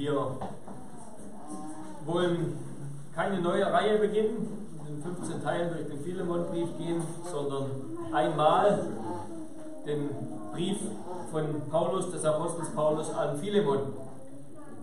Wir 0.00 0.14
wollen 2.06 2.56
keine 3.14 3.38
neue 3.42 3.70
Reihe 3.70 3.98
beginnen, 3.98 4.66
in 4.88 5.02
15 5.02 5.42
Teilen 5.42 5.74
durch 5.74 5.88
den 5.88 6.02
Philemonbrief 6.02 6.70
gehen, 6.78 7.02
sondern 7.30 7.70
einmal 8.10 8.86
den 9.84 10.08
Brief 10.52 10.78
von 11.30 11.68
Paulus, 11.70 12.10
des 12.12 12.24
Apostels 12.24 12.70
Paulus 12.70 13.10
an 13.10 13.36
Philemon 13.40 13.92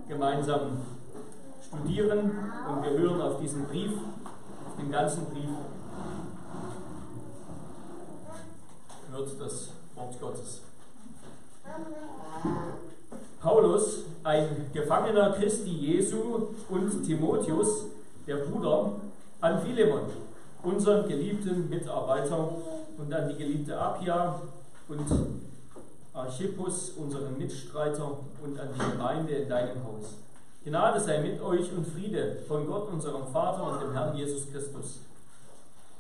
gemeinsam 0.08 0.82
studieren 1.66 2.32
und 2.70 2.84
wir 2.84 2.92
hören 2.92 3.20
auf 3.20 3.40
diesen 3.40 3.66
Brief, 3.66 3.94
auf 4.68 4.76
den 4.80 4.92
ganzen 4.92 5.26
Brief, 5.32 5.50
hört 9.12 9.42
das 9.42 9.72
Wort 9.96 10.22
Gottes. 10.22 10.62
Paulus, 13.48 14.04
ein 14.26 14.70
Gefangener 14.74 15.32
Christi 15.32 15.70
Jesu 15.70 16.50
und 16.68 17.06
Timotheus, 17.06 17.86
der 18.28 18.36
Bruder, 18.36 18.92
an 19.40 19.62
Philemon, 19.62 20.02
unseren 20.64 21.08
geliebten 21.08 21.70
Mitarbeiter 21.70 22.50
und 22.98 23.14
an 23.14 23.30
die 23.30 23.38
geliebte 23.38 23.80
Apia 23.80 24.42
und 24.90 25.06
Archippus, 26.14 26.90
unseren 26.98 27.38
Mitstreiter 27.38 28.18
und 28.44 28.60
an 28.60 28.68
die 28.76 28.92
Gemeinde 28.92 29.32
in 29.32 29.48
deinem 29.48 29.82
Haus. 29.86 30.16
Gnade 30.66 31.00
sei 31.00 31.22
mit 31.22 31.42
euch 31.42 31.72
und 31.72 31.88
Friede 31.88 32.40
von 32.50 32.68
Gott, 32.68 32.92
unserem 32.92 33.28
Vater 33.32 33.64
und 33.64 33.82
dem 33.82 33.94
Herrn 33.94 34.18
Jesus 34.18 34.52
Christus. 34.52 35.00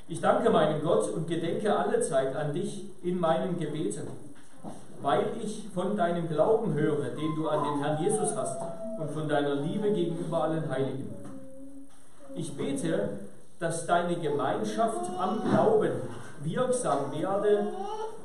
Ich 0.10 0.20
danke 0.20 0.50
meinem 0.50 0.82
Gott 0.82 1.10
und 1.12 1.30
gedenke 1.30 1.74
alle 1.74 2.02
Zeit 2.02 2.36
an 2.36 2.52
dich 2.52 2.90
in 3.04 3.18
meinen 3.18 3.58
Gebeten 3.58 4.27
weil 5.02 5.26
ich 5.44 5.68
von 5.74 5.96
deinem 5.96 6.28
Glauben 6.28 6.74
höre, 6.74 7.10
den 7.10 7.36
du 7.36 7.48
an 7.48 7.64
den 7.64 7.84
Herrn 7.84 8.04
Jesus 8.04 8.36
hast 8.36 8.60
und 9.00 9.12
von 9.12 9.30
deiner 9.30 9.56
Liebe 9.56 9.92
gegenüber 9.92 10.44
allen 10.44 10.70
Heiligen. 10.70 11.14
Ich 12.36 12.56
bete, 12.56 13.10
dass 13.60 13.86
deine 13.86 14.16
Gemeinschaft 14.16 15.10
am 15.18 15.42
Glauben 15.50 15.92
wirksam 16.44 17.12
werde 17.12 17.68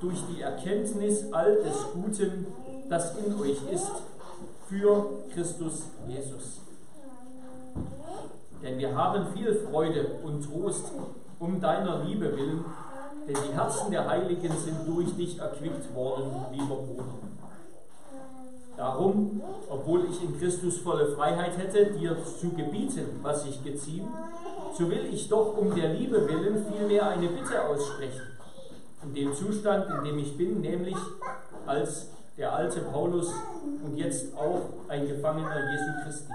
durch 0.01 0.19
die 0.31 0.43
Erkenntnis 0.43 1.33
all 1.33 1.57
des 1.57 1.87
Guten, 1.95 2.47
das 2.89 3.17
in 3.17 3.41
euch 3.41 3.59
ist, 3.73 3.91
für 4.69 5.07
Christus 5.35 5.87
Jesus. 6.07 6.61
Denn 8.63 8.79
wir 8.79 8.95
haben 8.95 9.27
viel 9.35 9.55
Freude 9.55 10.07
und 10.23 10.43
Trost 10.43 10.93
um 11.39 11.61
deiner 11.61 12.05
Liebe 12.05 12.37
willen 12.37 12.65
denn 13.27 13.37
die 13.49 13.55
Herzen 13.55 13.91
der 13.91 14.09
Heiligen 14.09 14.53
sind 14.57 14.87
durch 14.87 15.15
dich 15.17 15.39
erquickt 15.39 15.95
worden, 15.95 16.31
lieber 16.53 16.77
Bruder. 16.77 17.05
Darum, 18.77 19.43
obwohl 19.69 20.07
ich 20.11 20.23
in 20.23 20.39
Christus 20.39 20.79
volle 20.79 21.15
Freiheit 21.15 21.57
hätte, 21.59 21.93
dir 21.93 22.17
zu 22.25 22.51
gebieten, 22.51 23.21
was 23.23 23.45
ich 23.47 23.63
geziemt, 23.63 24.09
so 24.77 24.91
will 24.91 25.07
ich 25.13 25.29
doch 25.29 25.57
um 25.57 25.75
der 25.75 25.93
Liebe 25.93 26.27
willen 26.27 26.65
vielmehr 26.67 27.09
eine 27.09 27.29
Bitte 27.29 27.65
aussprechen. 27.65 28.23
In 29.05 29.15
dem 29.15 29.35
Zustand, 29.35 29.87
in 29.91 30.05
dem 30.05 30.19
ich 30.19 30.37
bin, 30.37 30.61
nämlich 30.61 30.97
als 31.67 32.09
der 32.37 32.55
alte 32.55 32.81
Paulus 32.81 33.33
und 33.85 33.97
jetzt 33.97 34.35
auch 34.37 34.63
ein 34.89 35.07
Gefangener 35.07 35.71
Jesu 35.71 36.03
Christi. 36.03 36.33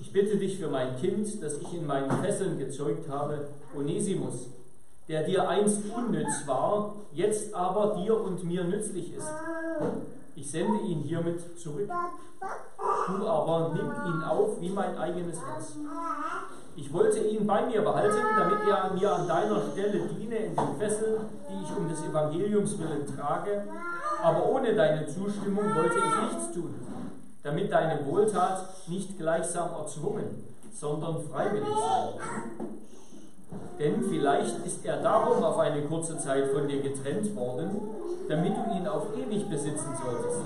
Ich 0.00 0.12
bitte 0.12 0.36
dich 0.36 0.58
für 0.58 0.68
mein 0.68 0.96
Kind, 0.96 1.42
das 1.42 1.58
ich 1.58 1.74
in 1.74 1.86
meinen 1.86 2.10
Fesseln 2.22 2.58
gezeugt 2.58 3.08
habe, 3.08 3.48
Onesimus, 3.76 4.50
der 5.08 5.22
dir 5.22 5.48
einst 5.48 5.82
unnütz 5.94 6.46
war, 6.46 6.94
jetzt 7.12 7.54
aber 7.54 7.94
dir 7.94 8.20
und 8.20 8.42
mir 8.44 8.64
nützlich 8.64 9.14
ist. 9.14 9.28
Ich 10.34 10.50
sende 10.50 10.80
ihn 10.80 11.00
hiermit 11.02 11.58
zurück. 11.58 11.88
Du 13.06 13.26
aber 13.26 13.72
nimm 13.72 13.86
ihn 13.86 14.22
auf 14.22 14.60
wie 14.60 14.70
mein 14.70 14.98
eigenes 14.98 15.40
Herz. 15.40 15.76
Ich 16.74 16.92
wollte 16.92 17.20
ihn 17.20 17.46
bei 17.46 17.64
mir 17.64 17.80
behalten, 17.80 18.18
damit 18.36 18.68
er 18.68 18.92
mir 18.92 19.14
an 19.14 19.26
deiner 19.26 19.62
Stelle 19.72 20.08
diene 20.08 20.36
in 20.36 20.56
den 20.56 20.76
Fesseln, 20.78 21.22
die 21.48 21.64
ich 21.64 21.74
um 21.74 21.88
des 21.88 22.04
Evangeliums 22.04 22.78
willen 22.78 23.06
trage. 23.06 23.64
Aber 24.22 24.46
ohne 24.46 24.74
deine 24.74 25.06
Zustimmung 25.06 25.74
wollte 25.74 25.96
ich 25.98 26.34
nichts 26.34 26.52
tun, 26.52 26.74
damit 27.42 27.72
deine 27.72 28.04
Wohltat 28.04 28.88
nicht 28.88 29.16
gleichsam 29.16 29.70
erzwungen, 29.70 30.44
sondern 30.70 31.22
freiwillig 31.22 31.66
sei. 31.66 32.20
Denn 33.78 34.02
vielleicht 34.02 34.64
ist 34.64 34.84
er 34.84 35.02
darum 35.02 35.44
auf 35.44 35.58
eine 35.58 35.82
kurze 35.82 36.18
Zeit 36.18 36.46
von 36.46 36.66
dir 36.66 36.80
getrennt 36.80 37.34
worden, 37.36 37.80
damit 38.28 38.52
du 38.56 38.76
ihn 38.76 38.88
auf 38.88 39.04
ewig 39.16 39.48
besitzen 39.48 39.90
solltest. 40.02 40.40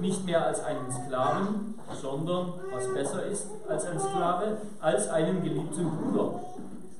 Nicht 0.00 0.24
mehr 0.26 0.46
als 0.46 0.62
einen 0.64 0.90
Sklaven, 0.90 1.74
sondern, 2.00 2.54
was 2.72 2.92
besser 2.92 3.24
ist 3.26 3.46
als 3.68 3.86
ein 3.86 3.98
Sklave, 3.98 4.58
als 4.80 5.08
einen 5.08 5.42
geliebten 5.42 5.90
Bruder. 5.90 6.40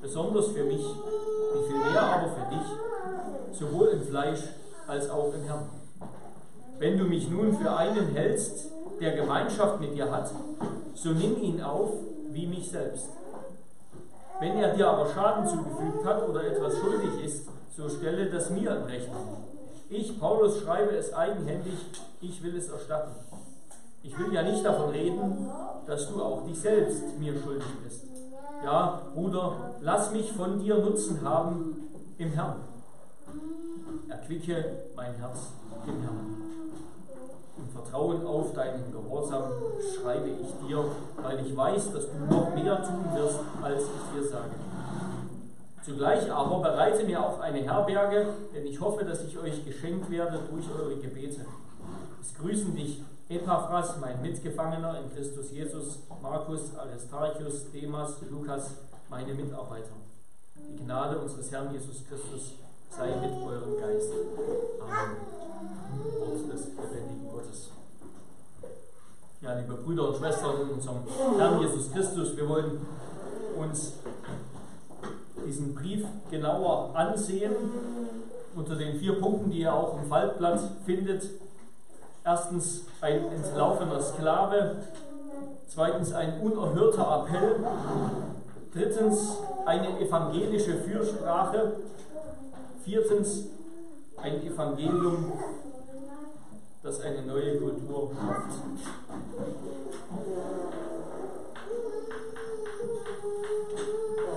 Besonders 0.01 0.47
für 0.47 0.63
mich, 0.63 0.83
wie 0.83 1.67
viel 1.67 1.91
mehr 1.91 2.01
aber 2.01 2.29
für 2.29 2.55
dich, 2.55 3.57
sowohl 3.57 3.87
im 3.89 4.01
Fleisch 4.01 4.41
als 4.87 5.09
auch 5.09 5.33
im 5.33 5.43
Herrn. 5.43 5.69
Wenn 6.79 6.97
du 6.97 7.05
mich 7.05 7.29
nun 7.29 7.57
für 7.57 7.75
einen 7.75 8.13
hältst, 8.13 8.69
der 8.99 9.15
Gemeinschaft 9.15 9.79
mit 9.79 9.95
dir 9.95 10.11
hat, 10.11 10.31
so 10.95 11.09
nimm 11.09 11.41
ihn 11.41 11.61
auf 11.61 11.91
wie 12.31 12.47
mich 12.47 12.69
selbst. 12.69 13.09
Wenn 14.39 14.57
er 14.57 14.73
dir 14.73 14.89
aber 14.89 15.09
Schaden 15.09 15.47
zugefügt 15.47 16.05
hat 16.05 16.27
oder 16.27 16.43
etwas 16.43 16.77
schuldig 16.77 17.23
ist, 17.23 17.47
so 17.75 17.89
stelle 17.89 18.29
das 18.29 18.49
mir 18.49 18.75
in 18.75 18.83
Rechnung. 18.83 19.37
Ich, 19.89 20.19
Paulus, 20.19 20.61
schreibe 20.61 20.95
es 20.95 21.13
eigenhändig, 21.13 21.77
ich 22.21 22.43
will 22.43 22.55
es 22.55 22.69
erstatten. 22.69 23.11
Ich 24.01 24.17
will 24.17 24.33
ja 24.33 24.43
nicht 24.43 24.65
davon 24.65 24.89
reden, 24.89 25.49
dass 25.85 26.09
du 26.09 26.21
auch 26.21 26.45
dich 26.45 26.59
selbst 26.59 27.19
mir 27.19 27.33
schuldig 27.39 27.67
bist. 27.83 28.05
Ja, 28.63 29.01
Bruder, 29.13 29.75
lass 29.81 30.11
mich 30.11 30.31
von 30.31 30.59
dir 30.59 30.77
Nutzen 30.77 31.21
haben 31.21 31.89
im 32.17 32.31
Herrn. 32.31 32.55
Erquicke 34.09 34.65
mein 34.95 35.13
Herz 35.15 35.53
im 35.87 36.01
Herrn. 36.01 36.22
Vertrauen 37.73 38.25
auf 38.25 38.53
deinen 38.53 38.91
Gehorsam 38.91 39.43
schreibe 39.95 40.29
ich 40.29 40.67
dir, 40.67 40.85
weil 41.21 41.45
ich 41.45 41.55
weiß, 41.55 41.91
dass 41.91 42.05
du 42.07 42.33
noch 42.33 42.53
mehr 42.53 42.83
tun 42.83 43.05
wirst, 43.15 43.39
als 43.61 43.83
ich 43.83 44.21
dir 44.21 44.27
sage. 44.27 44.51
Zugleich 45.83 46.31
aber 46.31 46.61
bereite 46.61 47.03
mir 47.03 47.21
auch 47.21 47.39
eine 47.41 47.59
Herberge, 47.59 48.27
denn 48.55 48.65
ich 48.65 48.79
hoffe, 48.79 49.03
dass 49.03 49.23
ich 49.23 49.37
euch 49.37 49.65
geschenkt 49.65 50.09
werde 50.09 50.39
durch 50.49 50.65
eure 50.79 50.95
Gebete. 50.95 51.41
Es 52.21 52.33
grüßen 52.35 52.73
dich 52.73 53.03
Epaphras, 53.27 53.97
mein 53.99 54.21
Mitgefangener 54.21 54.99
in 54.99 55.13
Christus 55.13 55.51
Jesus, 55.51 55.99
Markus, 56.21 56.75
Aristarchus, 56.77 57.71
Demas, 57.71 58.15
Lukas, 58.29 58.75
meine 59.09 59.33
Mitarbeiter. 59.33 59.93
Die 60.55 60.83
Gnade 60.83 61.19
unseres 61.19 61.51
Herrn 61.51 61.73
Jesus 61.73 62.03
Christus 62.07 62.53
sei 62.89 63.07
mit 63.15 63.31
eurem 63.31 63.77
Geist. 63.79 64.11
Amen. 64.81 65.32
Wort 66.19 66.51
des 66.51 66.67
lebendigen 66.67 67.29
Gottes. 67.31 67.71
Ja, 69.41 69.53
liebe 69.59 69.73
Brüder 69.73 70.09
und 70.09 70.17
Schwestern 70.17 70.61
in 70.61 70.69
unserem 70.69 70.97
Herrn 71.37 71.61
Jesus 71.61 71.91
Christus, 71.91 72.35
wir 72.37 72.47
wollen 72.47 72.85
uns 73.57 73.93
diesen 75.45 75.75
Brief 75.75 76.05
genauer 76.31 76.95
ansehen 76.95 77.53
unter 78.55 78.75
den 78.75 78.97
vier 78.97 79.19
Punkten, 79.19 79.51
die 79.51 79.61
ihr 79.61 79.73
auch 79.73 80.01
im 80.01 80.07
Faltblatt 80.07 80.61
findet. 80.85 81.29
Erstens 82.23 82.85
ein 83.01 83.25
entlaufener 83.31 84.01
Sklave, 84.01 84.77
zweitens 85.67 86.13
ein 86.13 86.39
unerhörter 86.39 87.25
Appell, 87.25 87.55
drittens 88.73 89.37
eine 89.65 89.99
evangelische 89.99 90.75
Fürsprache 90.75 91.73
Viertens, 92.83 93.45
ein 94.17 94.45
Evangelium, 94.45 95.31
das 96.83 96.99
eine 96.99 97.21
neue 97.21 97.57
Kultur 97.59 98.11
schafft. 98.13 98.59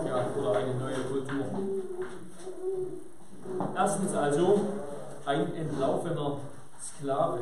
Ja, 0.07 0.27
oder 0.41 0.59
eine 0.59 0.75
neue 0.75 1.01
Kultur. 1.11 1.45
Erstens 3.75 4.15
also 4.15 4.61
ein 5.27 5.55
entlaufener 5.57 6.37
Sklave. 6.81 7.41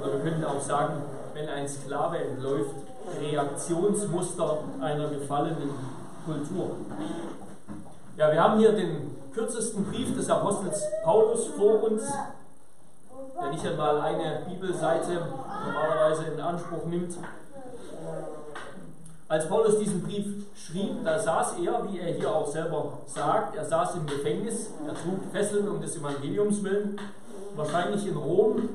Oder 0.00 0.12
wir 0.14 0.20
könnten 0.20 0.44
auch 0.44 0.60
sagen, 0.60 1.02
wenn 1.34 1.48
ein 1.48 1.68
Sklave 1.68 2.18
entläuft, 2.18 2.74
Reaktionsmuster 3.20 4.58
einer 4.80 5.10
gefallenen 5.10 5.70
Kultur. 6.24 6.70
Ja, 8.16 8.32
wir 8.32 8.42
haben 8.42 8.58
hier 8.58 8.72
den 8.72 9.14
kürzesten 9.32 9.84
Brief 9.84 10.16
des 10.16 10.28
Apostels 10.30 10.82
Paulus 11.04 11.46
vor 11.48 11.84
uns, 11.84 12.02
der 13.40 13.50
nicht 13.50 13.66
einmal 13.66 14.00
eine 14.00 14.42
Bibelseite 14.48 15.26
normalerweise 15.66 16.24
in 16.24 16.40
Anspruch 16.40 16.84
nimmt. 16.86 17.14
Als 19.28 19.48
Paulus 19.48 19.78
diesen 19.78 20.02
Brief 20.02 20.26
schrieb, 20.56 21.04
da 21.04 21.18
saß 21.18 21.56
er, 21.62 21.86
wie 21.88 21.98
er 21.98 22.14
hier 22.14 22.34
auch 22.34 22.46
selber 22.46 22.98
sagt, 23.06 23.56
er 23.56 23.64
saß 23.64 23.96
im 23.96 24.06
Gefängnis, 24.06 24.70
er 24.86 24.94
trug 24.94 25.30
Fesseln 25.30 25.68
um 25.68 25.80
des 25.80 25.96
Evangeliums 25.96 26.62
willen, 26.64 26.98
wahrscheinlich 27.54 28.06
in 28.06 28.16
Rom. 28.16 28.68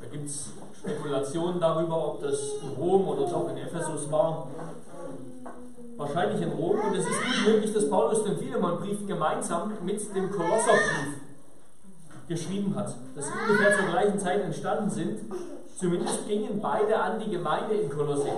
Da 0.00 0.08
gibt 0.08 0.26
es 0.26 0.50
Spekulationen 0.78 1.60
darüber, 1.60 2.08
ob 2.08 2.22
das 2.22 2.54
in 2.62 2.82
Rom 2.82 3.08
oder 3.08 3.26
doch 3.26 3.48
in 3.50 3.58
Ephesus 3.58 4.10
war. 4.10 4.48
Wahrscheinlich 5.96 6.42
in 6.42 6.52
Rom. 6.52 6.76
Und 6.80 6.96
es 6.96 7.06
ist 7.06 7.20
gut 7.20 7.52
möglich, 7.52 7.72
dass 7.72 7.88
Paulus 7.88 8.24
den 8.24 8.38
Philemonbrief 8.38 9.06
gemeinsam 9.06 9.72
mit 9.84 10.14
dem 10.14 10.30
Kolosserbrief 10.30 11.23
geschrieben 12.28 12.74
hat. 12.74 12.94
Dass 13.14 13.26
sie 13.26 13.32
ungefähr 13.48 13.76
zur 13.76 13.90
gleichen 13.90 14.18
Zeit 14.18 14.42
entstanden 14.42 14.90
sind. 14.90 15.20
Zumindest 15.76 16.26
gingen 16.28 16.60
beide 16.60 16.98
an 16.98 17.18
die 17.18 17.30
Gemeinde 17.30 17.74
in 17.74 17.90
Kolosse. 17.90 18.28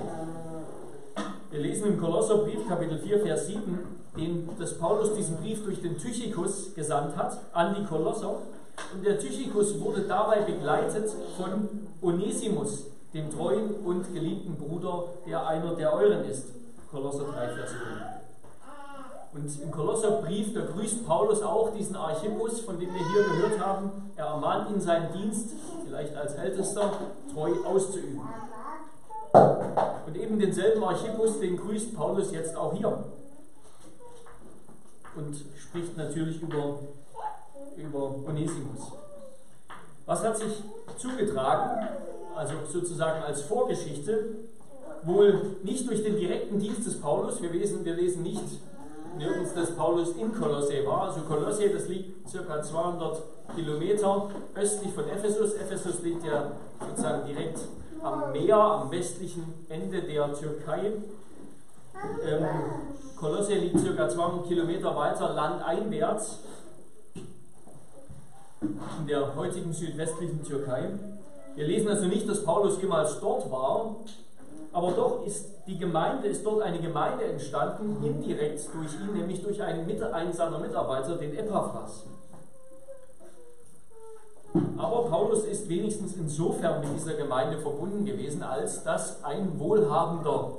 Wir 1.50 1.60
lesen 1.60 1.86
im 1.86 2.00
Kolosserbrief, 2.00 2.66
Kapitel 2.68 2.98
4, 2.98 3.20
Vers 3.20 3.46
7, 3.46 3.78
den, 4.16 4.48
dass 4.58 4.78
Paulus 4.78 5.14
diesen 5.14 5.36
Brief 5.36 5.64
durch 5.64 5.80
den 5.80 5.96
Tychikus 5.96 6.74
gesandt 6.74 7.16
hat 7.16 7.38
an 7.52 7.74
die 7.74 7.84
Kolosser. 7.84 8.42
Und 8.94 9.06
der 9.06 9.18
Tychikus 9.18 9.78
wurde 9.80 10.02
dabei 10.02 10.40
begleitet 10.40 11.10
von 11.36 11.68
Onesimus, 12.02 12.86
dem 13.14 13.30
treuen 13.30 13.70
und 13.84 14.12
geliebten 14.12 14.56
Bruder, 14.56 15.04
der 15.26 15.46
einer 15.46 15.74
der 15.74 15.92
euren 15.94 16.24
ist. 16.24 16.48
Kolosser 16.90 17.24
3, 17.32 17.48
Vers 17.54 17.70
5. 17.70 18.15
Und 19.36 19.62
im 19.62 19.70
Kolosserbrief, 19.70 20.54
da 20.54 20.62
grüßt 20.62 21.06
Paulus 21.06 21.42
auch 21.42 21.70
diesen 21.74 21.94
Archippus, 21.94 22.60
von 22.60 22.80
dem 22.80 22.88
wir 22.88 23.06
hier 23.10 23.22
gehört 23.22 23.60
haben. 23.60 24.10
Er 24.16 24.26
ermahnt 24.26 24.70
ihn, 24.70 24.80
seinen 24.80 25.12
Dienst, 25.12 25.50
vielleicht 25.84 26.16
als 26.16 26.34
Ältester, 26.34 26.90
treu 27.34 27.52
auszuüben. 27.66 28.22
Und 30.06 30.16
eben 30.16 30.38
denselben 30.38 30.82
Archippus, 30.82 31.38
den 31.38 31.58
grüßt 31.58 31.94
Paulus 31.94 32.32
jetzt 32.32 32.56
auch 32.56 32.72
hier. 32.72 33.04
Und 35.16 35.36
spricht 35.58 35.96
natürlich 35.98 36.40
über, 36.40 36.78
über 37.76 38.14
Onesimus. 38.26 38.92
Was 40.06 40.24
hat 40.24 40.38
sich 40.38 40.62
zugetragen, 40.96 41.88
also 42.34 42.54
sozusagen 42.72 43.22
als 43.22 43.42
Vorgeschichte, 43.42 44.36
wohl 45.02 45.56
nicht 45.62 45.86
durch 45.86 46.02
den 46.02 46.16
direkten 46.16 46.58
Dienst 46.58 46.86
des 46.86 46.98
Paulus, 47.00 47.42
wir 47.42 47.50
lesen, 47.50 47.84
wir 47.84 47.94
lesen 47.94 48.22
nicht 48.22 48.60
nirgends, 49.16 49.54
dass 49.54 49.74
Paulus 49.76 50.16
in 50.16 50.32
Kolosse 50.32 50.86
war. 50.86 51.08
Also 51.08 51.20
Kolosse, 51.20 51.70
das 51.70 51.88
liegt 51.88 52.32
ca. 52.32 52.62
200 52.62 53.22
Kilometer 53.54 54.30
östlich 54.54 54.92
von 54.92 55.08
Ephesus. 55.08 55.54
Ephesus 55.54 56.02
liegt 56.02 56.24
ja 56.24 56.52
sozusagen 56.80 57.26
direkt 57.26 57.60
am 58.02 58.32
Meer, 58.32 58.56
am 58.56 58.90
westlichen 58.90 59.66
Ende 59.68 60.02
der 60.02 60.32
Türkei. 60.34 60.92
Ähm, 62.24 62.46
Kolosse 63.16 63.54
liegt 63.54 63.76
ca. 63.96 64.08
200 64.08 64.46
Kilometer 64.46 64.94
weiter 64.94 65.32
landeinwärts 65.32 66.40
in 68.60 69.06
der 69.06 69.34
heutigen 69.34 69.72
südwestlichen 69.72 70.44
Türkei. 70.44 70.90
Wir 71.54 71.66
lesen 71.66 71.88
also 71.88 72.06
nicht, 72.06 72.28
dass 72.28 72.44
Paulus 72.44 72.80
jemals 72.80 73.18
dort 73.20 73.50
war, 73.50 73.96
aber 74.76 74.90
doch 74.90 75.24
ist 75.24 75.46
die 75.66 75.78
Gemeinde, 75.78 76.28
ist 76.28 76.44
dort 76.44 76.60
eine 76.60 76.78
Gemeinde 76.78 77.24
entstanden, 77.24 77.96
indirekt 78.04 78.68
durch 78.74 78.92
ihn, 79.00 79.14
nämlich 79.14 79.42
durch 79.42 79.62
einen, 79.62 79.90
einen 80.12 80.32
seiner 80.34 80.58
Mitarbeiter, 80.58 81.16
den 81.16 81.34
Epaphras. 81.34 82.04
Aber 84.76 85.04
Paulus 85.08 85.44
ist 85.44 85.66
wenigstens 85.70 86.16
insofern 86.16 86.80
mit 86.80 86.94
dieser 86.94 87.14
Gemeinde 87.14 87.56
verbunden 87.56 88.04
gewesen, 88.04 88.42
als 88.42 88.84
dass 88.84 89.24
ein 89.24 89.58
wohlhabender 89.58 90.58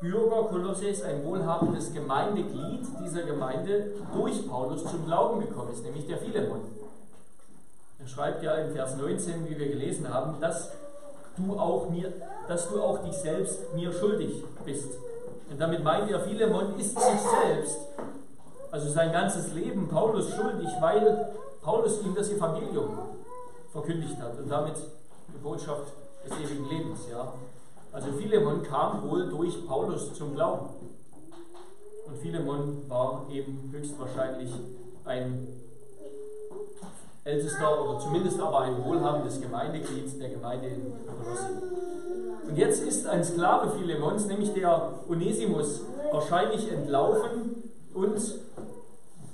Bürger 0.00 0.44
Kolosses, 0.44 1.02
ein 1.02 1.22
wohlhabendes 1.26 1.92
Gemeindeglied 1.92 2.86
dieser 3.04 3.24
Gemeinde 3.24 3.92
durch 4.14 4.48
Paulus 4.48 4.82
zum 4.82 5.04
Glauben 5.04 5.40
gekommen 5.40 5.72
ist, 5.74 5.84
nämlich 5.84 6.06
der 6.06 6.16
Philemon. 6.16 6.60
Er 7.98 8.08
schreibt 8.08 8.42
ja 8.42 8.54
in 8.54 8.72
Vers 8.72 8.96
19, 8.96 9.46
wie 9.46 9.58
wir 9.58 9.68
gelesen 9.68 10.08
haben, 10.08 10.40
dass 10.40 10.72
du 11.38 11.58
auch, 11.58 11.88
mir, 11.90 12.12
dass 12.46 12.68
du 12.68 12.82
auch 12.82 12.98
dich 13.04 13.14
selbst 13.14 13.74
mir 13.74 13.92
schuldig 13.92 14.44
bist. 14.64 14.98
Und 15.50 15.60
damit 15.60 15.82
meint 15.82 16.10
er, 16.10 16.20
Philemon 16.20 16.78
ist 16.78 16.98
sich 16.98 17.20
selbst, 17.20 17.78
also 18.70 18.90
sein 18.90 19.12
ganzes 19.12 19.54
Leben, 19.54 19.88
Paulus 19.88 20.34
schuldig, 20.34 20.68
weil 20.80 21.32
Paulus 21.62 22.02
ihm 22.02 22.14
das 22.14 22.30
Evangelium 22.30 22.98
verkündigt 23.72 24.16
hat 24.20 24.38
und 24.38 24.50
damit 24.50 24.76
die 24.76 25.38
Botschaft 25.38 25.92
des 26.24 26.38
ewigen 26.38 26.68
Lebens. 26.68 27.00
Ja. 27.10 27.32
Also 27.92 28.12
Philemon 28.12 28.62
kam 28.62 29.08
wohl 29.08 29.28
durch 29.28 29.66
Paulus 29.66 30.12
zum 30.14 30.34
Glauben. 30.34 30.68
Und 32.06 32.16
Philemon 32.18 32.88
war 32.88 33.26
eben 33.30 33.70
höchstwahrscheinlich 33.72 34.50
ein 35.04 35.48
ältester 37.28 37.84
oder 37.84 37.98
zumindest 37.98 38.40
aber 38.40 38.60
ein 38.60 38.82
wohlhabendes 38.84 39.40
Gemeindeglied 39.40 40.20
der 40.20 40.30
Gemeinde 40.30 40.68
in 40.68 40.92
Kolossi. 41.06 41.52
Und 42.48 42.56
jetzt 42.56 42.82
ist 42.82 43.06
ein 43.06 43.22
Sklave 43.22 43.70
Philemons, 43.78 44.26
nämlich 44.26 44.54
der 44.54 44.94
Onesimus, 45.08 45.82
wahrscheinlich 46.10 46.72
entlaufen 46.72 47.70
und 47.92 48.18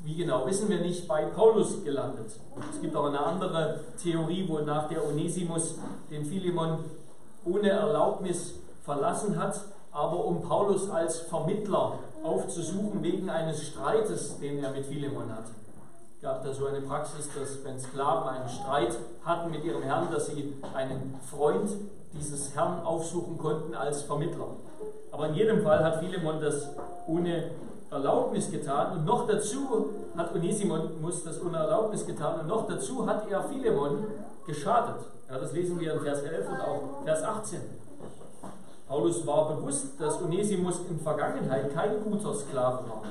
wie 0.02 0.16
genau 0.16 0.44
wissen 0.46 0.68
wir 0.68 0.80
nicht, 0.80 1.08
bei 1.08 1.24
Paulus 1.26 1.82
gelandet. 1.84 2.26
Es 2.70 2.80
gibt 2.80 2.94
auch 2.94 3.06
eine 3.06 3.20
andere 3.20 3.80
Theorie, 4.02 4.46
wonach 4.48 4.88
der 4.88 5.06
Onesimus 5.06 5.76
den 6.10 6.26
Philemon 6.26 6.80
ohne 7.46 7.70
Erlaubnis 7.70 8.54
verlassen 8.84 9.38
hat, 9.38 9.58
aber 9.92 10.24
um 10.24 10.42
Paulus 10.42 10.90
als 10.90 11.20
Vermittler 11.20 11.98
aufzusuchen 12.22 13.02
wegen 13.02 13.30
eines 13.30 13.62
Streites, 13.62 14.38
den 14.40 14.62
er 14.62 14.72
mit 14.72 14.84
Philemon 14.84 15.30
hatte. 15.30 15.63
Gab 16.24 16.42
da 16.42 16.54
so 16.54 16.64
eine 16.64 16.80
Praxis, 16.80 17.28
dass 17.38 17.62
wenn 17.66 17.78
Sklaven 17.78 18.30
einen 18.30 18.48
Streit 18.48 18.96
hatten 19.26 19.50
mit 19.50 19.62
ihrem 19.62 19.82
Herrn, 19.82 20.10
dass 20.10 20.28
sie 20.28 20.54
einen 20.72 21.20
Freund 21.30 21.70
dieses 22.14 22.56
Herrn 22.56 22.82
aufsuchen 22.82 23.36
konnten 23.36 23.74
als 23.74 24.04
Vermittler. 24.04 24.46
Aber 25.12 25.28
in 25.28 25.34
jedem 25.34 25.62
Fall 25.62 25.84
hat 25.84 25.98
Philemon 25.98 26.40
das 26.40 26.70
ohne 27.06 27.50
Erlaubnis 27.90 28.50
getan 28.50 28.96
und 28.96 29.04
noch 29.04 29.26
dazu 29.26 29.90
hat 30.16 30.34
Onesimus 30.34 31.24
das 31.24 31.42
ohne 31.42 31.58
Erlaubnis 31.58 32.06
getan 32.06 32.40
und 32.40 32.46
noch 32.46 32.66
dazu 32.68 33.06
hat 33.06 33.30
er 33.30 33.42
Philemon 33.42 34.06
geschadet. 34.46 35.04
Ja, 35.28 35.38
das 35.38 35.52
lesen 35.52 35.78
wir 35.78 35.92
in 35.92 36.00
Vers 36.00 36.22
11 36.22 36.48
und 36.48 36.60
auch 36.62 37.04
Vers 37.04 37.22
18. 37.22 37.60
Paulus 38.86 39.26
war 39.26 39.56
bewusst, 39.56 39.98
dass 39.98 40.20
Onesimus 40.20 40.80
in 40.90 41.00
Vergangenheit 41.00 41.72
kein 41.74 42.04
guter 42.04 42.34
Sklave 42.34 42.84
war. 42.88 43.02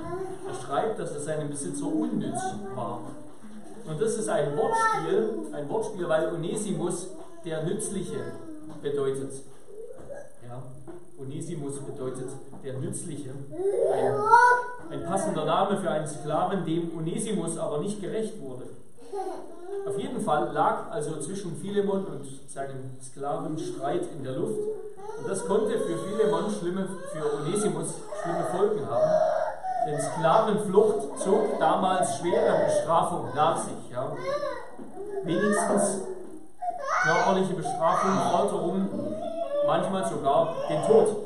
Er 0.48 0.54
schreibt, 0.54 1.00
dass 1.00 1.14
er 1.14 1.20
seinem 1.20 1.50
Besitzer 1.50 1.88
unnütz 1.88 2.42
war. 2.76 3.02
Und 3.86 4.02
das 4.02 4.16
ist 4.16 4.30
ein 4.30 4.56
Wortspiel, 4.56 5.48
ein 5.52 5.70
Wortspiel, 5.70 6.08
weil 6.08 6.34
Onesimus 6.34 7.10
der 7.44 7.64
Nützliche 7.64 8.20
bedeutet. 8.82 9.34
Ja, 10.48 10.64
Onesimus 11.20 11.80
bedeutet 11.80 12.30
der 12.64 12.74
Nützliche. 12.78 13.32
Ein, 13.92 15.00
ein 15.00 15.06
passender 15.06 15.46
Name 15.46 15.78
für 15.78 15.90
einen 15.90 16.08
Sklaven, 16.08 16.66
dem 16.66 16.96
Onesimus 16.98 17.58
aber 17.58 17.80
nicht 17.80 18.00
gerecht 18.00 18.40
wurde. 18.40 18.66
Auf 19.88 19.98
jeden 19.98 20.22
Fall 20.22 20.52
lag 20.54 20.90
also 20.92 21.20
zwischen 21.20 21.58
Philemon 21.58 22.06
und 22.06 22.26
seinem 22.50 22.98
Sklaven 23.02 23.58
Streit 23.60 24.04
in 24.16 24.24
der 24.24 24.34
Luft. 24.34 24.60
Und 25.20 25.30
das 25.30 25.46
konnte 25.46 25.78
für 25.78 25.98
Philemon 25.98 26.50
schlimme, 26.50 26.88
für 27.12 27.38
Onesimus 27.38 27.96
schlimme 28.22 28.46
Folgen 28.56 28.90
haben. 28.90 29.12
Denn 29.86 30.00
Sklavenflucht 30.00 31.20
zog 31.20 31.60
damals 31.60 32.18
schwere 32.18 32.66
Bestrafung 32.66 33.28
nach 33.36 33.58
sich. 33.58 33.90
Ja. 33.92 34.16
Wenigstens 35.24 36.02
körperliche 37.04 37.54
Bestrafung, 37.54 38.12
Folterung, 38.32 38.90
manchmal 39.68 40.08
sogar 40.08 40.56
den 40.70 40.82
Tod 40.86 41.18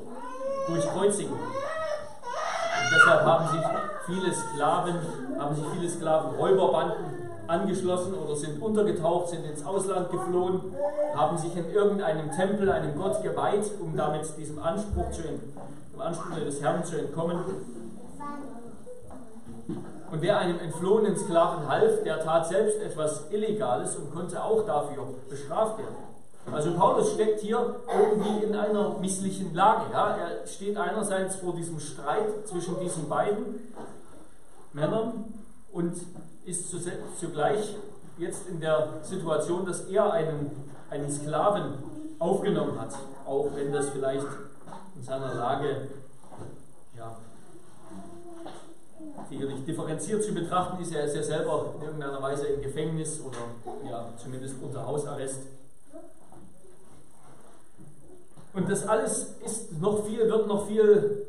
durch 0.68 0.88
Kreuzigen. 0.92 1.34
Und 1.34 2.92
deshalb 2.92 3.24
haben 3.24 3.48
sich 3.50 3.66
viele 4.08 4.34
Sklaven, 4.34 4.96
haben 5.40 5.56
sich 5.56 5.66
viele 5.74 5.90
Sklaven 5.90 6.36
Räuberbanden 6.36 7.27
angeschlossen 7.48 8.14
oder 8.14 8.36
sind 8.36 8.62
untergetaucht, 8.62 9.30
sind 9.30 9.46
ins 9.46 9.66
Ausland 9.66 10.12
geflohen, 10.12 10.76
haben 11.16 11.38
sich 11.38 11.56
in 11.56 11.70
irgendeinem 11.72 12.32
Tempel 12.32 12.70
einem 12.70 12.96
Gott 12.98 13.24
geweiht, 13.24 13.72
um 13.82 13.96
damit 13.96 14.26
diesem 14.38 14.60
Anspruch, 14.60 15.12
zu, 15.12 15.22
dem 15.22 16.02
Anspruch 16.02 16.36
des 16.40 16.62
Herrn 16.62 16.84
zu 16.84 16.98
entkommen. 16.98 17.40
Und 20.10 20.22
wer 20.22 20.38
einem 20.38 20.60
entflohenen 20.60 21.18
Sklaven 21.18 21.68
half, 21.68 22.04
der 22.04 22.24
tat 22.24 22.48
selbst 22.48 22.82
etwas 22.82 23.30
Illegales 23.30 23.98
und 23.98 24.14
konnte 24.14 24.42
auch 24.42 24.66
dafür 24.66 25.06
bestraft 25.30 25.78
werden. 25.80 25.96
Also 26.52 26.74
Paulus 26.76 27.14
steckt 27.14 27.42
hier 27.42 27.76
irgendwie 27.94 28.46
in 28.46 28.56
einer 28.56 28.98
misslichen 29.00 29.54
Lage. 29.54 29.92
Ja? 29.92 30.16
Er 30.16 30.48
steht 30.48 30.78
einerseits 30.78 31.36
vor 31.36 31.54
diesem 31.54 31.78
Streit 31.80 32.48
zwischen 32.48 32.80
diesen 32.80 33.10
beiden 33.10 33.74
Männern 34.72 35.26
und 35.74 35.94
ist 36.48 36.74
zugleich 37.20 37.76
jetzt 38.18 38.48
in 38.48 38.60
der 38.60 39.00
Situation, 39.04 39.66
dass 39.66 39.82
er 39.82 40.12
einen, 40.14 40.52
einen 40.90 41.12
Sklaven 41.12 41.74
aufgenommen 42.20 42.80
hat, 42.80 42.96
auch 43.26 43.50
wenn 43.54 43.72
das 43.72 43.90
vielleicht 43.90 44.26
in 44.96 45.04
seiner 45.04 45.34
Lage 45.36 45.90
ja, 46.98 47.18
sicherlich 49.30 49.66
differenziert 49.66 50.24
zu 50.24 50.34
betrachten 50.34 50.82
ist. 50.82 50.94
Er 50.94 51.04
ist 51.04 51.16
ja 51.16 51.24
selber 51.24 51.74
in 51.76 51.82
irgendeiner 51.84 52.22
Weise 52.22 52.48
im 52.48 52.62
Gefängnis 52.62 53.22
oder 53.22 53.38
ja, 53.88 54.10
zumindest 54.18 54.56
unter 54.64 54.88
Hausarrest. 54.88 55.42
Und 58.54 58.72
das 58.72 58.88
alles 58.88 59.36
ist 59.46 59.80
noch 59.80 60.06
viel, 60.06 60.28
wird 60.28 60.48
noch 60.48 60.66
viel 60.66 61.28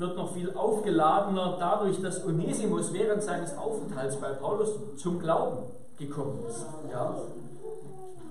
wird 0.00 0.16
noch 0.16 0.32
viel 0.32 0.52
aufgeladener 0.54 1.58
dadurch, 1.60 2.00
dass 2.00 2.24
Onesimus 2.24 2.92
während 2.92 3.22
seines 3.22 3.56
Aufenthalts 3.56 4.16
bei 4.16 4.30
Paulus 4.30 4.70
zum 4.96 5.20
Glauben 5.20 5.58
gekommen 5.98 6.42
ist. 6.48 6.64
Ja? 6.90 7.14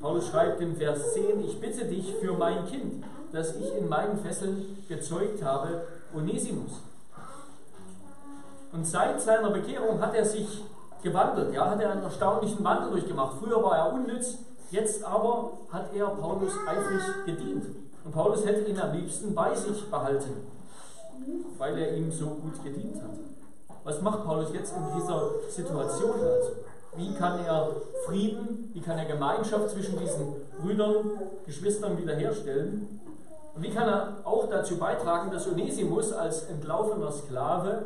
Paulus 0.02 0.28
schreibt 0.28 0.60
in 0.62 0.76
Vers 0.76 1.14
10, 1.14 1.46
ich 1.46 1.62
bitte 1.62 1.86
dich 1.86 2.16
für 2.16 2.34
mein 2.34 2.66
Kind, 2.66 3.04
das 3.32 3.56
ich 3.56 3.76
in 3.76 3.88
meinen 3.88 4.18
Fesseln 4.18 4.84
gezeugt 4.88 5.44
habe, 5.44 5.84
Onesimus. 6.16 6.82
Und 8.72 8.88
seit 8.88 9.22
seiner 9.22 9.52
Bekehrung 9.52 10.02
hat 10.02 10.16
er 10.16 10.26
sich 10.26 10.64
gewandelt, 11.04 11.54
ja, 11.54 11.70
hat 11.70 11.82
er 11.82 11.92
einen 11.92 12.04
erstaunlichen 12.04 12.64
Wandel 12.64 12.92
durchgemacht. 12.92 13.38
Früher 13.40 13.64
war 13.64 13.78
er 13.78 13.94
unnütz, 13.94 14.40
jetzt 14.72 15.04
aber 15.04 15.52
hat 15.72 15.94
er 15.94 16.08
Paulus 16.08 16.54
eifrig 16.68 17.26
gedient. 17.26 17.66
Und 18.04 18.12
Paulus 18.12 18.44
hätte 18.44 18.62
ihn 18.62 18.80
am 18.80 18.94
liebsten 18.94 19.36
bei 19.36 19.54
sich 19.54 19.90
behalten, 19.90 20.48
weil 21.58 21.78
er 21.78 21.96
ihm 21.96 22.12
so 22.12 22.28
gut 22.28 22.64
gedient 22.64 23.02
hat. 23.02 23.18
Was 23.84 24.02
macht 24.02 24.26
Paulus 24.26 24.54
jetzt 24.54 24.76
in 24.76 24.84
dieser 25.00 25.32
Situation 25.50 26.20
also? 26.22 26.52
Wie 26.96 27.14
kann 27.14 27.40
er 27.46 27.72
Frieden, 28.06 28.72
wie 28.74 28.82
kann 28.82 28.98
er 28.98 29.06
Gemeinschaft 29.06 29.70
zwischen 29.70 29.98
diesen 30.00 30.34
Brüdern, 30.60 31.12
Geschwistern 31.46 31.98
wiederherstellen? 31.98 33.00
Und 33.56 33.64
wie 33.64 33.70
kann 33.70 33.88
er 33.88 34.18
auch 34.24 34.50
dazu 34.50 34.78
beitragen, 34.78 35.32
dass 35.32 35.48
Onesimus 35.48 36.12
als 36.14 36.44
entlaufener 36.44 37.12
Sklave 37.12 37.86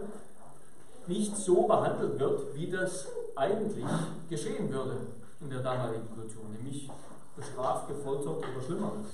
nicht 1.07 1.35
so 1.35 1.63
behandelt 1.63 2.19
wird, 2.19 2.55
wie 2.55 2.69
das 2.69 3.07
eigentlich 3.35 3.85
geschehen 4.29 4.71
würde 4.71 4.97
in 5.41 5.50
der 5.50 5.59
damaligen 5.59 6.07
Kultur, 6.15 6.43
nämlich 6.50 6.89
bestraft, 7.35 7.88
gefoltert 7.88 8.38
oder 8.38 8.63
Schlimmeres. 8.65 9.07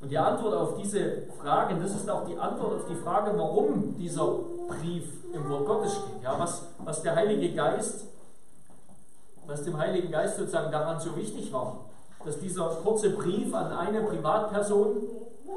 Und 0.00 0.10
die 0.10 0.18
Antwort 0.18 0.54
auf 0.54 0.74
diese 0.80 1.22
Frage, 1.40 1.74
das 1.80 1.92
ist 1.92 2.08
auch 2.08 2.24
die 2.24 2.38
Antwort 2.38 2.74
auf 2.74 2.86
die 2.86 2.94
Frage, 2.94 3.36
warum 3.36 3.96
dieser 3.96 4.26
Brief 4.68 5.04
im 5.32 5.48
Wort 5.48 5.66
Gottes 5.66 5.92
steht. 5.92 6.22
Ja, 6.22 6.38
was, 6.38 6.68
was 6.84 7.02
der 7.02 7.16
Heilige 7.16 7.54
Geist, 7.54 8.06
was 9.46 9.64
dem 9.64 9.76
Heiligen 9.76 10.10
Geist 10.10 10.36
sozusagen 10.36 10.70
daran 10.70 11.00
so 11.00 11.16
wichtig 11.16 11.52
war, 11.52 11.86
dass 12.24 12.38
dieser 12.38 12.68
kurze 12.82 13.10
Brief 13.10 13.52
an 13.54 13.72
eine 13.72 14.02
Privatperson 14.02 15.02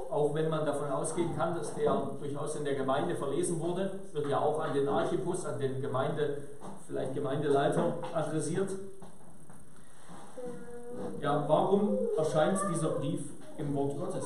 auch 0.10 0.34
wenn 0.34 0.50
man 0.50 0.66
davon 0.66 0.90
ausgehen 0.92 1.36
kann, 1.36 1.56
dass 1.56 1.74
der 1.74 1.94
durchaus 2.20 2.56
in 2.56 2.66
der 2.66 2.76
Gemeinde 2.76 3.16
verlesen 3.16 3.60
wurde, 3.60 3.92
wird 4.14 4.28
ja 4.28 4.40
auch 4.40 4.60
an 4.60 4.74
den 4.74 4.88
Archipus, 4.88 5.46
an 5.46 5.60
den 5.60 5.82
Gemeinde, 5.82 6.38
vielleicht 6.88 7.14
Gemeindeleiter 7.14 7.96
adressiert. 8.14 8.70
Ja, 11.22 11.46
warum 11.48 11.98
erscheint 12.18 12.60
dieser 12.74 12.90
Brief 12.90 13.22
im 13.58 13.76
Wort 13.76 13.98
Gottes? 13.98 14.26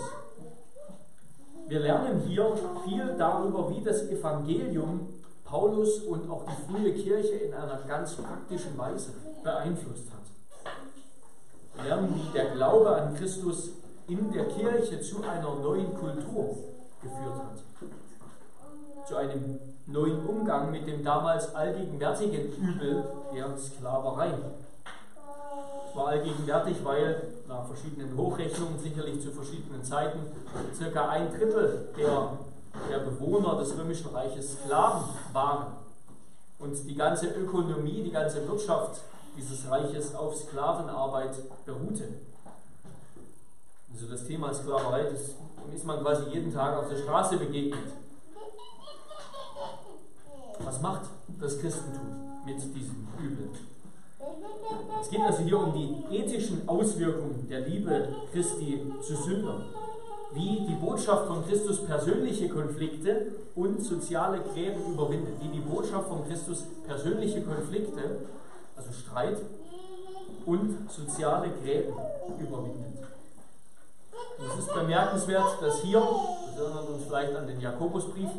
Wir 1.68 1.80
lernen 1.80 2.22
hier 2.28 2.54
viel 2.86 3.16
darüber, 3.18 3.70
wie 3.72 3.82
das 3.82 4.04
Evangelium 4.04 5.08
Paulus 5.44 6.00
und 6.02 6.30
auch 6.30 6.44
die 6.46 6.72
frühe 6.72 6.94
Kirche 6.94 7.36
in 7.36 7.54
einer 7.54 7.80
ganz 7.88 8.16
praktischen 8.16 8.78
Weise 8.78 9.14
beeinflusst 9.44 10.08
hat. 10.12 10.26
Wir 11.76 11.84
lernen, 11.84 12.16
wie 12.16 12.32
der 12.34 12.52
Glaube 12.52 12.96
an 12.96 13.16
Christus 13.16 13.72
in 14.08 14.32
der 14.32 14.46
Kirche 14.46 15.02
zu 15.02 15.24
einer 15.24 15.56
neuen 15.56 15.94
Kultur 15.96 16.56
geführt 17.02 17.36
hat. 17.36 19.08
Zu 19.08 19.16
einem 19.16 19.60
neuen 19.88 20.26
Umgang 20.26 20.72
mit 20.72 20.88
dem 20.88 21.04
damals 21.04 21.54
allgegenwärtigen 21.54 22.54
Übel 22.58 23.04
der 23.34 23.58
Sklaverei. 23.58 24.34
War 25.96 26.08
allgegenwärtig, 26.08 26.84
weil 26.84 27.30
nach 27.48 27.66
verschiedenen 27.66 28.18
Hochrechnungen, 28.18 28.78
sicherlich 28.78 29.22
zu 29.22 29.32
verschiedenen 29.32 29.82
Zeiten, 29.82 30.20
circa 30.76 31.08
ein 31.08 31.30
Drittel 31.30 31.88
der, 31.98 32.38
der 32.90 33.00
Bewohner 33.00 33.58
des 33.58 33.78
Römischen 33.78 34.14
Reiches 34.14 34.58
Sklaven 34.58 35.04
waren. 35.32 35.68
Und 36.60 36.76
die 36.86 36.96
ganze 36.96 37.28
Ökonomie, 37.28 38.04
die 38.04 38.12
ganze 38.12 38.46
Wirtschaft 38.46 39.02
dieses 39.38 39.70
Reiches 39.70 40.16
auf 40.16 40.36
Sklavenarbeit 40.36 41.36
beruhte. 41.66 42.10
Also 43.94 44.08
das 44.08 44.26
Thema 44.26 44.54
Sklaverei, 44.54 45.04
das 45.04 45.36
ist 45.74 45.86
man 45.86 46.02
quasi 46.02 46.30
jeden 46.30 46.54
Tag 46.54 46.78
auf 46.78 46.90
der 46.90 46.98
Straße 46.98 47.38
begegnet. 47.38 47.94
Was 50.60 50.82
macht 50.82 51.04
das 51.40 51.58
Christentum 51.60 52.44
mit 52.46 52.62
diesem 52.76 53.08
Übel? 53.18 53.50
Es 55.02 55.10
geht 55.10 55.22
also 55.22 55.44
hier 55.44 55.60
um 55.60 55.74
die 55.74 56.16
ethischen 56.16 56.68
Auswirkungen 56.68 57.48
der 57.50 57.62
Liebe 57.62 58.10
Christi 58.32 58.82
zu 59.02 59.16
Sündern. 59.16 59.66
Wie 60.34 60.66
die 60.68 60.76
Botschaft 60.76 61.28
von 61.28 61.46
Christus 61.46 61.86
persönliche 61.86 62.50
Konflikte 62.50 63.28
und 63.56 63.82
soziale 63.82 64.42
Gräben 64.42 64.94
überwindet. 64.94 65.36
Wie 65.42 65.48
die 65.50 65.60
Botschaft 65.60 66.08
von 66.08 66.28
Christus 66.28 66.66
persönliche 66.86 67.42
Konflikte, 67.42 68.22
also 68.76 68.92
Streit 68.92 69.38
und 70.46 70.92
soziale 70.92 71.50
Gräben 71.64 71.94
überwindet. 72.40 73.06
Es 74.38 74.60
ist 74.60 74.74
bemerkenswert, 74.74 75.62
dass 75.62 75.82
hier, 75.82 76.02
wir 76.02 76.64
erinnern 76.64 76.88
uns 76.88 77.06
vielleicht 77.06 77.36
an 77.36 77.48
den 77.48 77.62
Jakobusbrief, 77.62 78.30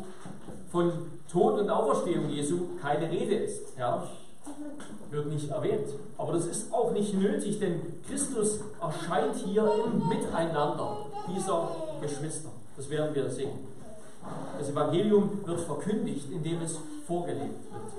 von 0.71 0.91
Tod 1.31 1.59
und 1.59 1.69
Auferstehung 1.69 2.29
Jesu 2.29 2.77
keine 2.81 3.09
Rede 3.09 3.35
ist. 3.35 3.77
Ja? 3.77 4.07
Wird 5.09 5.27
nicht 5.27 5.49
erwähnt. 5.49 5.89
Aber 6.17 6.33
das 6.33 6.45
ist 6.45 6.73
auch 6.73 6.91
nicht 6.91 7.13
nötig, 7.13 7.59
denn 7.59 8.01
Christus 8.07 8.59
erscheint 8.81 9.35
hier 9.35 9.69
im 9.85 10.07
Miteinander 10.07 10.97
dieser 11.27 11.69
Geschwister. 12.01 12.49
Das 12.75 12.89
werden 12.89 13.15
wir 13.15 13.29
sehen. 13.29 13.59
Das 14.59 14.69
Evangelium 14.69 15.45
wird 15.45 15.61
verkündigt, 15.61 16.29
indem 16.31 16.61
es 16.61 16.77
vorgelebt 17.05 17.71
wird. 17.71 17.93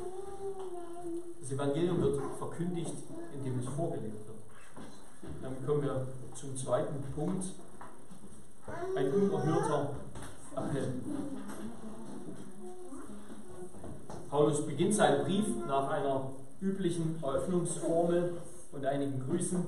Das 1.41 1.53
Evangelium 1.53 2.03
wird 2.03 2.21
verkündigt, 2.39 2.95
indem 3.35 3.59
es 3.59 3.67
vorgelebt 3.67 4.27
wird. 4.27 4.39
Dann 5.43 5.67
kommen 5.67 5.83
wir 5.83 6.07
zum 6.35 6.57
zweiten 6.57 7.03
Punkt, 7.15 7.45
ein 8.95 9.13
unerhörter 9.13 9.91
Appell. 10.55 10.93
Paulus 14.31 14.67
beginnt 14.67 14.95
seinen 14.95 15.25
Brief 15.25 15.47
nach 15.67 15.89
einer 15.89 16.31
üblichen 16.61 17.19
Eröffnungsformel 17.23 18.35
und 18.73 18.85
einigen 18.85 19.25
Grüßen 19.27 19.65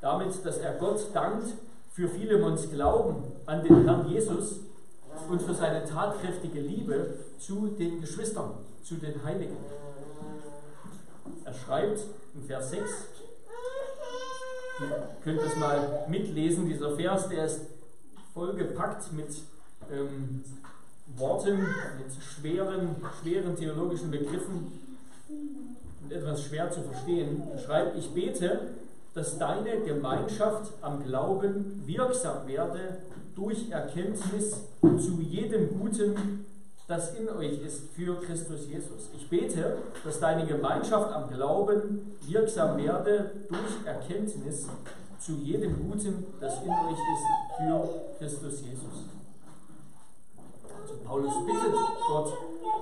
damit, 0.00 0.44
dass 0.44 0.58
er 0.58 0.74
Gott 0.74 1.08
dankt 1.12 1.54
für 1.92 2.08
Philemons 2.08 2.70
Glauben 2.70 3.24
an 3.46 3.62
den 3.62 3.84
Herrn 3.84 4.08
Jesus 4.08 4.60
und 5.28 5.42
für 5.42 5.54
seine 5.54 5.84
tatkräftige 5.84 6.60
Liebe 6.60 7.14
zu 7.38 7.68
den 7.68 8.00
Geschwistern, 8.00 8.52
zu 8.82 8.94
den 8.94 9.22
Heiligen. 9.24 9.56
Er 11.44 11.52
schreibt 11.52 12.00
in 12.34 12.42
Vers 12.44 12.70
6, 12.70 12.90
ihr 14.80 15.08
könnt 15.22 15.42
es 15.42 15.56
mal 15.56 16.06
mitlesen, 16.08 16.66
dieser 16.66 16.96
Vers, 16.96 17.28
der 17.28 17.44
ist 17.44 17.62
vollgepackt 18.32 19.12
mit 19.12 19.28
ähm, 19.90 20.42
Worten, 21.16 21.58
mit 21.58 22.22
schweren, 22.22 22.96
schweren 23.20 23.56
theologischen 23.56 24.10
Begriffen 24.10 24.89
etwas 26.12 26.42
schwer 26.44 26.70
zu 26.70 26.82
verstehen. 26.82 27.42
Er 27.52 27.58
schreibt, 27.58 27.96
ich 27.96 28.10
bete, 28.10 28.60
dass 29.14 29.38
deine 29.38 29.80
Gemeinschaft 29.80 30.72
am 30.82 31.02
Glauben 31.02 31.82
wirksam 31.86 32.46
werde 32.46 32.98
durch 33.34 33.70
Erkenntnis 33.70 34.60
zu 34.80 35.20
jedem 35.20 35.78
Guten, 35.78 36.44
das 36.86 37.14
in 37.14 37.28
euch 37.28 37.60
ist 37.62 37.90
für 37.94 38.20
Christus 38.20 38.66
Jesus. 38.68 39.10
Ich 39.14 39.28
bete, 39.28 39.78
dass 40.04 40.20
deine 40.20 40.46
Gemeinschaft 40.46 41.12
am 41.12 41.30
Glauben 41.30 42.16
wirksam 42.26 42.76
werde 42.76 43.30
durch 43.48 43.86
Erkenntnis 43.86 44.68
zu 45.20 45.32
jedem 45.32 45.76
Guten, 45.76 46.26
das 46.40 46.62
in 46.62 46.70
euch 46.70 46.98
ist, 46.98 47.58
für 47.58 47.88
Christus 48.18 48.62
Jesus. 48.62 49.04
Also 50.82 50.94
Paulus 51.04 51.34
bittet 51.46 51.74
Gott 52.08 52.32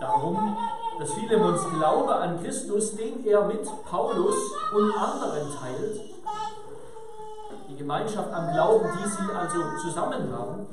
darum, 0.00 0.56
dass 0.98 1.12
Philemons 1.12 1.60
Glaube 1.70 2.14
an 2.14 2.42
Christus, 2.42 2.96
den 2.96 3.24
er 3.26 3.44
mit 3.44 3.64
Paulus 3.84 4.36
und 4.74 4.92
anderen 4.92 5.48
teilt, 5.58 6.00
die 7.68 7.76
Gemeinschaft 7.76 8.32
am 8.32 8.52
Glauben, 8.52 8.88
die 8.98 9.08
sie 9.08 9.32
also 9.32 9.58
zusammen 9.80 10.32
haben, 10.32 10.66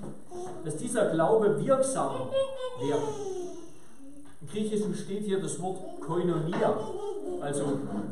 dass 0.63 0.77
dieser 0.77 1.11
Glaube 1.11 1.63
wirksam 1.63 2.29
wird. 2.79 2.99
Im 4.41 4.47
Griechischen 4.47 4.95
steht 4.95 5.23
hier 5.25 5.41
das 5.41 5.61
Wort 5.61 5.79
Koinonia, 6.01 6.77
also 7.41 7.63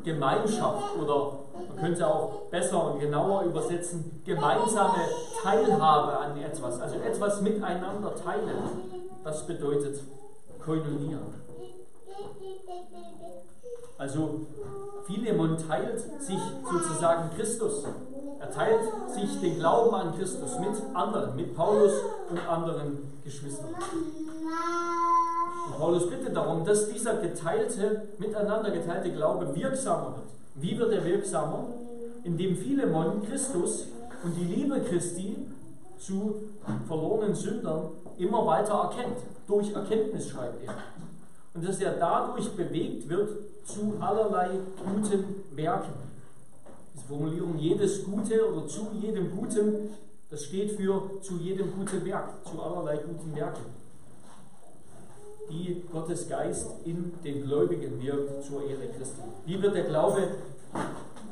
Gemeinschaft 0.04 0.98
oder 1.02 1.40
man 1.68 1.78
könnte 1.78 2.08
auch 2.08 2.50
besser 2.50 2.94
und 2.94 3.00
genauer 3.00 3.44
übersetzen, 3.44 4.22
gemeinsame 4.26 5.08
Teilhabe 5.42 6.18
an 6.18 6.38
etwas, 6.38 6.80
also 6.80 6.96
etwas 6.98 7.42
miteinander 7.42 8.14
teilen. 8.16 8.58
Das 9.24 9.46
bedeutet 9.46 10.00
Koinonia. 10.64 11.20
Also 14.04 14.42
Philemon 15.06 15.58
teilt 15.58 15.98
sich 16.22 16.40
sozusagen 16.70 17.30
Christus. 17.38 17.86
Er 18.38 18.52
teilt 18.52 18.82
sich 19.08 19.40
den 19.40 19.60
Glauben 19.60 19.96
an 19.96 20.14
Christus 20.18 20.60
mit 20.60 20.72
anderen, 20.94 21.38
mit 21.38 21.56
Paulus 21.56 21.94
und 22.30 22.38
anderen 22.50 22.98
Geschwistern. 23.24 23.70
Und 25.68 25.78
Paulus 25.78 26.10
bittet 26.10 26.36
darum, 26.36 26.66
dass 26.66 26.90
dieser 26.90 27.16
geteilte, 27.22 28.10
miteinander 28.18 28.72
geteilte 28.72 29.10
Glaube 29.14 29.56
wirksamer 29.56 30.16
wird. 30.18 30.28
Wie 30.56 30.78
wird 30.78 30.92
er 30.92 31.06
wirksamer? 31.06 31.68
Indem 32.26 32.58
Philemon 32.58 33.26
Christus 33.26 33.88
und 34.26 34.36
die 34.36 34.54
Liebe 34.54 34.82
Christi 34.82 35.48
zu 35.98 36.44
verlorenen 36.90 37.36
Sündern 37.36 37.92
immer 38.18 38.46
weiter 38.46 38.74
erkennt. 38.74 39.20
Durch 39.48 39.74
Erkenntnis 39.74 40.28
schreibt 40.28 40.62
er. 40.68 40.74
Und 41.54 41.66
dass 41.66 41.80
er 41.80 41.94
dadurch 41.94 42.52
bewegt 42.52 43.08
wird 43.08 43.53
zu 43.66 43.96
allerlei 44.00 44.50
guten 44.84 45.44
Werken. 45.52 45.94
Diese 46.94 47.06
Formulierung 47.08 47.58
jedes 47.58 48.04
Gute 48.04 48.52
oder 48.52 48.68
zu 48.68 48.88
jedem 49.00 49.36
Guten, 49.36 49.90
das 50.30 50.46
steht 50.46 50.72
für 50.72 51.22
zu 51.22 51.38
jedem 51.38 51.74
guten 51.74 52.06
Werk, 52.06 52.30
zu 52.46 52.62
allerlei 52.62 52.98
guten 52.98 53.36
Werken, 53.36 53.66
die 55.50 55.84
Gottes 55.92 56.28
Geist 56.30 56.68
in 56.86 57.14
den 57.24 57.44
Gläubigen 57.44 58.02
wirkt 58.02 58.46
zur 58.46 58.64
Ehre 58.64 58.88
Christi. 58.98 59.22
Wie 59.46 59.62
wird 59.62 59.76
der 59.76 59.84
Glaube, 59.84 60.28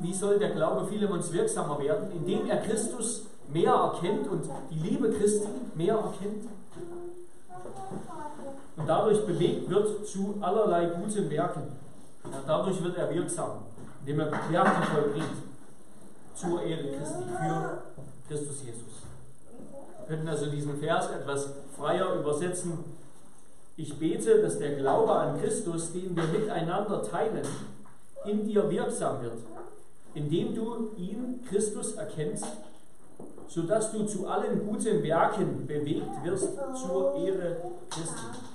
wie 0.00 0.12
soll 0.12 0.38
der 0.38 0.50
Glaube 0.50 0.86
Philemons 0.86 1.32
wirksamer 1.32 1.78
werden? 1.78 2.10
Indem 2.12 2.46
er 2.46 2.58
Christus 2.58 3.26
mehr 3.52 3.72
erkennt 3.72 4.28
und 4.28 4.44
die 4.70 4.88
Liebe 4.88 5.10
Christi 5.10 5.48
mehr 5.74 5.94
erkennt 5.94 6.48
und 8.76 8.88
dadurch 8.88 9.24
bewegt 9.26 9.68
wird 9.68 10.06
zu 10.06 10.36
allerlei 10.40 10.86
guten 10.86 11.30
Werken. 11.30 11.81
Ja, 12.24 12.42
dadurch 12.46 12.82
wird 12.82 12.96
er 12.96 13.12
wirksam, 13.12 13.64
indem 14.00 14.20
er 14.20 14.32
Werke 14.32 14.86
vollbringt 14.86 15.36
zur 16.34 16.62
Ehre 16.62 16.96
Christi, 16.96 17.24
für 17.24 17.82
Christus 18.28 18.64
Jesus. 18.64 19.02
Wir 19.98 20.06
könnten 20.06 20.28
also 20.28 20.46
diesen 20.46 20.78
Vers 20.78 21.10
etwas 21.10 21.50
freier 21.76 22.14
übersetzen. 22.14 22.84
Ich 23.76 23.98
bete, 23.98 24.42
dass 24.42 24.58
der 24.58 24.76
Glaube 24.76 25.12
an 25.12 25.40
Christus, 25.40 25.92
den 25.92 26.16
wir 26.16 26.24
miteinander 26.24 27.02
teilen, 27.02 27.46
in 28.24 28.46
dir 28.46 28.70
wirksam 28.70 29.22
wird, 29.22 29.38
indem 30.14 30.54
du 30.54 30.90
ihn, 30.96 31.44
Christus, 31.48 31.94
erkennst 31.94 32.46
sodass 33.52 33.92
du 33.92 34.04
zu 34.04 34.26
allen 34.26 34.66
guten 34.66 35.02
Werken 35.02 35.66
bewegt 35.66 36.24
wirst 36.24 36.54
zur 36.74 37.14
Ehre 37.16 37.56
Christi. 37.90 38.51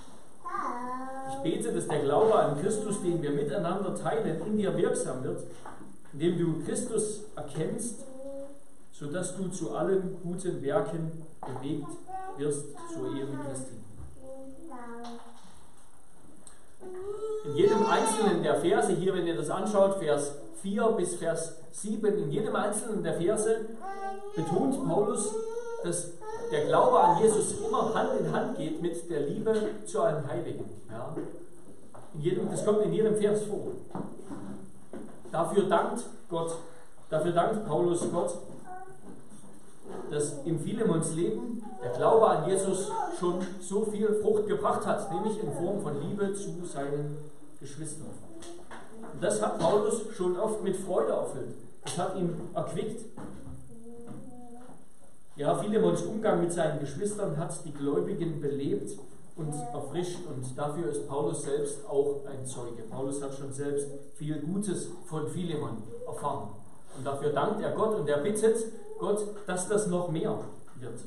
Ich 1.29 1.37
bete, 1.43 1.73
dass 1.73 1.87
der 1.87 1.99
Glaube 1.99 2.35
an 2.35 2.61
Christus, 2.61 3.01
den 3.01 3.21
wir 3.21 3.31
miteinander 3.31 3.95
teilen, 3.95 4.41
in 4.45 4.57
dir 4.57 4.75
wirksam 4.77 5.23
wird, 5.23 5.43
indem 6.13 6.37
du 6.37 6.65
Christus 6.65 7.25
erkennst, 7.35 8.05
sodass 8.91 9.35
du 9.35 9.49
zu 9.49 9.75
allen 9.75 10.17
guten 10.23 10.61
Werken 10.61 11.25
bewegt 11.41 11.87
wirst 12.37 12.65
zur 12.93 13.15
Ehre 13.15 13.37
Christi. 13.47 13.73
In 17.45 17.55
jedem 17.55 17.85
einzelnen 17.85 18.43
der 18.43 18.55
Verse 18.55 18.93
hier, 18.93 19.13
wenn 19.13 19.27
ihr 19.27 19.35
das 19.35 19.49
anschaut, 19.49 19.97
Vers 19.99 20.35
4 20.61 20.83
bis 20.91 21.15
Vers 21.15 21.57
7, 21.71 22.17
in 22.17 22.31
jedem 22.31 22.55
einzelnen 22.55 23.03
der 23.03 23.15
Verse 23.15 23.65
betont 24.35 24.87
Paulus, 24.87 25.33
dass 25.83 26.11
der 26.51 26.65
Glaube 26.65 26.99
an 26.99 27.21
Jesus 27.21 27.55
immer 27.59 27.93
Hand 27.93 28.19
in 28.19 28.31
Hand 28.31 28.57
geht 28.57 28.81
mit 28.81 29.09
der 29.09 29.21
Liebe 29.21 29.53
zu 29.85 30.01
einem 30.01 30.27
Heiligen. 30.27 30.65
Ja? 30.89 31.15
Jedem, 32.19 32.49
das 32.49 32.65
kommt 32.65 32.81
in 32.81 32.93
jedem 32.93 33.15
Vers 33.15 33.43
vor. 33.43 33.67
Dafür 35.31 35.63
dankt 35.63 36.05
Gott, 36.29 36.55
dafür 37.09 37.31
dankt 37.31 37.67
Paulus 37.67 38.05
Gott, 38.11 38.37
dass 40.09 40.39
in 40.45 40.59
Philemons 40.59 41.13
Leben 41.13 41.63
der 41.83 41.91
Glaube 41.91 42.27
an 42.27 42.49
Jesus 42.49 42.91
schon 43.19 43.35
so 43.59 43.85
viel 43.85 44.19
Frucht 44.21 44.47
gebracht 44.47 44.85
hat, 44.85 45.11
nämlich 45.11 45.41
in 45.41 45.51
Form 45.53 45.81
von 45.81 46.01
Liebe 46.01 46.33
zu 46.33 46.65
seinen 46.65 47.17
Geschwistern. 47.59 48.07
Und 49.13 49.23
das 49.23 49.41
hat 49.41 49.59
Paulus 49.59 50.01
schon 50.15 50.37
oft 50.37 50.63
mit 50.63 50.75
Freude 50.75 51.11
erfüllt. 51.11 51.55
Das 51.83 51.97
hat 51.97 52.15
ihn 52.15 52.33
erquickt. 52.53 53.05
Ja, 55.37 55.53
Philemons 55.53 56.01
Umgang 56.01 56.41
mit 56.41 56.51
seinen 56.51 56.79
Geschwistern 56.79 57.37
hat 57.37 57.63
die 57.63 57.71
Gläubigen 57.71 58.41
belebt 58.41 58.97
und 59.35 59.53
erfrischt 59.71 60.17
und 60.27 60.57
dafür 60.57 60.89
ist 60.89 61.07
Paulus 61.07 61.43
selbst 61.43 61.87
auch 61.87 62.21
ein 62.25 62.43
Zeuge. 62.43 62.81
Paulus 62.89 63.21
hat 63.21 63.35
schon 63.35 63.53
selbst 63.53 63.87
viel 64.15 64.39
Gutes 64.41 64.89
von 65.05 65.27
Philemon 65.27 65.83
erfahren. 66.07 66.49
Und 66.97 67.05
dafür 67.05 67.29
dankt 67.33 67.61
er 67.61 67.73
Gott 67.73 67.99
und 67.99 68.09
er 68.09 68.17
bittet 68.17 68.57
Gott, 68.97 69.19
dass 69.45 69.69
das 69.69 69.85
noch 69.85 70.09
mehr 70.09 70.39
wird. 70.79 71.01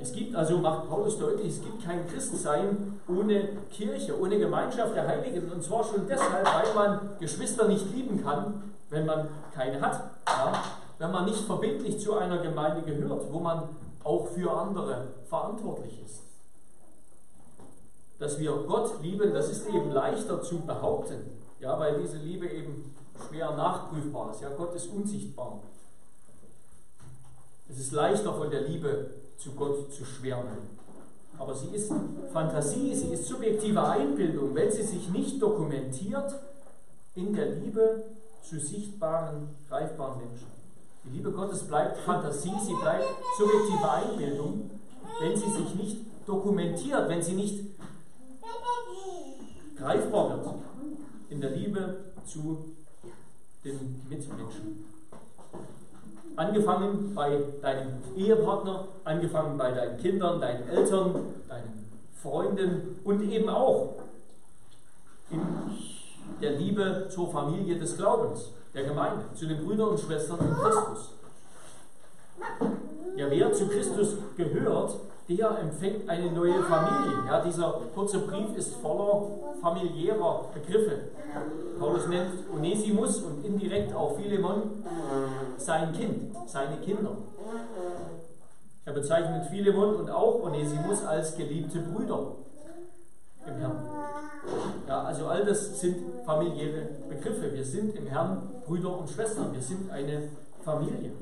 Es 0.00 0.12
gibt 0.12 0.36
also, 0.36 0.58
macht 0.58 0.88
Paulus 0.88 1.18
deutlich, 1.18 1.48
es 1.48 1.62
gibt 1.62 1.84
kein 1.84 2.06
Christsein 2.06 3.00
ohne 3.08 3.48
Kirche, 3.70 4.18
ohne 4.18 4.38
Gemeinschaft 4.38 4.94
der 4.94 5.08
Heiligen. 5.08 5.50
Und 5.50 5.64
zwar 5.64 5.82
schon 5.82 6.06
deshalb, 6.06 6.46
weil 6.46 6.74
man 6.76 7.00
Geschwister 7.18 7.66
nicht 7.66 7.92
lieben 7.92 8.22
kann, 8.22 8.70
wenn 8.88 9.04
man 9.04 9.28
keine 9.52 9.80
hat. 9.80 10.10
Ja? 10.28 10.62
Wenn 11.00 11.12
man 11.12 11.24
nicht 11.24 11.40
verbindlich 11.46 11.98
zu 11.98 12.12
einer 12.12 12.42
Gemeinde 12.42 12.82
gehört, 12.82 13.32
wo 13.32 13.40
man 13.40 13.70
auch 14.04 14.28
für 14.28 14.52
andere 14.52 15.14
verantwortlich 15.24 15.98
ist. 16.04 16.24
Dass 18.18 18.38
wir 18.38 18.52
Gott 18.68 19.02
lieben, 19.02 19.32
das 19.32 19.50
ist 19.50 19.66
eben 19.66 19.92
leichter 19.92 20.42
zu 20.42 20.60
behaupten, 20.60 21.22
ja, 21.58 21.80
weil 21.80 22.02
diese 22.02 22.18
Liebe 22.18 22.46
eben 22.46 22.94
schwer 23.26 23.52
nachprüfbar 23.52 24.32
ist. 24.32 24.42
Ja, 24.42 24.50
Gott 24.50 24.74
ist 24.74 24.88
unsichtbar. 24.88 25.60
Es 27.66 27.78
ist 27.78 27.92
leichter 27.92 28.34
von 28.34 28.50
der 28.50 28.68
Liebe 28.68 29.10
zu 29.38 29.52
Gott 29.52 29.90
zu 29.90 30.04
schwärmen. 30.04 30.78
Aber 31.38 31.54
sie 31.54 31.68
ist 31.68 31.90
Fantasie, 32.30 32.94
sie 32.94 33.14
ist 33.14 33.26
subjektive 33.26 33.82
Einbildung, 33.82 34.54
wenn 34.54 34.70
sie 34.70 34.82
sich 34.82 35.08
nicht 35.08 35.40
dokumentiert 35.40 36.34
in 37.14 37.32
der 37.32 37.46
Liebe 37.52 38.04
zu 38.42 38.60
sichtbaren, 38.60 39.48
greifbaren 39.66 40.18
Menschen. 40.18 40.59
Die 41.04 41.16
Liebe 41.16 41.32
Gottes 41.32 41.64
bleibt 41.64 41.98
Fantasie, 41.98 42.52
sie 42.62 42.74
bleibt 42.74 43.06
subjektive 43.38 43.90
Einbildung, 43.90 44.70
wenn 45.20 45.36
sie 45.36 45.50
sich 45.50 45.74
nicht 45.74 45.96
dokumentiert, 46.26 47.08
wenn 47.08 47.22
sie 47.22 47.34
nicht 47.34 47.64
greifbar 49.76 50.30
wird 50.30 50.54
in 51.30 51.40
der 51.40 51.50
Liebe 51.50 52.12
zu 52.26 52.74
den 53.64 54.02
Mitmenschen. 54.08 54.84
Angefangen 56.36 57.14
bei 57.14 57.42
deinem 57.60 58.02
Ehepartner, 58.16 58.88
angefangen 59.04 59.58
bei 59.58 59.70
deinen 59.72 59.98
Kindern, 59.98 60.40
deinen 60.40 60.68
Eltern, 60.68 61.14
deinen 61.48 61.90
Freunden 62.14 63.00
und 63.04 63.22
eben 63.22 63.48
auch 63.48 63.96
in 65.30 65.40
der 66.40 66.52
Liebe 66.52 67.08
zur 67.10 67.30
Familie 67.30 67.78
des 67.78 67.96
Glaubens, 67.96 68.52
der 68.74 68.84
Gemeinde, 68.84 69.24
zu 69.34 69.46
den 69.46 69.64
Brüdern 69.64 69.90
und 69.90 70.00
Schwestern 70.00 70.38
in 70.40 70.54
Christus. 70.54 71.14
Ja, 73.16 73.26
wer 73.28 73.52
zu 73.52 73.68
Christus 73.68 74.16
gehört, 74.36 74.94
der 75.28 75.58
empfängt 75.58 76.08
eine 76.08 76.30
neue 76.32 76.62
Familie. 76.62 77.24
Ja, 77.26 77.40
dieser 77.44 77.80
kurze 77.94 78.20
Brief 78.20 78.56
ist 78.56 78.74
voller 78.76 79.30
familiärer 79.60 80.46
Begriffe. 80.54 81.10
Paulus 81.78 82.08
nennt 82.08 82.32
Onesimus 82.52 83.22
und 83.22 83.44
indirekt 83.44 83.94
auch 83.94 84.16
Philemon 84.16 84.84
sein 85.56 85.92
Kind, 85.92 86.36
seine 86.46 86.76
Kinder. 86.78 87.16
Er 88.84 88.92
bezeichnet 88.92 89.46
Philemon 89.46 89.96
und 89.96 90.10
auch 90.10 90.42
Onesimus 90.42 91.04
als 91.04 91.36
geliebte 91.36 91.80
Brüder 91.80 92.32
im 93.46 93.54
Herrn. 93.56 93.99
Ja, 94.88 95.02
also 95.02 95.26
all 95.26 95.44
das 95.44 95.80
sind 95.80 95.96
familiäre 96.24 96.88
Begriffe. 97.08 97.52
Wir 97.52 97.64
sind 97.64 97.96
im 97.96 98.06
Herrn 98.06 98.62
Brüder 98.66 98.98
und 98.98 99.08
Schwestern. 99.08 99.52
Wir 99.52 99.62
sind 99.62 99.90
eine 99.90 100.28
Familie. 100.64 101.12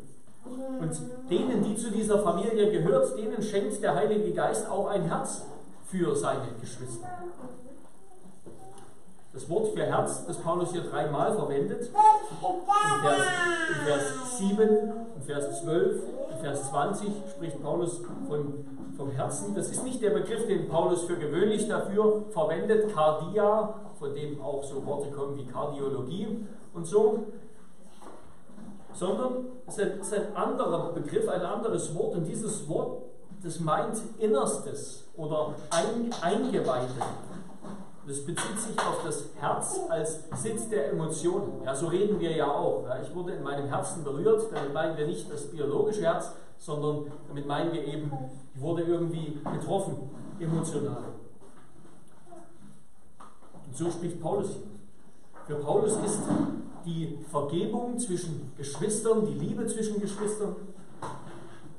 Und 0.81 0.93
denen, 1.31 1.63
die 1.63 1.77
zu 1.77 1.91
dieser 1.91 2.21
Familie 2.21 2.71
gehört, 2.71 3.19
denen 3.19 3.43
schenkt 3.43 3.83
der 3.83 3.95
Heilige 3.95 4.33
Geist 4.33 4.69
auch 4.71 4.89
ein 4.89 5.05
Herz 5.05 5.43
für 5.87 6.15
seine 6.17 6.49
Geschwister. 6.61 7.09
Das 9.33 9.49
Wort 9.51 9.75
für 9.75 9.85
Herz, 9.85 10.27
das 10.27 10.39
Paulus 10.39 10.73
hier 10.73 10.83
dreimal 10.83 11.35
verwendet, 11.35 11.83
in 11.83 13.03
Vers, 13.03 13.23
in 13.69 13.87
Vers 13.87 14.39
7, 14.39 14.69
in 15.17 15.23
Vers 15.23 15.63
12, 15.63 16.03
in 16.33 16.39
Vers 16.41 16.71
20 16.71 17.09
spricht 17.31 17.63
Paulus 17.63 18.01
von, 18.27 18.65
vom 18.99 19.13
Herzen. 19.13 19.55
Das 19.55 19.71
ist 19.71 19.85
nicht 19.85 20.03
der 20.03 20.11
Begriff, 20.11 20.47
den 20.47 20.69
Paulus 20.69 21.05
für 21.05 21.17
gewöhnlich 21.17 21.69
dafür 21.69 22.25
verwendet, 22.31 22.93
Cardia, 22.93 23.75
von 23.99 24.13
dem 24.13 24.43
auch 24.43 24.63
so 24.65 24.85
Worte 24.85 25.11
kommen 25.13 25.39
wie 25.39 25.47
Kardiologie 25.47 26.45
und 26.75 26.85
so, 26.85 27.27
sondern 28.93 29.47
es 29.67 29.79
ist 29.79 30.13
ein 30.13 30.37
anderer 30.37 30.93
Begriff, 30.93 31.29
ein 31.29 31.43
anderes 31.43 31.95
Wort 31.95 32.17
und 32.17 32.25
dieses 32.25 32.69
Wort, 32.69 33.03
das 33.43 33.61
meint 33.61 33.97
Innerstes 34.19 35.05
oder 35.17 35.55
Eingeweihte. 36.21 37.01
Das 38.09 38.25
bezieht 38.25 38.59
sich 38.59 38.79
auf 38.79 39.05
das 39.05 39.27
Herz 39.39 39.79
als 39.91 40.25
Sitz 40.43 40.69
der 40.71 40.91
Emotionen. 40.91 41.63
Ja, 41.65 41.75
so 41.75 41.87
reden 41.87 42.19
wir 42.19 42.33
ja 42.35 42.51
auch. 42.51 42.85
Ja, 42.89 43.01
ich 43.03 43.15
wurde 43.15 43.35
in 43.35 43.43
meinem 43.43 43.67
Herzen 43.67 44.03
berührt, 44.03 44.47
damit 44.53 44.73
meinen 44.73 44.97
wir 44.97 45.07
nicht 45.07 45.31
das 45.31 45.51
biologische 45.51 46.03
Herz, 46.03 46.33
sondern 46.59 47.13
damit 47.29 47.47
meinen 47.47 47.73
wir 47.73 47.87
eben, 47.87 48.11
wurde 48.61 48.83
irgendwie 48.83 49.39
getroffen, 49.53 50.11
emotional. 50.39 51.05
Und 53.67 53.77
so 53.77 53.91
spricht 53.91 54.21
Paulus 54.21 54.49
hier. 54.49 54.63
Für 55.47 55.63
Paulus 55.63 55.93
ist 56.05 56.21
die 56.85 57.19
Vergebung 57.31 57.99
zwischen 57.99 58.53
Geschwistern, 58.57 59.27
die 59.27 59.33
Liebe 59.33 59.67
zwischen 59.67 60.01
Geschwistern, 60.01 60.57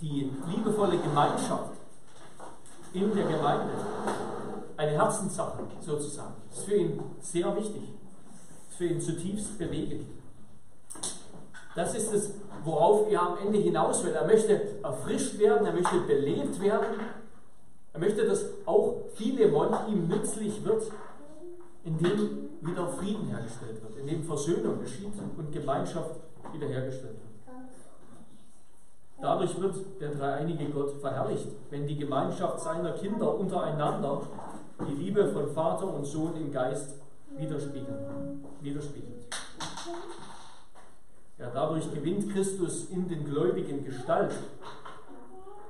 die 0.01 0.31
liebevolle 0.47 0.97
Gemeinschaft 0.97 1.73
in 2.93 3.13
der 3.13 3.25
Gemeinde 3.25 3.73
eine 4.77 4.91
Herzenssache 4.91 5.59
sozusagen. 5.81 6.33
Das 6.49 6.59
ist 6.59 6.65
für 6.65 6.75
ihn 6.75 6.99
sehr 7.19 7.55
wichtig, 7.55 7.83
das 8.65 8.71
ist 8.71 8.77
für 8.77 8.85
ihn 8.85 9.01
zutiefst 9.01 9.57
bewegend. 9.59 10.05
Das 11.79 11.95
ist 11.95 12.13
es, 12.13 12.33
worauf 12.65 13.09
er 13.09 13.21
am 13.21 13.37
Ende 13.37 13.57
hinaus 13.57 14.03
will. 14.03 14.11
Er 14.11 14.27
möchte 14.27 14.59
erfrischt 14.83 15.39
werden, 15.39 15.65
er 15.65 15.71
möchte 15.71 15.97
belebt 16.01 16.61
werden, 16.61 16.99
er 17.93 17.99
möchte, 18.01 18.27
dass 18.27 18.47
auch 18.65 19.05
Philemon 19.15 19.69
ihm 19.87 20.09
nützlich 20.09 20.61
wird, 20.65 20.91
indem 21.85 22.49
wieder 22.59 22.85
Frieden 22.89 23.27
hergestellt 23.27 23.81
wird, 23.81 23.95
indem 23.97 24.25
Versöhnung 24.25 24.81
geschieht 24.81 25.13
und 25.37 25.53
Gemeinschaft 25.53 26.15
wiederhergestellt 26.51 27.13
wird. 27.13 27.55
Dadurch 29.21 29.61
wird 29.61 29.75
der 30.01 30.11
dreieinige 30.11 30.65
Gott 30.65 30.99
verherrlicht, 30.99 31.47
wenn 31.69 31.87
die 31.87 31.97
Gemeinschaft 31.97 32.59
seiner 32.59 32.91
Kinder 32.91 33.39
untereinander 33.39 34.23
die 34.85 34.95
Liebe 34.95 35.29
von 35.29 35.47
Vater 35.53 35.93
und 35.93 36.03
Sohn 36.03 36.35
im 36.35 36.51
Geist 36.51 36.95
widerspiegelt. 37.37 37.99
widerspiegelt. 38.59 39.18
Dadurch 41.53 41.91
gewinnt 41.93 42.31
Christus 42.31 42.89
in 42.89 43.07
den 43.07 43.25
Gläubigen 43.25 43.83
Gestalt. 43.83 44.33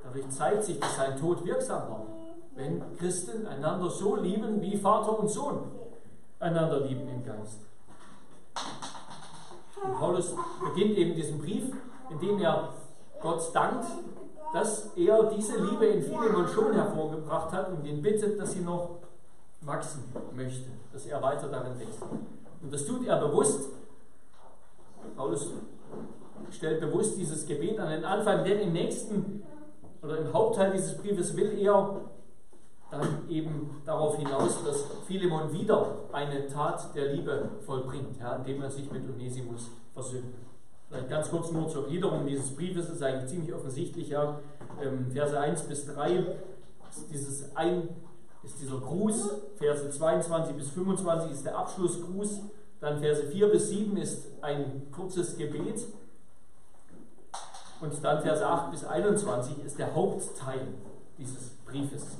Dadurch 0.04 0.28
zeigt 0.30 0.64
sich, 0.64 0.78
dass 0.80 0.96
sein 0.96 1.18
Tod 1.18 1.44
wirksam 1.44 1.88
war, 1.88 2.06
wenn 2.54 2.96
Christen 2.96 3.46
einander 3.46 3.88
so 3.88 4.16
lieben, 4.16 4.60
wie 4.60 4.76
Vater 4.76 5.18
und 5.18 5.28
Sohn 5.28 5.70
einander 6.38 6.80
lieben 6.80 7.08
im 7.08 7.24
Geist. 7.24 7.60
Und 9.82 9.94
Paulus 9.94 10.34
beginnt 10.62 10.98
eben 10.98 11.14
diesen 11.14 11.38
Brief, 11.38 11.72
indem 12.10 12.40
er 12.40 12.70
Gott 13.20 13.50
dankt, 13.54 13.86
dass 14.52 14.90
er 14.96 15.24
diese 15.24 15.62
Liebe 15.62 15.86
in 15.86 16.02
Philemon 16.02 16.48
schon 16.48 16.72
hervorgebracht 16.72 17.52
hat 17.52 17.70
und 17.70 17.84
ihn 17.86 18.02
bittet, 18.02 18.38
dass 18.40 18.52
sie 18.52 18.60
noch 18.60 18.98
wachsen 19.60 20.04
möchte, 20.34 20.70
dass 20.92 21.06
er 21.06 21.22
weiter 21.22 21.48
darin 21.48 21.78
wächst. 21.78 22.02
Und 22.62 22.72
das 22.72 22.84
tut 22.84 23.06
er 23.06 23.20
bewusst. 23.20 23.70
Paulus 25.16 25.50
stellt 26.50 26.80
bewusst 26.80 27.18
dieses 27.18 27.46
Gebet 27.46 27.78
an. 27.78 27.90
Den 27.90 28.04
Anfang, 28.04 28.44
denn 28.44 28.60
im 28.60 28.72
nächsten 28.72 29.42
oder 30.02 30.18
im 30.18 30.32
Hauptteil 30.32 30.72
dieses 30.72 30.96
Briefes 30.96 31.36
will 31.36 31.58
er 31.58 32.00
dann 32.90 33.28
eben 33.28 33.82
darauf 33.86 34.16
hinaus, 34.16 34.64
dass 34.64 34.84
Philemon 35.06 35.52
wieder 35.52 36.08
eine 36.12 36.46
Tat 36.48 36.94
der 36.94 37.12
Liebe 37.12 37.50
vollbringt, 37.60 38.18
ja, 38.18 38.36
indem 38.36 38.62
er 38.62 38.70
sich 38.70 38.90
mit 38.90 39.08
Onesimus 39.08 39.70
versöhnt. 39.94 40.34
Vielleicht 40.88 41.08
ganz 41.08 41.30
kurz 41.30 41.52
nur 41.52 41.68
zur 41.68 41.86
Gliederung 41.86 42.26
dieses 42.26 42.54
Briefes, 42.56 42.88
ist 42.88 43.02
eigentlich 43.02 43.30
ziemlich 43.30 43.54
offensichtlich, 43.54 44.08
ja, 44.08 44.40
ähm, 44.82 45.08
Verse 45.12 45.38
1 45.38 45.62
bis 45.62 45.86
3 45.86 46.16
ist, 46.90 47.10
dieses 47.12 47.56
ein, 47.56 47.88
ist 48.42 48.60
dieser 48.60 48.80
Gruß, 48.80 49.40
Verse 49.56 49.88
22 49.88 50.56
bis 50.56 50.70
25 50.70 51.30
ist 51.30 51.46
der 51.46 51.56
Abschlussgruß, 51.56 52.40
dann 52.80 52.98
Verse 52.98 53.24
4 53.24 53.48
bis 53.48 53.68
7 53.68 53.96
ist 53.96 54.26
ein 54.40 54.90
kurzes 54.90 55.36
Gebet 55.36 55.86
und 57.80 58.04
dann 58.04 58.22
Verse 58.22 58.46
8 58.46 58.70
bis 58.70 58.84
21 58.84 59.64
ist 59.64 59.78
der 59.78 59.94
Hauptteil 59.94 60.68
dieses 61.18 61.50
Briefes. 61.66 62.18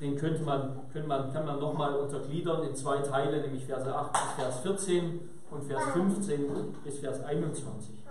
Den 0.00 0.16
könnte 0.16 0.42
man, 0.42 0.80
könnte 0.92 1.08
man, 1.08 1.32
kann 1.32 1.46
man 1.46 1.60
nochmal 1.60 1.94
untergliedern 1.94 2.62
in 2.64 2.74
zwei 2.74 2.98
Teile, 2.98 3.40
nämlich 3.40 3.64
Verse 3.64 3.94
8 3.94 4.12
bis 4.12 4.32
Vers 4.44 4.60
14 4.60 5.20
und 5.50 5.64
Vers 5.64 5.84
15 5.92 6.74
bis 6.84 6.98
Vers 6.98 7.22
21. 7.24 8.02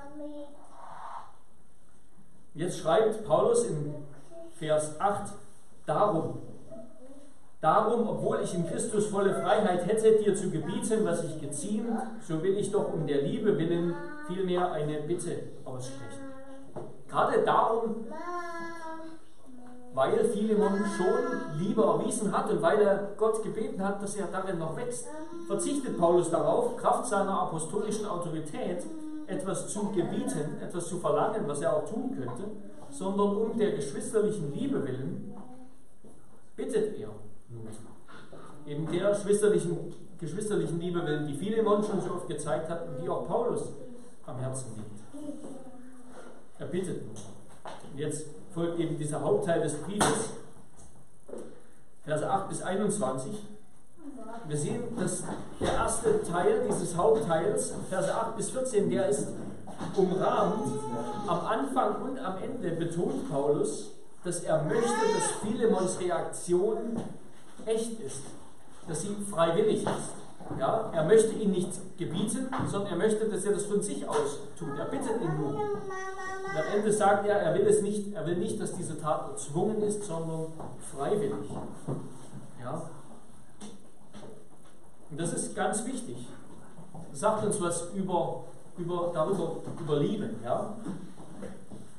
Jetzt 2.53 2.79
schreibt 2.79 3.25
Paulus 3.25 3.65
in 3.65 3.95
Vers 4.57 4.99
8, 4.99 5.33
darum, 5.85 6.39
darum, 7.61 8.07
obwohl 8.07 8.41
ich 8.43 8.53
in 8.55 8.67
Christus 8.67 9.07
volle 9.07 9.33
Freiheit 9.33 9.85
hätte, 9.85 10.17
dir 10.17 10.35
zu 10.35 10.49
gebieten, 10.49 11.05
was 11.05 11.23
ich 11.23 11.39
geziemt, 11.39 11.91
so 12.27 12.41
will 12.41 12.57
ich 12.57 12.71
doch 12.71 12.91
um 12.91 13.05
der 13.07 13.21
Liebe 13.21 13.57
willen 13.57 13.93
vielmehr 14.27 14.71
eine 14.71 15.01
Bitte 15.01 15.43
aussprechen. 15.63 16.31
Gerade 17.07 17.43
darum, 17.43 18.07
weil 19.93 20.23
Philemon 20.23 20.79
schon 20.97 21.59
Liebe 21.59 21.83
erwiesen 21.83 22.35
hat 22.35 22.49
und 22.49 22.61
weil 22.61 22.81
er 22.81 23.09
Gott 23.17 23.43
gebeten 23.43 23.85
hat, 23.85 24.01
dass 24.01 24.15
er 24.15 24.27
darin 24.27 24.57
noch 24.57 24.75
wächst, 24.77 25.07
verzichtet 25.47 25.99
Paulus 25.99 26.29
darauf, 26.29 26.77
Kraft 26.77 27.07
seiner 27.07 27.41
apostolischen 27.41 28.05
Autorität, 28.05 28.85
etwas 29.27 29.67
zu 29.67 29.91
gebieten, 29.91 30.57
etwas 30.61 30.87
zu 30.87 30.97
verlangen, 30.97 31.43
was 31.45 31.61
er 31.61 31.75
auch 31.75 31.85
tun 31.85 32.15
könnte, 32.17 32.49
sondern 32.89 33.35
um 33.35 33.57
der 33.57 33.71
geschwisterlichen 33.71 34.53
Liebe 34.53 34.83
willen 34.83 35.33
bittet 36.55 36.97
er. 36.97 37.09
Eben 38.65 38.91
der 38.91 39.09
geschwisterlichen, 39.09 39.93
geschwisterlichen 40.19 40.79
Liebe 40.79 41.25
die 41.27 41.33
Philemon 41.33 41.83
schon 41.83 41.99
so 41.99 42.11
oft 42.11 42.27
gezeigt 42.27 42.69
hat 42.69 42.87
und 42.87 43.01
die 43.01 43.09
auch 43.09 43.27
Paulus 43.27 43.73
am 44.25 44.37
Herzen 44.37 44.75
liegt. 44.77 45.33
Er 46.59 46.67
bittet 46.67 47.05
nun. 47.05 47.15
Und 47.91 47.99
jetzt 47.99 48.27
folgt 48.53 48.79
eben 48.79 48.97
dieser 48.97 49.21
Hauptteil 49.21 49.61
des 49.61 49.73
Briefes, 49.75 50.29
Verse 52.03 52.29
8 52.29 52.49
bis 52.49 52.61
21. 52.61 53.31
Wir 54.47 54.57
sehen, 54.57 54.83
dass 54.97 55.23
der 55.59 55.73
erste 55.73 56.23
Teil 56.23 56.67
dieses 56.67 56.95
Hauptteils, 56.95 57.73
Verse 57.89 58.13
8 58.13 58.37
bis 58.37 58.49
14, 58.51 58.89
der 58.89 59.07
ist 59.07 59.27
umrahmt. 59.95 60.67
Am 61.27 61.45
Anfang 61.45 62.01
und 62.03 62.19
am 62.19 62.37
Ende 62.43 62.71
betont 62.71 63.29
Paulus, 63.29 63.91
dass 64.23 64.43
er 64.43 64.63
möchte, 64.63 64.83
dass 64.83 65.31
Philemons 65.41 65.99
Reaktion 65.99 66.99
echt 67.65 67.99
ist, 67.99 68.21
dass 68.87 69.01
sie 69.01 69.15
freiwillig 69.29 69.83
ist. 69.83 70.21
Ja, 70.59 70.89
er 70.93 71.05
möchte 71.05 71.33
ihn 71.33 71.51
nicht 71.51 71.97
gebieten, 71.97 72.47
sondern 72.67 72.91
er 72.91 72.97
möchte, 72.97 73.29
dass 73.29 73.45
er 73.45 73.53
das 73.53 73.65
von 73.65 73.81
sich 73.81 74.07
aus 74.07 74.39
tut. 74.57 74.77
Er 74.77 74.85
bittet 74.85 75.21
ihn 75.21 75.39
nur. 75.39 75.49
Und 75.49 76.57
am 76.57 76.77
Ende 76.77 76.91
sagt 76.91 77.25
er, 77.27 77.37
er 77.37 77.53
will 77.53 77.65
es 77.67 77.81
nicht, 77.81 78.13
er 78.13 78.25
will 78.25 78.37
nicht, 78.37 78.59
dass 78.59 78.73
diese 78.73 78.99
Tat 78.99 79.29
erzwungen 79.29 79.81
ist, 79.83 80.03
sondern 80.03 80.47
freiwillig. 80.93 81.49
Ja? 82.61 82.89
Und 85.09 85.19
das 85.19 85.33
ist 85.33 85.55
ganz 85.55 85.85
wichtig. 85.85 86.27
Das 87.11 87.19
sagt 87.19 87.45
uns 87.45 87.61
was 87.61 87.89
über, 87.93 88.43
über, 88.77 89.11
darüber, 89.13 89.57
über 89.79 89.99
Liebe. 89.99 90.29
Ja? 90.43 90.75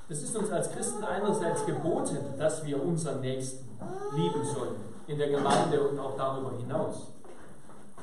Es 0.08 0.22
ist 0.22 0.36
uns 0.36 0.50
als 0.50 0.70
Christen 0.72 1.04
einerseits 1.04 1.64
geboten, 1.64 2.18
dass 2.38 2.64
wir 2.66 2.82
unseren 2.82 3.20
Nächsten 3.20 3.66
lieben 4.14 4.44
sollen, 4.44 4.76
in 5.12 5.18
der 5.18 5.28
Gemeinde 5.28 5.80
und 5.88 5.98
auch 5.98 6.16
darüber 6.16 6.56
hinaus. 6.56 7.08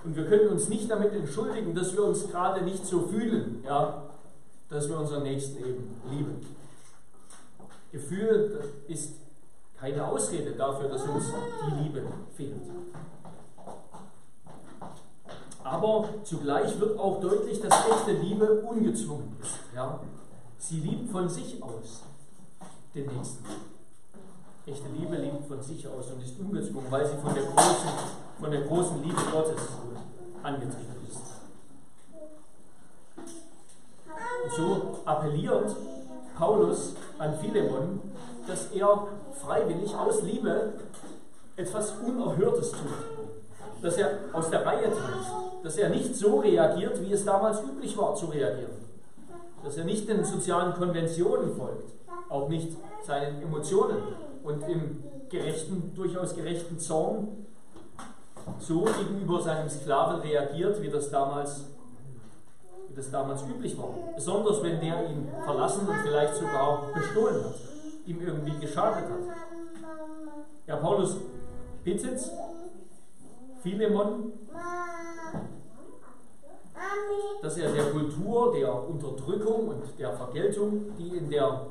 Und 0.04 0.16
wir 0.16 0.26
können 0.26 0.50
uns 0.50 0.70
nicht 0.70 0.90
damit 0.90 1.12
entschuldigen, 1.14 1.74
dass 1.74 1.94
wir 1.94 2.04
uns 2.04 2.30
gerade 2.30 2.64
nicht 2.64 2.86
so 2.86 3.02
fühlen, 3.02 3.64
ja, 3.66 4.04
dass 4.70 4.88
wir 4.88 4.98
unseren 4.98 5.24
Nächsten 5.24 5.58
eben 5.58 6.02
lieben. 6.10 6.46
Gefühl 7.92 8.64
ist 8.88 9.16
keine 9.80 10.06
Ausrede 10.08 10.52
dafür, 10.52 10.90
dass 10.90 11.02
uns 11.04 11.26
die 11.66 11.84
Liebe 11.84 12.04
fehlt. 12.36 12.62
Aber 15.64 16.10
zugleich 16.24 16.80
wird 16.80 16.98
auch 17.00 17.20
deutlich, 17.20 17.60
dass 17.60 17.74
echte 17.90 18.14
Liebe 18.22 18.62
ungezwungen 18.62 19.36
ist. 19.42 19.60
Ja? 19.76 20.00
Sie 20.58 20.80
liebt 20.80 21.12
von 21.12 21.28
sich 21.28 21.62
aus 21.62 22.04
den 22.94 23.08
Nächsten. 23.08 23.44
Echte 24.70 24.88
Liebe 25.00 25.16
liebt 25.16 25.48
von 25.48 25.60
sich 25.64 25.88
aus 25.88 26.12
und 26.12 26.24
ist 26.24 26.40
ungezwungen, 26.40 26.92
weil 26.92 27.04
sie 27.04 27.18
von 27.18 27.34
der 27.34 27.44
großen, 27.44 27.90
von 28.40 28.52
der 28.52 28.62
großen 28.62 29.02
Liebe 29.02 29.22
Gottes 29.32 29.62
angetrieben 30.44 31.08
ist. 31.10 31.22
Und 34.44 34.54
so 34.56 35.00
appelliert 35.06 35.76
Paulus 36.38 36.94
an 37.18 37.40
Philemon, 37.40 38.00
dass 38.46 38.68
er 38.72 39.08
freiwillig 39.44 39.96
aus 39.96 40.22
Liebe 40.22 40.74
etwas 41.56 41.94
Unerhörtes 42.06 42.72
tut. 42.72 43.82
Dass 43.82 43.98
er 43.98 44.20
aus 44.34 44.52
der 44.52 44.66
Reihe 44.68 44.92
tanzt, 44.92 45.32
dass 45.64 45.78
er 45.78 45.90
nicht 45.90 46.16
so 46.16 46.42
reagiert, 46.42 47.02
wie 47.02 47.14
es 47.14 47.26
damals 47.26 47.64
üblich 47.64 47.98
war 47.98 48.14
zu 48.14 48.28
reagieren, 48.28 48.86
dass 49.64 49.78
er 49.78 49.86
nicht 49.86 50.08
den 50.08 50.24
sozialen 50.24 50.76
Konventionen 50.76 51.56
folgt, 51.56 51.92
auch 52.30 52.50
nicht 52.50 52.78
seinen 53.04 53.42
Emotionen 53.42 53.98
und 54.50 54.68
im 54.68 55.04
gerechten, 55.30 55.94
durchaus 55.96 56.36
gerechten 56.36 56.80
Zorn 56.80 57.46
so 58.60 58.84
gegenüber 58.84 59.42
seinem 59.42 59.70
Sklaven 59.70 60.22
reagiert, 60.22 60.82
wie 60.82 60.90
das 60.90 61.12
damals, 61.12 61.66
wie 62.88 62.96
das 62.96 63.12
damals 63.12 63.44
üblich 63.44 63.78
war. 63.78 63.94
Besonders 64.16 64.64
wenn 64.64 64.80
der 64.82 65.10
ihn 65.10 65.28
verlassen 65.44 65.88
und 65.88 65.96
vielleicht 66.04 66.36
sogar 66.36 66.88
bestohlen 66.94 67.44
hat, 67.46 67.56
ihm 68.06 68.22
irgendwie 68.22 68.58
geschadet 68.60 69.04
hat. 69.04 69.38
Ja, 70.66 70.78
Paulus 70.78 71.18
bittet 71.84 72.20
Philemon, 73.62 74.34
dass 77.42 77.58
er 77.58 77.72
der 77.72 77.92
Kultur 77.92 78.54
der 78.54 78.90
Unterdrückung 78.90 79.68
und 79.70 80.00
der 80.00 80.14
Vergeltung, 80.14 80.96
die 80.98 81.18
in 81.18 81.30
der, 81.30 81.68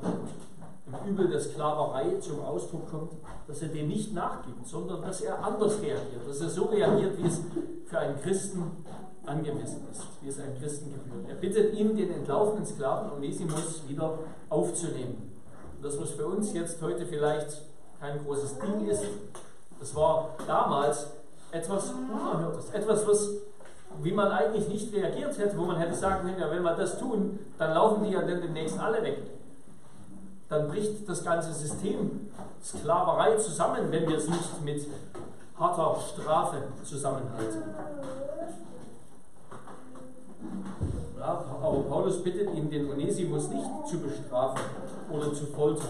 im 0.91 1.11
Übel 1.11 1.27
der 1.29 1.39
Sklaverei 1.39 2.19
zum 2.19 2.43
Ausdruck 2.43 2.89
kommt, 2.89 3.13
dass 3.47 3.61
er 3.61 3.69
dem 3.69 3.87
nicht 3.87 4.13
nachgibt, 4.13 4.67
sondern 4.67 5.01
dass 5.01 5.21
er 5.21 5.43
anders 5.43 5.81
reagiert, 5.81 6.27
dass 6.27 6.41
er 6.41 6.49
so 6.49 6.65
reagiert, 6.65 7.17
wie 7.17 7.27
es 7.27 7.41
für 7.85 7.99
einen 7.99 8.19
Christen 8.21 8.63
angemessen 9.25 9.87
ist, 9.91 10.07
wie 10.21 10.29
es 10.29 10.39
einem 10.39 10.57
Christen 10.57 10.93
gebührt. 10.93 11.29
Er 11.29 11.35
bittet 11.35 11.73
ihn, 11.73 11.95
den 11.95 12.11
entlaufenen 12.11 12.65
Sklaven 12.65 13.11
Onesimus 13.11 13.83
wieder 13.87 14.19
aufzunehmen. 14.49 15.31
Und 15.75 15.85
das, 15.85 15.99
was 15.99 16.11
für 16.11 16.27
uns 16.27 16.53
jetzt 16.53 16.81
heute 16.81 17.05
vielleicht 17.05 17.61
kein 17.99 18.23
großes 18.25 18.59
Ding 18.59 18.87
ist, 18.87 19.03
das 19.79 19.95
war 19.95 20.35
damals 20.47 21.11
etwas 21.51 21.91
Unerhörtes, 21.91 22.69
etwas, 22.71 23.07
was 23.07 23.29
wie 24.01 24.11
man 24.11 24.31
eigentlich 24.31 24.67
nicht 24.67 24.93
reagiert 24.93 25.37
hätte, 25.37 25.57
wo 25.57 25.63
man 25.63 25.77
hätte 25.77 25.95
sagen 25.95 26.27
können, 26.27 26.39
ja, 26.39 26.49
wenn 26.51 26.63
wir 26.63 26.75
das 26.75 26.99
tun, 26.99 27.39
dann 27.57 27.73
laufen 27.73 28.03
die 28.03 28.11
ja 28.11 28.21
dann 28.21 28.41
demnächst 28.41 28.79
alle 28.79 29.01
weg. 29.03 29.17
Dann 30.49 30.67
bricht 30.67 31.07
das 31.07 31.23
ganze 31.23 31.53
System 31.53 32.31
Sklaverei 32.63 33.37
zusammen, 33.37 33.91
wenn 33.91 34.07
wir 34.07 34.17
es 34.17 34.27
nicht 34.27 34.63
mit 34.65 34.87
harter 35.57 35.99
Strafe 36.01 36.57
zusammenhalten. 36.83 37.63
Aber 41.21 41.83
Paulus 41.89 42.23
bittet 42.23 42.53
ihn, 42.55 42.69
den 42.69 42.89
Onesimus 42.91 43.49
nicht 43.49 43.87
zu 43.87 43.99
bestrafen 43.99 44.61
oder 45.11 45.33
zu 45.33 45.45
foltern, 45.47 45.87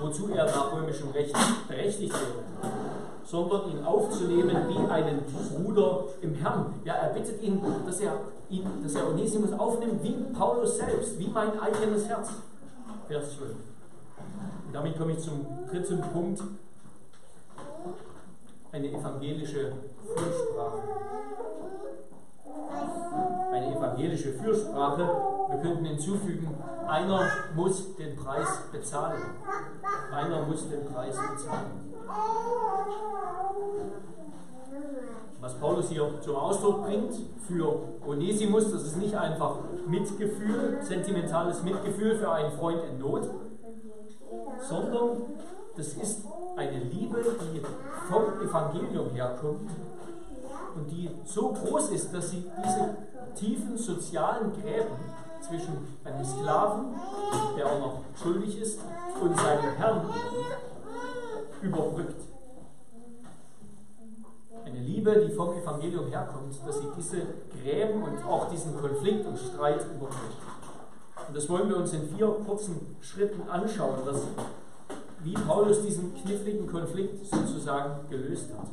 wozu 0.00 0.28
er 0.30 0.44
nach 0.46 0.72
römischem 0.72 1.10
Recht 1.10 1.34
berechtigt 1.68 2.12
wäre 2.12 2.72
sondern 3.30 3.70
ihn 3.70 3.84
aufzunehmen 3.84 4.56
wie 4.68 4.90
einen 4.90 5.20
Bruder 5.54 6.04
im 6.22 6.34
Herrn. 6.34 6.74
Ja, 6.84 6.94
er 6.94 7.10
bittet 7.10 7.42
ihn, 7.42 7.60
dass 7.84 8.00
er, 8.00 8.12
ihn, 8.48 8.64
dass 8.82 8.94
er 8.94 9.06
Onesimus 9.08 9.52
aufnimmt 9.52 10.02
wie 10.02 10.14
Paulus 10.32 10.78
selbst, 10.78 11.18
wie 11.18 11.28
mein 11.28 11.60
eigenes 11.60 12.08
Herz. 12.08 12.30
Vers 13.06 13.36
12. 13.36 13.67
Und 14.68 14.74
damit 14.74 14.98
komme 14.98 15.12
ich 15.12 15.20
zum 15.20 15.46
dritten 15.70 15.98
Punkt, 16.12 16.42
eine 18.70 18.92
evangelische 18.92 19.72
Fürsprache. 20.14 20.82
Eine 23.50 23.74
evangelische 23.74 24.34
Fürsprache, 24.34 25.08
wir 25.48 25.58
könnten 25.62 25.86
hinzufügen, 25.86 26.54
einer 26.86 27.30
muss 27.56 27.96
den 27.96 28.14
Preis 28.14 28.64
bezahlen. 28.70 29.22
Einer 30.12 30.42
muss 30.42 30.68
den 30.68 30.84
Preis 30.84 31.16
bezahlen. 31.16 31.94
Was 35.40 35.54
Paulus 35.54 35.88
hier 35.88 36.20
zum 36.20 36.36
Ausdruck 36.36 36.84
bringt 36.84 37.14
für 37.46 37.74
Onesimus, 38.06 38.70
das 38.70 38.82
ist 38.82 38.98
nicht 38.98 39.16
einfach 39.16 39.60
Mitgefühl, 39.86 40.76
sentimentales 40.82 41.62
Mitgefühl 41.62 42.16
für 42.16 42.30
einen 42.30 42.52
Freund 42.52 42.82
in 42.84 42.98
Not, 42.98 43.30
sondern 44.60 45.22
das 45.76 45.94
ist 45.94 46.24
eine 46.56 46.78
Liebe, 46.78 47.22
die 47.40 47.62
vom 48.10 48.40
Evangelium 48.40 49.10
herkommt 49.10 49.70
und 50.74 50.90
die 50.90 51.10
so 51.24 51.52
groß 51.52 51.90
ist, 51.90 52.12
dass 52.12 52.30
sie 52.30 52.44
diese 52.64 52.96
tiefen 53.34 53.76
sozialen 53.76 54.52
Gräben 54.60 54.96
zwischen 55.40 55.98
einem 56.04 56.24
Sklaven, 56.24 56.94
der 57.56 57.66
auch 57.66 57.78
noch 57.78 58.00
schuldig 58.20 58.60
ist, 58.60 58.80
und 59.20 59.36
seinem 59.36 59.76
Herrn 59.76 60.10
überbrückt. 61.62 62.20
Eine 64.64 64.80
Liebe, 64.80 65.26
die 65.26 65.34
vom 65.34 65.54
Evangelium 65.54 66.08
herkommt, 66.08 66.54
dass 66.66 66.78
sie 66.80 66.88
diese 66.96 67.22
Gräben 67.62 68.02
und 68.02 68.24
auch 68.24 68.48
diesen 68.50 68.76
Konflikt 68.78 69.26
und 69.26 69.38
Streit 69.38 69.80
überbrückt. 69.86 70.57
Und 71.28 71.36
das 71.36 71.48
wollen 71.50 71.68
wir 71.68 71.76
uns 71.76 71.92
in 71.92 72.08
vier 72.08 72.26
kurzen 72.46 72.96
Schritten 73.02 73.48
anschauen, 73.50 73.98
dass, 74.06 74.22
wie 75.22 75.34
Paulus 75.34 75.82
diesen 75.82 76.14
kniffligen 76.14 76.66
Konflikt 76.66 77.26
sozusagen 77.26 78.08
gelöst 78.08 78.48
hat. 78.56 78.68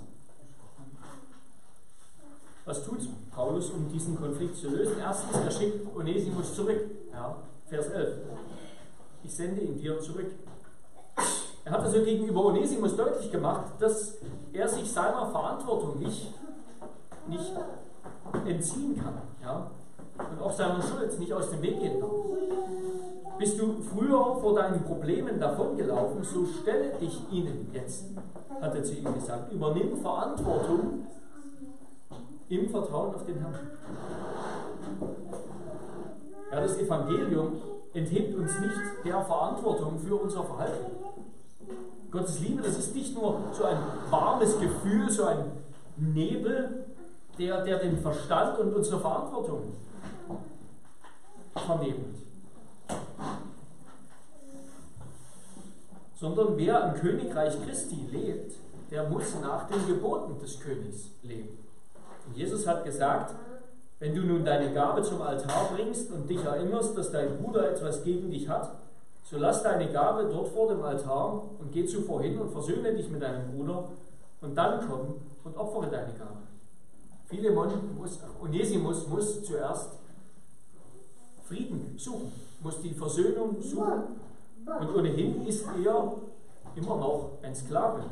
Was 2.64 2.84
tut 2.86 3.00
Paulus, 3.30 3.70
um 3.72 3.90
diesen 3.92 4.16
Konflikt 4.16 4.56
zu 4.56 4.70
lösen? 4.70 4.96
Erstens, 5.00 5.38
er 5.38 5.52
schickt 5.52 5.96
Onesimus 5.96 6.56
zurück. 6.56 6.82
Ja, 7.12 7.36
Vers 7.68 7.90
11. 7.90 8.20
Ich 9.24 9.36
sende 9.36 9.62
ihn 9.62 9.78
dir 9.78 10.00
zurück. 10.00 10.32
Er 11.66 11.72
hat 11.72 11.82
also 11.82 12.04
gegenüber 12.04 12.46
Onesimus 12.46 12.96
deutlich 12.96 13.32
gemacht, 13.32 13.74
dass 13.80 14.18
er 14.54 14.70
sich 14.70 14.90
seiner 14.90 15.30
Verantwortung 15.30 16.00
nicht, 16.00 16.34
nicht 17.28 17.52
entziehen 18.46 19.02
kann. 19.02 19.22
Ja? 19.42 19.72
Und 20.18 20.42
auch 20.42 20.54
seiner 20.54 20.82
Schuld 20.82 21.20
nicht 21.20 21.34
aus 21.34 21.50
dem 21.50 21.62
Weg 21.62 21.80
gehen 21.80 22.00
kann. 22.00 22.10
Bist 23.38 23.60
du 23.60 23.76
früher 23.82 24.38
vor 24.38 24.56
deinen 24.56 24.84
Problemen 24.84 25.40
davongelaufen, 25.40 26.24
so 26.24 26.46
stelle 26.46 26.94
dich 27.02 27.22
ihnen 27.32 27.70
jetzt, 27.74 28.06
hat 28.62 28.74
er 28.74 28.84
zu 28.84 28.94
ihm 28.94 29.14
gesagt. 29.14 29.52
Übernimm 29.52 29.98
Verantwortung 29.98 31.06
im 32.48 32.70
Vertrauen 32.70 33.14
auf 33.14 33.26
den 33.26 33.40
Herrn. 33.40 33.60
Ja, 36.52 36.62
das 36.62 36.78
Evangelium 36.78 37.54
enthebt 37.94 38.38
uns 38.38 38.58
nicht 38.60 38.82
der 39.04 39.22
Verantwortung 39.22 40.00
für 40.00 40.16
unser 40.16 40.44
Verhalten. 40.44 40.92
Gottes 42.12 42.40
Liebe, 42.40 42.62
das 42.62 42.78
ist 42.78 42.96
nicht 42.96 43.14
nur 43.14 43.40
so 43.52 43.66
ein 43.66 43.78
warmes 44.10 44.58
Gefühl, 44.60 45.10
so 45.10 45.26
ein 45.26 45.52
Nebel, 45.98 46.86
der, 47.38 47.64
der 47.66 47.80
den 47.80 47.98
Verstand 47.98 48.60
und 48.60 48.74
unsere 48.74 49.02
Verantwortung 49.02 49.74
vernebelt. 51.56 52.18
Sondern 56.16 56.58
wer 56.58 56.88
im 56.88 56.94
Königreich 57.02 57.54
Christi 57.66 58.08
lebt, 58.12 58.56
der 58.92 59.10
muss 59.10 59.36
nach 59.42 59.68
den 59.68 59.86
Geboten 59.88 60.40
des 60.40 60.60
Königs 60.60 61.10
leben. 61.24 61.58
Und 62.28 62.38
Jesus 62.38 62.66
hat 62.66 62.84
gesagt, 62.86 63.36
wenn 64.00 64.14
du 64.14 64.22
nun 64.22 64.44
deine 64.44 64.74
Gabe 64.74 65.02
zum 65.02 65.22
Altar 65.22 65.70
bringst 65.74 66.12
und 66.12 66.30
dich 66.30 66.44
erinnerst, 66.44 66.98
dass 66.98 67.12
dein 67.12 67.38
Bruder 67.38 67.72
etwas 67.72 68.04
gegen 68.04 68.30
dich 68.30 68.48
hat, 68.48 68.76
so 69.24 69.38
lass 69.38 69.64
deine 69.64 69.92
Gabe 69.92 70.30
dort 70.32 70.50
vor 70.50 70.68
dem 70.68 70.84
Altar 70.84 71.44
und 71.60 71.72
geh 71.72 71.86
zuvor 71.86 72.22
hin 72.22 72.40
und 72.40 72.52
versöhne 72.52 72.94
dich 72.94 73.10
mit 73.10 73.22
deinem 73.22 73.52
Bruder 73.52 73.90
und 74.42 74.56
dann 74.56 74.88
komm 74.88 75.16
und 75.44 75.58
opfere 75.58 75.90
deine 75.90 76.14
Gabe. 76.14 76.44
Philemon 77.26 77.96
muss, 77.98 78.20
Onesimus 78.42 79.08
muss 79.08 79.44
zuerst 79.44 79.98
Frieden 81.48 81.96
suchen, 81.98 82.32
muss 82.62 82.82
die 82.82 82.94
Versöhnung 82.94 83.58
suchen 83.62 84.04
und 84.66 84.96
ohnehin 84.96 85.46
ist 85.46 85.66
er 85.84 86.14
immer 86.76 86.98
noch 86.98 87.32
ein 87.44 87.56
Sklave 87.56 88.04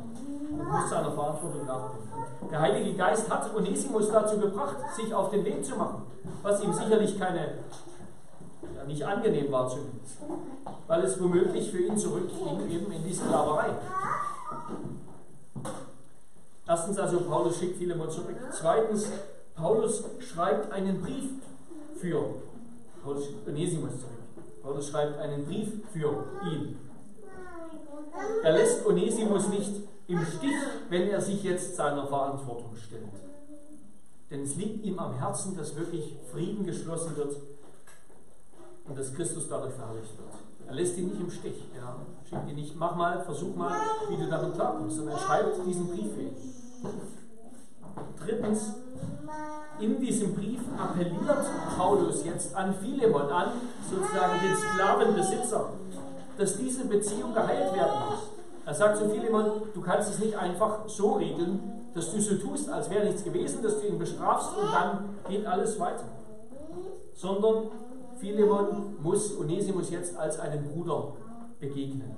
und 0.52 0.72
muss 0.72 0.90
seiner 0.90 1.12
Verantwortung 1.12 1.66
nachkommen. 1.66 2.08
Der 2.50 2.62
Heilige 2.62 2.96
Geist 2.96 3.30
hat 3.30 3.54
Onesimus 3.56 4.10
dazu 4.10 4.40
gebracht, 4.40 4.78
sich 4.96 5.14
auf 5.14 5.32
den 5.32 5.44
Weg 5.44 5.66
zu 5.66 5.76
machen, 5.76 6.04
was 6.42 6.64
ihm 6.64 6.74
sicherlich 6.74 7.20
keine 7.20 7.58
ja, 8.76 8.84
nicht 8.86 9.06
angenehm 9.06 9.52
war 9.52 9.68
zumindest, 9.68 10.18
weil 10.88 11.04
es 11.04 11.20
womöglich 11.20 11.72
für 11.72 11.80
ihn 11.80 11.98
zurückging 11.98 12.70
eben 12.70 12.92
in 12.92 13.04
die 13.04 13.14
Sklaverei. 13.14 13.72
Erstens 16.66 16.98
also, 16.98 17.20
Paulus 17.22 17.58
schickt 17.58 17.78
Philemon 17.78 18.10
zurück. 18.10 18.38
Zweitens, 18.52 19.12
Paulus 19.56 20.04
schreibt 20.20 20.72
einen 20.72 21.02
Brief 21.02 21.30
für 22.00 22.36
Paulus 23.04 23.30
Onesimus 23.46 23.92
zurück. 24.00 24.14
Paulus 24.62 24.90
schreibt 24.90 25.20
einen 25.20 25.46
Brief 25.46 25.70
für 25.92 26.26
ihn. 26.50 26.78
Er 28.44 28.54
lässt 28.54 28.86
Onesimus 28.86 29.50
nicht 29.50 29.82
im 30.08 30.26
Stich, 30.26 30.56
wenn 30.90 31.10
er 31.10 31.22
sich 31.22 31.44
jetzt 31.44 31.76
seiner 31.76 32.08
Verantwortung 32.08 32.76
stellt. 32.76 33.04
Denn 34.32 34.42
es 34.42 34.56
liegt 34.56 34.86
ihm 34.86 34.98
am 35.00 35.14
Herzen, 35.14 35.56
dass 35.58 35.76
wirklich 35.76 36.18
Frieden 36.32 36.66
geschlossen 36.66 37.16
wird 37.18 37.36
und 38.86 38.98
dass 38.98 39.14
Christus 39.14 39.48
dadurch 39.50 39.74
verherrlicht 39.74 40.18
wird. 40.18 40.30
Er 40.68 40.74
lässt 40.74 40.98
ihn 40.98 41.10
nicht 41.10 41.20
im 41.20 41.30
Stich. 41.30 41.66
Ja. 41.76 41.98
Schickt 42.28 42.50
ihn 42.50 42.56
nicht, 42.56 42.76
mach 42.76 42.96
mal, 42.96 43.24
versuch 43.24 43.56
mal, 43.56 43.80
wie 44.10 44.18
du 44.18 44.30
damit 44.30 44.56
klarkommst. 44.56 44.96
sondern 44.96 45.16
er 45.16 45.20
schreibt 45.20 45.66
diesen 45.66 45.88
Brief 45.88 46.14
für 46.14 46.22
ihn. 46.22 46.36
Drittens, 48.26 48.74
in 49.80 50.00
diesem 50.00 50.36
Brief 50.36 50.62
appelliert 50.78 51.46
Paulus 51.78 52.24
jetzt 52.26 52.56
an 52.56 52.74
Philemon, 52.76 53.30
an 53.30 53.52
sozusagen 53.90 54.40
den 54.42 54.56
Sklavenbesitzer, 54.56 55.70
dass 56.38 56.58
diese 56.58 56.86
Beziehung 56.86 57.34
geheilt 57.34 57.74
werden 57.76 58.00
muss. 58.10 58.30
Er 58.66 58.74
sagt 58.74 58.98
zu 58.98 59.10
Philemon, 59.10 59.64
du 59.74 59.82
kannst 59.82 60.10
es 60.10 60.20
nicht 60.20 60.38
einfach 60.38 60.88
so 60.88 61.14
regeln, 61.14 61.60
dass 61.94 62.12
du 62.12 62.22
so 62.22 62.36
tust, 62.36 62.70
als 62.70 62.90
wäre 62.90 63.06
nichts 63.06 63.24
gewesen, 63.24 63.62
dass 63.62 63.80
du 63.80 63.88
ihn 63.88 64.00
bestrafst 64.00 64.58
und 64.58 64.74
dann 64.74 65.10
geht 65.28 65.46
alles 65.46 65.80
weiter. 65.80 66.06
Sondern 67.14 67.70
Philemon 68.16 68.96
muss 69.02 69.38
Onesimus 69.38 69.90
jetzt 69.90 70.16
als 70.18 70.40
einen 70.40 70.64
Bruder 70.64 71.14
begegnen. 71.60 72.16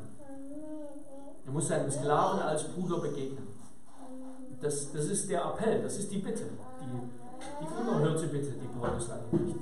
Er 1.45 1.51
muss 1.51 1.67
seinem 1.67 1.89
Sklaven 1.91 2.41
als 2.41 2.63
Bruder 2.63 2.99
begegnen. 2.99 3.44
Das, 4.65 4.91
das 4.91 5.05
ist 5.05 5.29
der 5.29 5.45
Appell, 5.45 5.83
das 5.83 5.95
ist 5.95 6.11
die 6.11 6.17
Bitte, 6.17 6.45
die, 6.81 7.61
die 7.61 7.67
unerhörte 7.79 8.25
Bitte, 8.25 8.53
die 8.53 8.79
Paulus 8.79 9.11
an 9.11 9.19
ihn 9.31 9.45
richtet. 9.45 9.61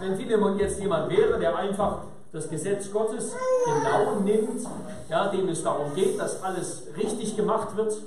Wenn 0.00 0.16
Philemon 0.16 0.58
jetzt 0.58 0.80
jemand 0.80 1.10
wäre, 1.10 1.38
der 1.38 1.54
einfach 1.54 2.04
das 2.32 2.48
Gesetz 2.48 2.90
Gottes 2.90 3.34
genau 3.66 4.20
nimmt, 4.20 4.66
ja, 5.10 5.28
dem 5.28 5.46
es 5.50 5.62
darum 5.62 5.94
geht, 5.94 6.18
dass 6.18 6.42
alles 6.42 6.84
richtig 6.96 7.36
gemacht 7.36 7.76
wird, 7.76 7.98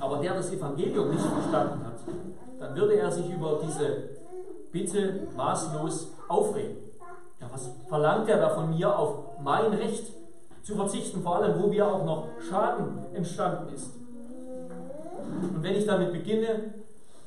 aber 0.00 0.16
der 0.20 0.34
das 0.36 0.50
Evangelium 0.52 1.10
nicht 1.10 1.26
verstanden 1.26 1.84
hat, 1.84 1.98
dann 2.60 2.76
würde 2.76 2.94
er 2.94 3.12
sich 3.12 3.28
über 3.28 3.60
diese 3.62 4.04
Bitte 4.72 5.28
maßlos 5.36 6.12
aufregen. 6.28 6.78
Ja, 7.42 7.50
was 7.52 7.68
verlangt 7.90 8.26
er 8.30 8.38
da 8.38 8.48
von 8.48 8.70
mir, 8.70 8.98
auf 8.98 9.38
mein 9.42 9.74
Recht 9.74 10.06
zu 10.62 10.74
verzichten, 10.74 11.22
vor 11.22 11.36
allem 11.36 11.60
wo 11.60 11.66
mir 11.68 11.86
auch 11.86 12.04
noch 12.04 12.28
Schaden 12.48 12.98
entstanden 13.14 13.74
ist? 13.74 13.90
Und 15.42 15.62
wenn 15.62 15.74
ich 15.74 15.86
damit 15.86 16.12
beginne, 16.12 16.74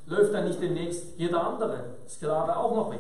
läuft 0.05 0.33
dann 0.33 0.45
nicht 0.45 0.61
demnächst 0.61 1.17
jeder 1.17 1.47
andere 1.47 1.85
Sklave 2.07 2.55
auch 2.55 2.75
noch 2.75 2.91
weg. 2.91 2.99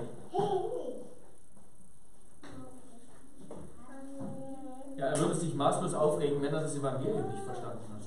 Ja, 4.97 5.05
er 5.07 5.19
würde 5.19 5.35
sich 5.35 5.53
maßlos 5.53 5.93
aufregen, 5.93 6.41
wenn 6.41 6.53
er 6.53 6.61
das 6.61 6.75
Evangelium 6.75 7.29
nicht 7.29 7.43
verstanden 7.43 7.79
hat. 7.93 8.03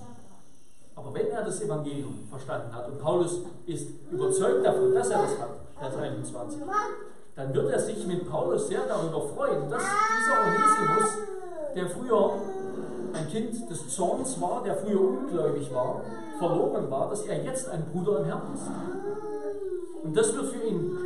Aber 0.95 1.13
wenn 1.13 1.27
er 1.31 1.45
das 1.45 1.61
Evangelium 1.61 2.27
verstanden 2.31 2.75
hat, 2.75 2.89
und 2.89 2.99
Paulus 2.99 3.41
ist 3.67 3.91
überzeugt 4.11 4.65
davon, 4.65 4.95
dass 4.95 5.11
er 5.11 5.23
das 5.23 5.39
hat, 5.39 5.51
Vers 5.79 5.97
21, 5.97 6.63
dann 7.35 7.55
wird 7.55 7.71
er 7.71 7.79
sich 7.79 8.07
mit 8.07 8.29
Paulus 8.31 8.69
sehr 8.69 8.87
darüber 8.89 9.21
freuen, 9.29 9.69
dass 9.69 9.83
dieser 9.83 10.41
Onesimus, 10.41 11.19
der 11.77 11.89
früher 11.91 12.33
ein 13.13 13.29
Kind 13.29 13.71
des 13.71 13.95
Zorns 13.95 14.41
war, 14.41 14.63
der 14.65 14.77
früher 14.77 15.01
ungläubig 15.01 15.73
war, 15.73 16.01
verloren 16.39 16.91
war, 16.91 17.11
dass 17.11 17.23
er 17.27 17.45
jetzt 17.45 17.69
ein 17.69 17.85
Bruder 17.93 18.21
im 18.21 18.25
Herrn 18.25 18.55
ist. 18.55 18.67
Und 20.03 20.17
das 20.17 20.35
wird 20.35 20.47
für 20.47 20.67
ihn 20.67 20.97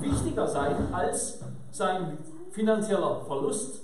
wichtiger 0.00 0.46
sein 0.46 0.74
als 0.92 1.40
sein 1.70 2.18
finanzieller 2.50 3.20
Verlust 3.26 3.82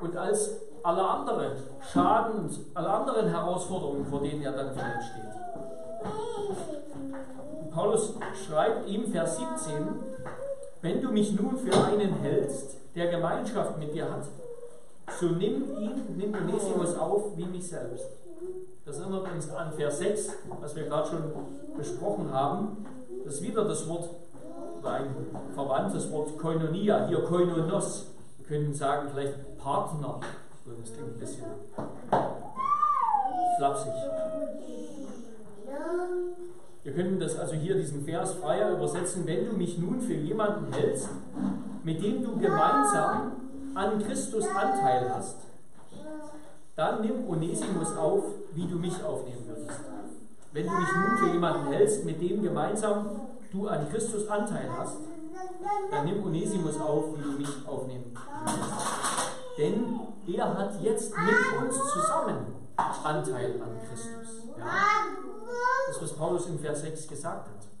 und 0.00 0.16
als 0.16 0.60
alle 0.82 1.02
anderen 1.02 1.52
Schaden 1.92 2.44
und 2.44 2.58
alle 2.74 2.88
anderen 2.88 3.28
Herausforderungen, 3.28 4.06
vor 4.06 4.20
denen 4.20 4.42
er 4.42 4.52
dann 4.52 4.72
vielleicht 4.72 5.02
steht. 5.10 5.24
Paulus 7.70 8.14
schreibt 8.46 8.88
ihm, 8.88 9.10
Vers 9.10 9.38
17, 9.38 9.74
wenn 10.80 11.00
du 11.02 11.10
mich 11.10 11.38
nun 11.38 11.56
für 11.58 11.72
einen 11.86 12.14
hältst, 12.20 12.76
der 12.94 13.10
Gemeinschaft 13.10 13.78
mit 13.78 13.94
dir 13.94 14.04
hat, 14.04 14.26
so 15.20 15.26
nimm 15.26 15.64
ihn, 15.78 16.16
nimm 16.16 16.34
Onesimus 16.34 16.96
auf 16.96 17.36
wie 17.36 17.44
mich 17.44 17.68
selbst. 17.68 18.06
Das 18.84 18.98
erinnert 18.98 19.32
uns 19.32 19.50
an 19.50 19.72
Vers 19.72 19.98
6, 19.98 20.32
was 20.60 20.76
wir 20.76 20.84
gerade 20.84 21.08
schon 21.08 21.22
besprochen 21.76 22.32
haben. 22.32 22.84
Das 23.24 23.34
ist 23.34 23.42
wieder 23.42 23.64
das 23.64 23.88
Wort, 23.88 24.10
ein 24.82 25.14
verwandtes 25.54 26.10
Wort 26.10 26.36
Koinonia, 26.38 27.06
hier 27.06 27.22
Koinonos. 27.22 28.10
Wir 28.38 28.46
können 28.46 28.74
sagen, 28.74 29.08
vielleicht 29.12 29.56
Partner. 29.58 30.20
Das 30.66 30.92
klingt 30.92 31.14
ein 31.14 31.18
bisschen 31.18 31.46
flapsig. 33.56 33.92
Wir 36.82 36.92
können 36.92 37.18
das 37.18 37.38
also 37.38 37.54
hier 37.54 37.76
diesen 37.76 38.04
Vers 38.04 38.34
freier 38.34 38.72
übersetzen, 38.72 39.26
wenn 39.26 39.46
du 39.46 39.52
mich 39.54 39.78
nun 39.78 40.00
für 40.00 40.12
jemanden 40.12 40.70
hältst, 40.72 41.08
mit 41.82 42.02
dem 42.02 42.22
du 42.22 42.36
gemeinsam 42.36 43.32
an 43.74 44.04
Christus 44.04 44.46
Anteil 44.48 45.12
hast, 45.14 45.36
dann 46.76 47.00
nimm 47.02 47.28
Onesimus 47.28 47.96
auf, 47.96 48.24
wie 48.52 48.66
du 48.66 48.76
mich 48.76 49.02
aufnehmen 49.04 49.46
würdest. 49.46 49.80
Wenn 50.52 50.66
du 50.66 50.72
mich 50.72 50.88
nun 50.94 51.18
für 51.18 51.32
jemanden 51.32 51.72
hältst, 51.72 52.04
mit 52.04 52.20
dem 52.20 52.42
gemeinsam 52.42 53.20
du 53.52 53.68
an 53.68 53.88
Christus 53.90 54.28
Anteil 54.28 54.68
hast, 54.76 54.98
dann 55.90 56.04
nimm 56.04 56.24
Onesimus 56.24 56.80
auf, 56.80 57.16
wie 57.16 57.22
du 57.22 57.30
mich 57.38 57.66
aufnehmen 57.66 58.12
würdest. 58.14 58.64
Denn 59.58 60.00
er 60.26 60.58
hat 60.58 60.80
jetzt 60.80 61.12
mit 61.16 61.62
uns 61.62 61.76
zusammen 61.92 62.46
Anteil 62.76 63.60
an 63.62 63.78
Christus. 63.88 64.48
Ja? 64.58 64.64
Das, 65.88 66.02
was 66.02 66.12
Paulus 66.14 66.46
in 66.46 66.58
Vers 66.58 66.80
6 66.80 67.08
gesagt 67.08 67.48
hat. 67.48 67.73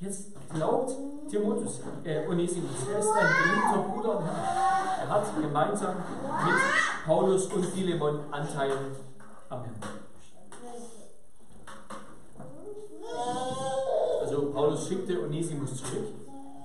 Jetzt 0.00 0.28
glaubt 0.54 0.96
Timotheus, 1.28 1.80
äh, 2.04 2.26
Onesimus, 2.26 2.70
er 2.90 3.00
ist 3.00 3.10
ein 3.10 3.26
geliebter 3.44 3.92
Bruder 3.92 4.18
und 4.18 4.24
Herr. 4.24 5.02
Er 5.02 5.08
hat 5.10 5.24
gemeinsam 5.38 5.96
mit 6.46 6.54
Paulus 7.04 7.46
und 7.48 7.66
Philemon 7.66 8.20
Anteil 8.30 8.72
am 9.50 9.62
Herrn. 9.62 9.74
Also 14.22 14.50
Paulus 14.52 14.88
schickte 14.88 15.22
Onesimus 15.22 15.76
zurück. 15.76 16.08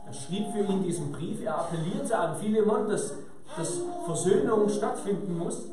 Er 0.07 0.13
schrieb 0.13 0.53
für 0.53 0.59
ihn 0.59 0.83
diesen 0.83 1.11
Brief. 1.11 1.43
Er 1.43 1.59
appellierte 1.59 2.17
an 2.17 2.37
Philemon, 2.37 2.87
dass, 2.87 3.15
dass 3.57 3.81
Versöhnung 4.05 4.69
stattfinden 4.69 5.37
muss. 5.37 5.65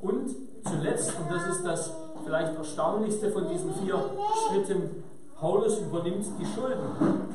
Und 0.00 0.34
zuletzt, 0.66 1.12
und 1.18 1.30
das 1.30 1.54
ist 1.54 1.66
das 1.66 1.92
vielleicht 2.24 2.56
erstaunlichste 2.56 3.30
von 3.30 3.46
diesen 3.46 3.74
vier 3.74 4.02
Schritten, 4.48 5.04
Paulus 5.42 5.80
übernimmt 5.80 6.24
die 6.38 6.46
Schulden 6.46 6.86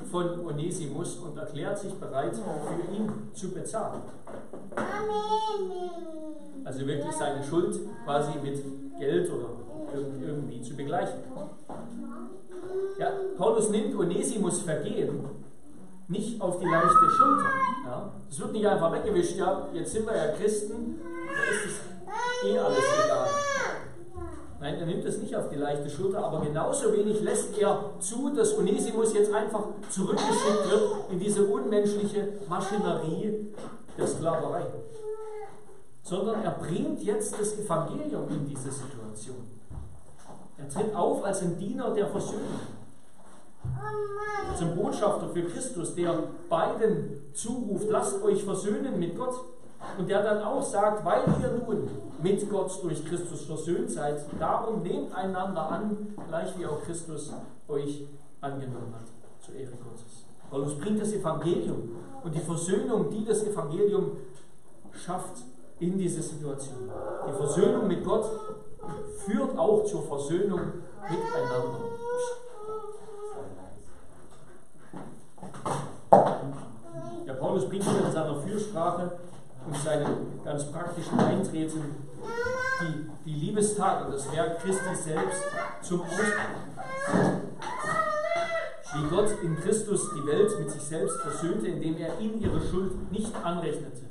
von 0.09 0.47
Onesimus 0.47 1.17
und 1.17 1.37
erklärt 1.37 1.77
sich 1.77 1.93
bereit, 1.95 2.33
für 2.33 2.95
ihn 2.95 3.11
zu 3.33 3.49
bezahlen. 3.51 4.01
Also 6.63 6.87
wirklich 6.87 7.11
seine 7.11 7.43
Schuld 7.43 7.77
quasi 8.05 8.31
mit 8.41 8.63
Geld 8.97 9.29
oder 9.29 9.49
irgendwie 9.93 10.61
zu 10.61 10.77
begleichen. 10.77 11.19
Ja, 12.97 13.11
Paulus 13.37 13.69
nimmt 13.71 13.99
Onesimus 13.99 14.61
Vergehen 14.61 15.25
nicht 16.07 16.41
auf 16.41 16.59
die 16.59 16.65
leichte 16.65 17.09
Schulter. 17.09 17.51
Ja. 17.85 18.13
Es 18.29 18.39
wird 18.39 18.53
nicht 18.53 18.65
einfach 18.65 18.93
weggewischt, 18.93 19.35
ja, 19.35 19.67
jetzt 19.73 19.91
sind 19.91 20.05
wir 20.05 20.15
ja 20.15 20.31
Christen, 20.31 21.01
da 21.01 21.53
ist 21.53 21.65
es 21.65 22.49
eh 22.49 22.57
alles 22.57 22.83
egal. 23.03 23.27
Nein, 24.59 24.79
er 24.79 24.85
nimmt 24.87 25.05
es 25.05 25.19
nicht 25.19 25.35
auf 25.35 25.49
die 25.49 25.55
leichte 25.55 25.89
Schulter, 25.89 26.23
aber 26.23 26.41
genauso 26.41 26.91
wenig 26.91 27.21
lässt 27.21 27.57
er 27.59 27.91
zu, 27.99 28.33
dass 28.35 28.57
Onesimus 28.57 29.13
jetzt 29.13 29.31
einfach 29.31 29.65
zurückgeschickt 29.89 30.71
wird 30.71 31.11
in 31.11 31.19
diese 31.19 31.45
unmenschliche 31.45 32.29
Maschinerie 32.49 33.53
der 33.97 34.07
Sklaverei. 34.07 34.65
Sondern 36.01 36.43
er 36.43 36.51
bringt 36.51 37.03
jetzt 37.03 37.39
das 37.39 37.59
Evangelium 37.59 38.27
in 38.29 38.47
diese 38.47 38.71
Situation. 38.71 39.45
Er 40.57 40.67
tritt 40.67 40.95
auf 40.95 41.23
als 41.23 41.41
ein 41.43 41.57
Diener 41.59 41.93
der 41.93 42.07
Versöhnung. 42.07 42.59
Zum 44.57 44.75
Botschafter 44.75 45.29
für 45.29 45.43
Christus, 45.43 45.93
der 45.93 46.23
beiden 46.49 47.31
zuruft, 47.33 47.89
lasst 47.89 48.23
euch 48.23 48.43
versöhnen 48.43 48.97
mit 48.97 49.15
Gott. 49.15 49.35
Und 49.97 50.09
der 50.09 50.23
dann 50.23 50.43
auch 50.43 50.61
sagt, 50.61 51.05
weil 51.05 51.21
ihr 51.41 51.51
nun 51.65 51.89
mit 52.21 52.49
Gott 52.49 52.83
durch 52.83 53.05
Christus 53.05 53.45
versöhnt 53.45 53.91
seid, 53.91 54.25
darum 54.39 54.81
nehmt 54.83 55.13
einander 55.15 55.69
an, 55.69 56.15
gleich 56.27 56.57
wie 56.57 56.65
auch 56.65 56.81
Christus 56.83 57.31
euch 57.67 58.07
angenommen 58.41 58.93
hat, 58.93 59.07
zur 59.43 59.55
Ehre 59.55 59.71
Gottes. 59.71 60.25
Paulus 60.49 60.77
bringt 60.77 61.01
das 61.01 61.13
Evangelium 61.13 61.95
und 62.23 62.33
die 62.33 62.39
Versöhnung, 62.39 63.09
die 63.09 63.25
das 63.25 63.43
Evangelium 63.43 64.11
schafft 64.93 65.43
in 65.79 65.97
diese 65.97 66.21
Situation. 66.21 66.89
Die 67.27 67.33
Versöhnung 67.33 67.87
mit 67.87 68.03
Gott 68.03 68.25
führt 69.25 69.57
auch 69.57 69.83
zur 69.85 70.03
Versöhnung 70.03 70.61
miteinander. 71.03 71.79
Der 77.25 77.33
Paulus 77.33 77.67
bringt 77.67 77.83
hier 77.83 78.05
in 78.05 78.11
seiner 78.11 78.35
Fürsprache 78.37 79.11
und 79.67 79.77
seinem 79.77 80.43
ganz 80.43 80.71
praktischen 80.71 81.19
Eintreten 81.19 81.95
die, 82.81 83.09
die 83.25 83.45
Liebestat 83.45 84.05
und 84.05 84.13
das 84.13 84.31
Werk 84.31 84.59
Christi 84.59 84.95
selbst 84.95 85.43
zum 85.81 86.01
Ausdruck. 86.01 87.41
Wie 88.93 89.09
Gott 89.09 89.29
in 89.43 89.55
Christus 89.57 90.09
die 90.15 90.25
Welt 90.25 90.59
mit 90.59 90.71
sich 90.71 90.81
selbst 90.81 91.19
versöhnte, 91.21 91.67
indem 91.67 91.97
er 91.97 92.19
ihnen 92.19 92.41
ihre 92.41 92.61
Schuld 92.61 93.11
nicht 93.11 93.33
anrechnete, 93.43 94.03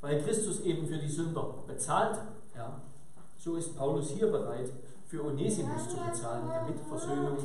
weil 0.00 0.22
Christus 0.22 0.60
eben 0.60 0.86
für 0.86 0.96
die 0.96 1.08
Sünder 1.08 1.54
bezahlte. 1.66 2.20
Ja, 2.56 2.80
so 3.38 3.56
ist 3.56 3.76
Paulus 3.76 4.10
hier 4.10 4.28
bereit, 4.28 4.70
für 5.06 5.24
Onesimus 5.24 5.88
zu 5.88 5.96
bezahlen, 5.96 6.48
damit 6.48 6.80
Versöhnung 6.88 7.36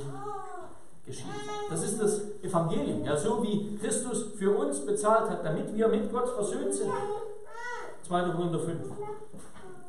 geschieht. 1.05 1.25
Das 1.69 1.83
ist 1.83 2.01
das 2.01 2.21
Evangelium. 2.41 3.03
Ja, 3.03 3.17
so 3.17 3.43
wie 3.43 3.77
Christus 3.77 4.31
für 4.37 4.57
uns 4.57 4.85
bezahlt 4.85 5.29
hat, 5.29 5.45
damit 5.45 5.75
wir 5.75 5.87
mit 5.89 6.11
Gott 6.11 6.29
versöhnt 6.29 6.73
sind. 6.73 6.91
2. 8.07 8.29
Korinther 8.31 8.59
5. 8.59 8.79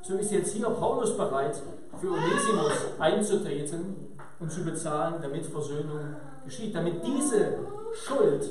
so 0.02 0.14
ist 0.14 0.32
jetzt 0.32 0.52
hier 0.52 0.68
Paulus 0.70 1.16
bereit, 1.16 1.60
für 2.00 2.10
Onesimus 2.10 2.72
einzutreten 2.98 3.96
und 4.40 4.50
zu 4.50 4.64
bezahlen, 4.64 5.16
damit 5.22 5.46
Versöhnung 5.46 6.16
geschieht, 6.44 6.74
damit 6.74 7.04
diese 7.04 7.58
Schuld 7.94 8.50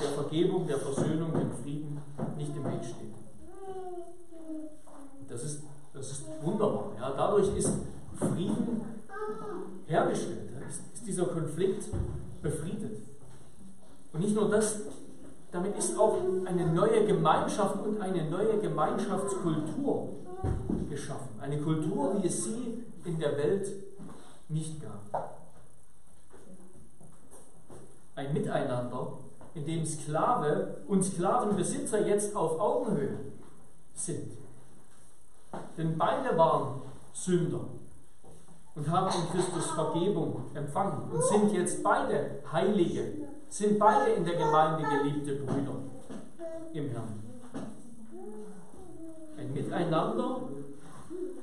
der 0.00 0.08
Vergebung, 0.10 0.66
der 0.66 0.78
Versöhnung, 0.78 1.32
dem 1.32 1.52
Frieden 1.52 2.00
nicht 2.36 2.56
im 2.56 2.64
Weg 2.64 2.84
steht. 2.84 3.14
Das 5.28 5.44
ist, 5.44 5.62
das 5.92 6.10
ist 6.10 6.24
wunderbar. 6.42 6.92
Ja. 6.98 7.12
Dadurch 7.16 7.56
ist 7.56 7.70
Frieden 8.18 8.82
hergestellt, 9.86 10.50
ist, 10.68 10.82
ist 10.94 11.06
dieser 11.06 11.26
Konflikt 11.26 11.84
befriedet. 12.42 12.98
Und 14.12 14.20
nicht 14.20 14.34
nur 14.34 14.48
das, 14.48 14.80
damit 15.54 15.78
ist 15.78 15.96
auch 15.96 16.16
eine 16.46 16.66
neue 16.66 17.06
Gemeinschaft 17.06 17.86
und 17.86 18.00
eine 18.00 18.28
neue 18.28 18.58
Gemeinschaftskultur 18.58 20.08
geschaffen. 20.90 21.28
Eine 21.40 21.58
Kultur, 21.58 22.20
wie 22.20 22.26
es 22.26 22.42
sie 22.42 22.82
in 23.04 23.20
der 23.20 23.36
Welt 23.36 23.68
nicht 24.48 24.82
gab. 24.82 25.38
Ein 28.16 28.32
Miteinander, 28.32 29.12
in 29.54 29.64
dem 29.64 29.86
Sklave 29.86 30.78
und 30.88 31.04
Sklavenbesitzer 31.04 32.04
jetzt 32.04 32.34
auf 32.34 32.58
Augenhöhe 32.58 33.16
sind. 33.94 34.32
Denn 35.78 35.96
beide 35.96 36.36
waren 36.36 36.82
Sünder 37.12 37.60
und 38.74 38.90
haben 38.90 39.06
in 39.06 39.30
Christus 39.30 39.70
Vergebung 39.70 40.46
empfangen 40.52 41.12
und 41.12 41.22
sind 41.22 41.52
jetzt 41.52 41.84
beide 41.84 42.42
Heilige, 42.50 43.28
sind 43.54 43.78
beide 43.78 44.10
in 44.10 44.24
der 44.24 44.34
Gemeinde 44.34 44.82
geliebte 44.82 45.36
Brüder 45.36 45.76
im 46.72 46.88
Herrn. 46.90 47.22
Ein 49.38 49.52
Miteinander, 49.52 50.40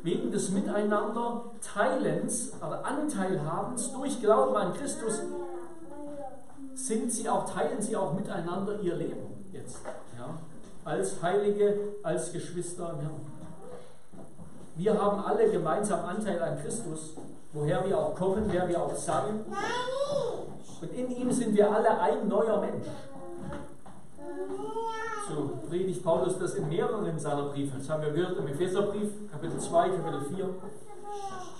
wegen 0.04 0.30
des 0.30 0.50
Miteinander 0.50 1.52
Teilens 1.62 2.52
oder 2.58 2.86
Anteilhabens 2.86 3.94
durch 3.94 4.20
Glauben 4.20 4.58
an 4.58 4.74
Christus, 4.74 5.22
sind 6.74 7.14
sie 7.14 7.30
auch, 7.30 7.50
teilen 7.50 7.82
sie 7.82 7.96
auch 7.96 8.12
miteinander 8.14 8.78
ihr 8.82 8.96
Leben 8.96 9.46
jetzt. 9.54 9.80
Ja? 10.18 10.38
Als 10.84 11.24
Heilige, 11.24 11.94
als 12.04 12.34
Geschwister 12.34 12.90
im 12.92 13.00
Herrn. 13.00 13.22
Wir 14.76 15.02
haben 15.02 15.24
alle 15.24 15.50
gemeinsam 15.50 16.04
Anteil 16.04 16.42
an 16.44 16.62
Christus, 16.62 17.16
woher 17.54 17.86
wir 17.86 17.98
auch 17.98 18.16
kommen, 18.16 18.46
wer 18.50 18.68
wir 18.68 18.82
auch 18.82 18.96
sein. 18.96 19.46
Und 20.82 20.92
in 20.94 21.12
ihm 21.12 21.32
sind 21.32 21.56
wir 21.56 21.72
alle 21.72 22.00
ein 22.00 22.28
neuer 22.28 22.60
Mensch. 22.62 22.88
So 25.28 25.60
predigt 25.70 26.04
Paulus 26.04 26.38
das 26.40 26.56
in 26.56 26.70
mehreren 26.70 27.20
seiner 27.20 27.44
Briefe. 27.50 27.78
Das 27.78 27.90
haben 27.90 28.04
wir 28.04 28.12
gehört 28.12 28.38
im 28.38 28.48
Epheserbrief, 28.48 29.10
Kapitel 29.32 29.60
2, 29.60 29.90
Kapitel 29.90 30.22
4. 30.36 30.50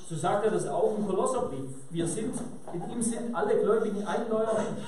So 0.10 0.16
sagt 0.18 0.46
er 0.46 0.52
das 0.52 0.68
auch 0.68 0.98
im 0.98 1.08
Kolosserbrief. 1.08 1.70
Wir 1.90 2.06
sind, 2.06 2.36
in 2.74 2.92
ihm 2.92 3.02
sind 3.02 3.34
alle 3.34 3.58
Gläubigen 3.62 4.06
ein 4.06 4.28
neuer 4.30 4.54
Mensch, 4.54 4.84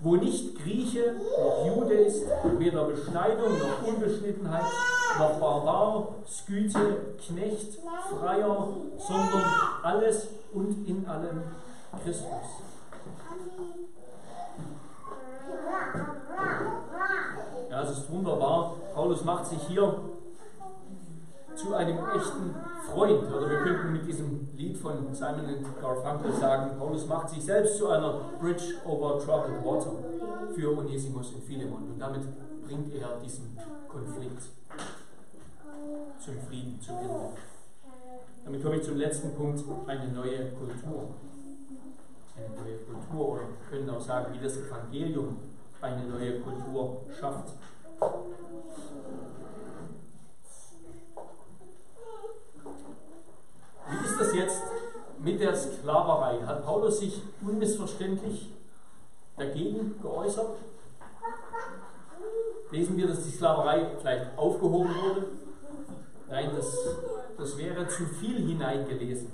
wo 0.00 0.16
nicht 0.16 0.62
Grieche 0.62 1.14
noch 1.38 1.66
Jude 1.66 1.94
ist, 1.94 2.24
weder 2.58 2.84
Beschneidung 2.84 3.58
noch 3.58 3.88
Unbeschnittenheit, 3.88 4.64
noch 5.18 5.40
Barbar, 5.40 6.08
Sküte, 6.30 7.16
Knecht, 7.26 7.78
Freier, 8.10 8.68
sondern 8.98 9.44
alles 9.82 10.28
und 10.52 10.86
in 10.86 11.06
allem 11.08 11.42
Christus. 12.04 12.26
Ja, 17.70 17.82
es 17.82 17.90
ist 17.90 18.10
wunderbar. 18.10 18.74
Paulus 18.94 19.24
macht 19.24 19.46
sich 19.46 19.60
hier 19.68 19.94
zu 21.58 21.74
einem 21.74 21.98
echten 22.14 22.54
Freund. 22.82 23.24
Oder 23.32 23.50
wir 23.50 23.58
könnten 23.58 23.92
mit 23.92 24.06
diesem 24.06 24.48
Lied 24.56 24.76
von 24.76 25.12
Simon 25.12 25.66
Garfunkel 25.80 26.32
sagen, 26.32 26.78
Paulus 26.78 27.06
macht 27.06 27.30
sich 27.30 27.44
selbst 27.44 27.78
zu 27.78 27.88
einer 27.88 28.20
Bridge 28.40 28.74
over 28.86 29.18
troubled 29.18 29.64
water 29.64 29.92
für 30.54 30.78
Onesimus 30.78 31.32
und 31.32 31.42
Philemon. 31.42 31.90
Und 31.90 31.98
damit 31.98 32.22
bringt 32.64 32.94
er 32.94 33.18
diesen 33.22 33.58
Konflikt 33.88 34.42
zum 36.18 36.34
Frieden, 36.48 36.80
zum 36.80 36.96
Ende. 36.98 37.30
Damit 38.44 38.62
komme 38.62 38.76
ich 38.76 38.82
zum 38.82 38.96
letzten 38.96 39.34
Punkt, 39.34 39.62
eine 39.86 40.12
neue 40.12 40.52
Kultur. 40.52 41.14
Eine 42.36 42.54
neue 42.54 42.76
Kultur, 42.78 43.28
oder 43.32 43.42
wir 43.42 43.68
können 43.68 43.90
auch 43.90 44.00
sagen, 44.00 44.32
wie 44.32 44.42
das 44.42 44.56
Evangelium 44.58 45.38
eine 45.80 46.04
neue 46.04 46.40
Kultur 46.40 47.00
schafft. 47.18 47.54
Wie 53.90 54.04
ist 54.04 54.20
das 54.20 54.34
jetzt 54.34 54.62
mit 55.18 55.40
der 55.40 55.54
Sklaverei? 55.54 56.38
Hat 56.46 56.64
Paulus 56.64 57.00
sich 57.00 57.22
unmissverständlich 57.40 58.52
dagegen 59.36 60.00
geäußert? 60.02 60.56
Lesen 62.70 62.96
wir, 62.96 63.06
dass 63.06 63.24
die 63.24 63.30
Sklaverei 63.30 63.86
vielleicht 64.00 64.36
aufgehoben 64.36 64.94
wurde? 64.94 65.26
Nein, 66.28 66.50
das, 66.54 66.76
das 67.38 67.56
wäre 67.56 67.88
zu 67.88 68.04
viel 68.04 68.46
hineingelesen 68.46 69.32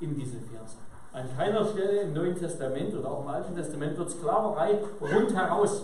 in 0.00 0.14
diese 0.14 0.38
Verse. 0.38 0.76
An 1.12 1.24
keiner 1.36 1.64
Stelle 1.64 2.02
im 2.02 2.14
Neuen 2.14 2.36
Testament 2.36 2.94
oder 2.94 3.10
auch 3.10 3.22
im 3.22 3.28
Alten 3.28 3.56
Testament 3.56 3.98
wird 3.98 4.10
Sklaverei 4.10 4.78
rundheraus 5.00 5.82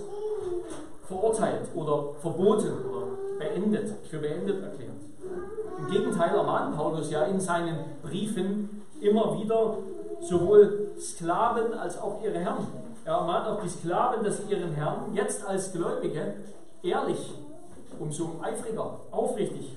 verurteilt 1.08 1.68
oder 1.74 2.14
verboten 2.20 2.72
oder 2.88 3.06
beendet, 3.38 4.06
für 4.08 4.18
beendet 4.18 4.62
erklärt. 4.62 4.92
Im 5.78 5.86
Gegenteil 5.86 6.34
ermahnt 6.34 6.76
Paulus 6.76 7.10
ja 7.10 7.24
in 7.24 7.40
seinen 7.40 7.78
Briefen 8.02 8.82
immer 9.00 9.38
wieder 9.38 9.78
sowohl 10.20 10.92
Sklaven 10.98 11.74
als 11.74 11.98
auch 11.98 12.22
ihre 12.22 12.38
Herren. 12.38 12.66
Er 13.04 13.14
ermahnt 13.14 13.46
auch 13.46 13.62
die 13.62 13.68
Sklaven, 13.68 14.24
dass 14.24 14.38
sie 14.38 14.52
ihren 14.52 14.72
Herrn 14.72 15.14
jetzt 15.14 15.44
als 15.44 15.72
Gläubige 15.72 16.34
ehrlich, 16.82 17.34
umso 17.98 18.40
eifriger, 18.42 19.00
aufrichtig 19.10 19.76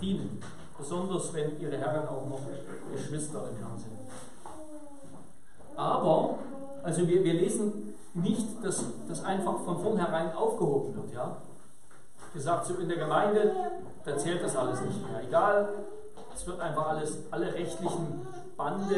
dienen. 0.00 0.40
Besonders 0.78 1.34
wenn 1.34 1.58
ihre 1.60 1.76
Herren 1.76 2.06
auch 2.06 2.28
noch 2.28 2.40
Geschwister 2.92 3.48
im 3.50 3.56
Herrn 3.56 3.76
sind. 3.76 3.98
Aber, 5.76 6.38
also 6.82 7.06
wir, 7.06 7.24
wir 7.24 7.34
lesen 7.34 7.94
nicht, 8.14 8.64
dass 8.64 8.84
das 9.08 9.24
einfach 9.24 9.60
von 9.64 9.78
vornherein 9.78 10.32
aufgehoben 10.32 10.94
wird. 10.94 11.12
Ja? 11.12 11.36
Gesagt, 12.32 12.66
so 12.66 12.74
in 12.74 12.88
der 12.88 12.98
Gemeinde, 12.98 13.52
da 14.08 14.16
zählt 14.16 14.42
das 14.42 14.56
alles 14.56 14.80
nicht 14.80 15.08
mehr. 15.08 15.22
Egal, 15.22 15.68
es 16.34 16.46
wird 16.46 16.60
einfach 16.60 16.88
alles, 16.88 17.18
alle 17.30 17.52
rechtlichen 17.52 18.26
Bande, 18.56 18.96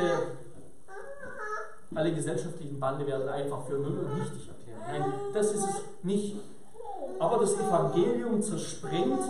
alle 1.94 2.14
gesellschaftlichen 2.14 2.78
Bande 2.78 3.06
werden 3.06 3.28
einfach 3.28 3.64
für 3.66 3.74
null 3.74 3.98
und 3.98 4.18
nichtig 4.18 4.48
erklärt. 4.48 4.80
Nein, 4.86 5.12
das 5.34 5.52
ist 5.52 5.64
es 5.64 5.82
nicht. 6.02 6.36
Aber 7.18 7.38
das 7.38 7.54
Evangelium 7.54 8.40
zersprengt 8.42 9.20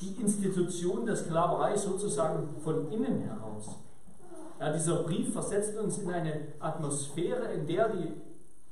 die 0.00 0.20
Institution 0.20 1.06
der 1.06 1.16
Sklaverei 1.16 1.76
sozusagen 1.76 2.56
von 2.64 2.90
innen 2.90 3.20
heraus. 3.20 3.76
Ja, 4.58 4.72
dieser 4.72 5.02
Brief 5.02 5.32
versetzt 5.32 5.76
uns 5.76 5.98
in 5.98 6.10
eine 6.10 6.40
Atmosphäre, 6.58 7.52
in 7.52 7.66
der 7.66 7.88
die, 7.90 8.12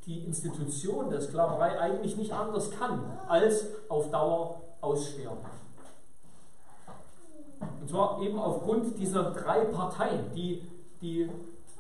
die 0.07 0.25
Institution 0.25 1.11
der 1.11 1.21
Sklaverei 1.21 1.79
eigentlich 1.79 2.17
nicht 2.17 2.33
anders 2.33 2.71
kann, 2.71 3.19
als 3.29 3.67
auf 3.89 4.11
Dauer 4.11 4.63
aussterben. 4.81 5.60
Und 7.81 7.89
zwar 7.89 8.21
eben 8.23 8.39
aufgrund 8.39 8.99
dieser 8.99 9.31
drei 9.33 9.65
Parteien, 9.67 10.33
die, 10.35 10.63
die 11.01 11.29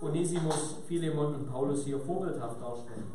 Onesimus, 0.03 0.77
Philemon 0.87 1.35
und 1.35 1.51
Paulus 1.51 1.85
hier 1.85 1.99
vorbildhaft 1.99 2.61
darstellen. 2.61 3.11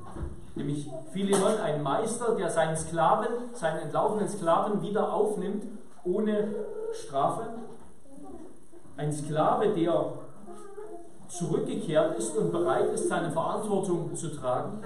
Nämlich 0.55 0.89
Philemon, 1.11 1.57
ein 1.63 1.83
Meister, 1.83 2.35
der 2.35 2.49
seinen 2.49 2.77
Sklaven, 2.77 3.27
seinen 3.53 3.79
entlaufenen 3.79 4.29
Sklaven 4.29 4.81
wieder 4.81 5.11
aufnimmt, 5.11 5.63
ohne 6.03 6.53
Strafe. 6.93 7.47
Ein 8.97 9.11
Sklave, 9.11 9.69
der 9.69 10.13
zurückgekehrt 11.27 12.17
ist 12.17 12.37
und 12.37 12.51
bereit 12.51 12.93
ist, 12.93 13.09
seine 13.09 13.31
Verantwortung 13.31 14.15
zu 14.15 14.29
tragen. 14.29 14.81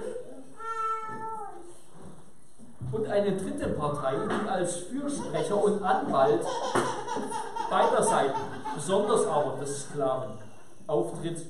Und 2.90 3.06
eine 3.06 3.36
dritte 3.36 3.68
Partei, 3.68 4.14
die 4.16 4.48
als 4.48 4.76
Fürsprecher 4.76 5.62
und 5.62 5.82
Anwalt 5.82 6.44
beider 7.70 8.02
Seiten, 8.02 8.40
besonders 8.74 9.26
aber 9.26 9.56
des 9.60 9.84
Sklaven, 9.84 10.32
auftritt 10.86 11.46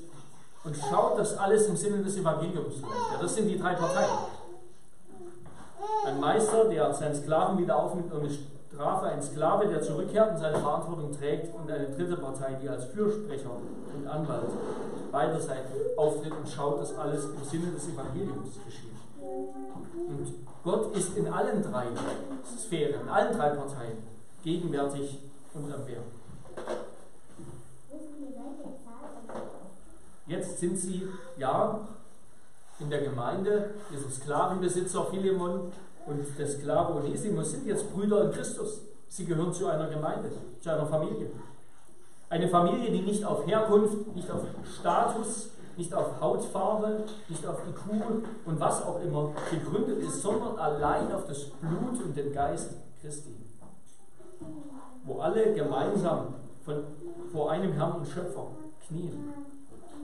und 0.63 0.75
schaut, 0.77 1.17
dass 1.17 1.37
alles 1.37 1.67
im 1.67 1.75
Sinne 1.75 2.03
des 2.03 2.17
Evangeliums 2.17 2.81
läuft. 2.81 3.11
Ja, 3.13 3.21
das 3.21 3.35
sind 3.35 3.47
die 3.47 3.57
drei 3.57 3.73
Parteien. 3.73 4.09
Ein 6.05 6.19
Meister, 6.19 6.65
der 6.65 6.93
seinen 6.93 7.15
Sklaven 7.15 7.57
wieder 7.57 7.75
aufnimmt 7.75 8.13
ohne 8.13 8.29
Strafe, 8.71 9.07
ein 9.07 9.21
Sklave, 9.21 9.67
der 9.67 9.81
zurückkehrt 9.81 10.31
und 10.31 10.37
seine 10.37 10.59
Verantwortung 10.59 11.11
trägt 11.11 11.53
und 11.55 11.69
eine 11.69 11.89
dritte 11.89 12.17
Partei, 12.17 12.57
die 12.61 12.69
als 12.69 12.85
Fürsprecher 12.85 13.49
und 13.95 14.07
Anwalt 14.07 14.49
beider 15.11 15.39
Seiten 15.39 15.73
auftritt 15.97 16.31
und 16.31 16.47
schaut, 16.47 16.79
dass 16.79 16.95
alles 16.97 17.25
im 17.25 17.43
Sinne 17.43 17.71
des 17.71 17.89
Evangeliums 17.89 18.59
geschieht. 18.63 18.91
Und 19.19 20.33
Gott 20.63 20.95
ist 20.95 21.17
in 21.17 21.27
allen 21.27 21.63
drei 21.63 21.85
Sphären, 22.59 23.01
in 23.01 23.09
allen 23.09 23.35
drei 23.35 23.49
Parteien 23.49 23.97
gegenwärtig 24.43 25.19
unser 25.53 25.77
Bär. 25.79 26.01
Jetzt 30.27 30.59
sind 30.59 30.77
sie, 30.77 31.07
ja, 31.37 31.79
in 32.79 32.89
der 32.89 33.01
Gemeinde, 33.01 33.71
diese 33.91 34.09
Sklavenbesitzer 34.09 35.05
Philemon 35.05 35.71
und 36.05 36.39
der 36.39 36.47
Sklave 36.47 36.95
Onesimus 36.95 37.51
sind 37.51 37.67
jetzt 37.67 37.93
Brüder 37.93 38.25
in 38.25 38.31
Christus. 38.31 38.81
Sie 39.07 39.25
gehören 39.25 39.53
zu 39.53 39.67
einer 39.67 39.87
Gemeinde, 39.89 40.31
zu 40.59 40.69
einer 40.69 40.85
Familie. 40.85 41.31
Eine 42.29 42.47
Familie, 42.47 42.91
die 42.91 43.01
nicht 43.01 43.25
auf 43.25 43.45
Herkunft, 43.45 44.15
nicht 44.15 44.31
auf 44.31 44.41
Status, 44.79 45.49
nicht 45.77 45.93
auf 45.93 46.19
Hautfarbe, 46.21 47.03
nicht 47.27 47.45
auf 47.45 47.59
IQ 47.67 48.01
und 48.45 48.59
was 48.59 48.83
auch 48.83 49.01
immer 49.01 49.31
gegründet 49.49 49.99
ist, 49.99 50.21
sondern 50.21 50.57
allein 50.57 51.11
auf 51.11 51.25
das 51.27 51.45
Blut 51.45 52.01
und 52.03 52.15
den 52.15 52.31
Geist 52.33 52.75
Christi. 53.01 53.35
Wo 55.03 55.19
alle 55.19 55.53
gemeinsam 55.53 56.35
von, 56.63 56.83
vor 57.31 57.51
einem 57.51 57.73
Herrn 57.73 57.93
und 57.93 58.07
Schöpfer 58.07 58.47
knien. 58.87 59.33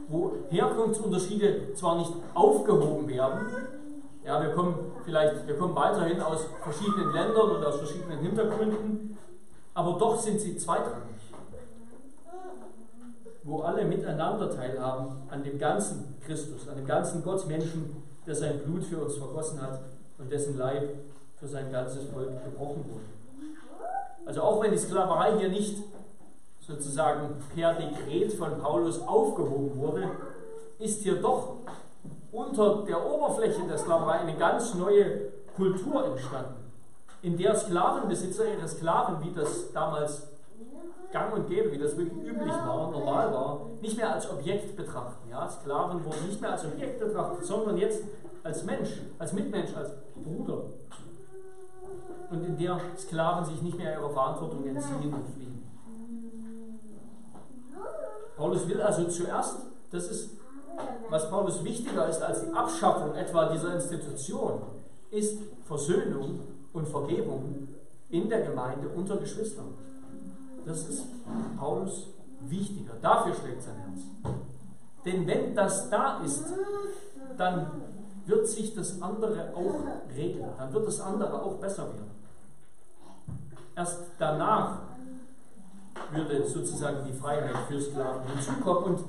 Wo 0.10 0.34
Herkunftsunterschiede 0.50 1.74
zwar 1.74 1.98
nicht 1.98 2.14
aufgehoben 2.34 3.08
werden, 3.08 3.46
ja, 4.26 4.42
wir 4.42 4.50
kommen 4.50 4.76
vielleicht, 5.06 5.48
wir 5.48 5.58
kommen 5.58 5.76
weiterhin 5.76 6.20
aus 6.20 6.48
verschiedenen 6.62 7.14
Ländern 7.14 7.52
und 7.52 7.66
aus 7.66 7.78
verschiedenen 7.78 8.20
Hintergründen, 8.20 9.18
aber 9.74 9.98
doch 9.98 10.20
sind 10.20 10.40
sie 10.42 10.58
zweitrangig. 10.58 11.16
Wo 13.44 13.62
alle 13.62 13.86
miteinander 13.86 14.54
teilhaben 14.54 15.24
an 15.30 15.44
dem 15.44 15.58
ganzen 15.58 16.16
Christus, 16.26 16.68
an 16.68 16.76
dem 16.76 16.86
ganzen 16.86 17.24
Gottmenschen, 17.24 18.04
der 18.26 18.36
sein 18.36 18.60
Blut 18.60 18.84
für 18.84 19.02
uns 19.02 19.16
vergossen 19.16 19.62
hat 19.62 19.80
und 20.18 20.30
dessen 20.30 20.58
Leib 20.58 20.90
für 21.38 21.48
sein 21.48 21.72
ganzes 21.72 22.10
Volk 22.10 22.44
gebrochen 22.44 22.84
wurde. 22.90 23.17
Also 24.26 24.42
auch 24.42 24.62
wenn 24.62 24.72
die 24.72 24.78
Sklaverei 24.78 25.38
hier 25.38 25.50
nicht 25.50 25.84
sozusagen 26.60 27.36
per 27.56 27.74
Dekret 27.74 28.34
von 28.34 28.58
Paulus 28.60 29.02
aufgehoben 29.02 29.78
wurde, 29.78 30.10
ist 30.80 31.02
hier 31.02 31.22
doch 31.22 31.58
unter 32.32 32.84
der 32.84 33.06
Oberfläche 33.06 33.62
der 33.68 33.78
Sklaverei 33.78 34.20
eine 34.20 34.36
ganz 34.36 34.74
neue 34.74 35.32
Kultur 35.56 36.06
entstanden, 36.06 36.72
in 37.22 37.38
der 37.38 37.56
Sklavenbesitzer 37.56 38.46
ihre 38.54 38.68
Sklaven, 38.68 39.24
wie 39.24 39.34
das 39.34 39.72
damals 39.72 40.28
gang 41.12 41.34
und 41.34 41.48
gäbe, 41.48 41.72
wie 41.72 41.78
das 41.78 41.98
wirklich 41.98 42.24
üblich 42.24 42.54
war, 42.54 42.92
normal 42.92 43.34
war, 43.34 43.62
nicht 43.82 43.98
mehr 43.98 44.14
als 44.14 44.30
Objekt 44.30 44.76
betrachten. 44.76 45.30
Ja? 45.30 45.48
Sklaven 45.48 46.04
wurden 46.04 46.28
nicht 46.28 46.42
mehr 46.42 46.52
als 46.52 46.66
Objekt 46.66 47.00
betrachtet, 47.00 47.46
sondern 47.46 47.78
jetzt 47.78 48.04
als 48.44 48.64
Mensch, 48.64 49.02
als 49.18 49.34
Mitmensch, 49.34 49.76
als 49.76 49.92
Bruder. 50.16 50.64
Und 52.30 52.44
in 52.44 52.58
der 52.58 52.80
Sklaven 52.98 53.46
sich 53.46 53.62
nicht 53.62 53.78
mehr 53.78 53.94
ihrer 53.94 54.10
Verantwortung 54.10 54.66
entziehen 54.66 55.14
und 55.14 55.28
fliehen. 55.34 55.64
Paulus 58.36 58.68
will 58.68 58.82
also 58.82 59.06
zuerst, 59.06 59.60
das 59.92 60.08
ist, 60.10 60.38
was 61.10 61.30
Paulus 61.30 61.64
wichtiger 61.64 62.08
ist 62.08 62.22
als 62.22 62.46
die 62.46 62.54
Abschaffung 62.54 63.16
etwa 63.16 63.50
dieser 63.52 63.74
Institution, 63.74 64.62
ist 65.10 65.40
Versöhnung 65.64 66.42
und 66.74 66.88
Vergebung 66.88 67.70
in 68.10 68.30
der 68.30 68.42
Gemeinde 68.42 68.90
unter 68.90 69.18
Geschwistern. 69.18 69.74
Das 70.66 70.88
ist 70.88 71.06
Paulus 71.58 72.10
wichtiger. 72.42 72.94
Dafür 73.02 73.34
schlägt 73.34 73.64
sein 73.64 73.76
Herz. 73.76 74.36
Denn 75.06 75.26
wenn 75.26 75.56
das 75.56 75.90
da 75.90 76.22
ist, 76.24 76.46
dann 77.38 77.72
wird 78.26 78.48
sich 78.48 78.76
das 78.76 79.02
andere 79.02 79.54
auch 79.56 79.76
regeln. 80.16 80.50
Dann 80.58 80.74
wird 80.74 80.88
das 80.88 81.00
andere 81.00 81.42
auch 81.42 81.56
besser 81.56 81.86
werden. 81.86 82.17
Erst 83.78 84.00
danach 84.18 84.80
würde 86.12 86.48
sozusagen 86.48 87.06
die 87.06 87.14
Freiheit 87.14 87.56
für 87.68 87.80
Sklaven 87.80 88.24
hinzukommen. 88.28 88.96
Und 88.96 89.04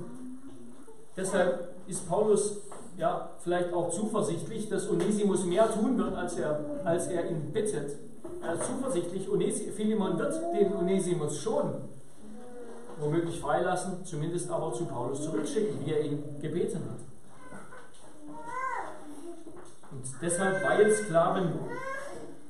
deshalb 1.17 1.71
ist 1.87 2.07
Paulus 2.07 2.59
ja 2.99 3.31
vielleicht 3.43 3.73
auch 3.73 3.89
zuversichtlich, 3.91 4.69
dass 4.69 4.91
Onesimus 4.91 5.47
mehr 5.47 5.73
tun 5.73 5.97
wird, 5.97 6.15
als 6.15 6.37
er, 6.37 6.61
als 6.85 7.07
er 7.07 7.31
ihn 7.31 7.51
bittet. 7.51 7.97
Er 8.43 8.55
ist 8.55 8.65
zuversichtlich, 8.65 9.31
Onesi 9.31 9.71
Philemon 9.71 10.19
wird 10.19 10.35
den 10.55 10.77
Onesimus 10.77 11.39
schon 11.39 11.75
womöglich 13.01 13.41
freilassen, 13.41 14.05
zumindest 14.05 14.51
aber 14.51 14.75
zu 14.75 14.85
Paulus 14.85 15.23
zurückschicken, 15.23 15.87
wie 15.87 15.93
er 15.93 16.05
ihn 16.05 16.23
gebeten 16.43 16.83
hat. 16.91 17.01
Und 19.93 20.05
deshalb, 20.21 20.63
weil 20.63 20.93
Sklaven 20.93 21.55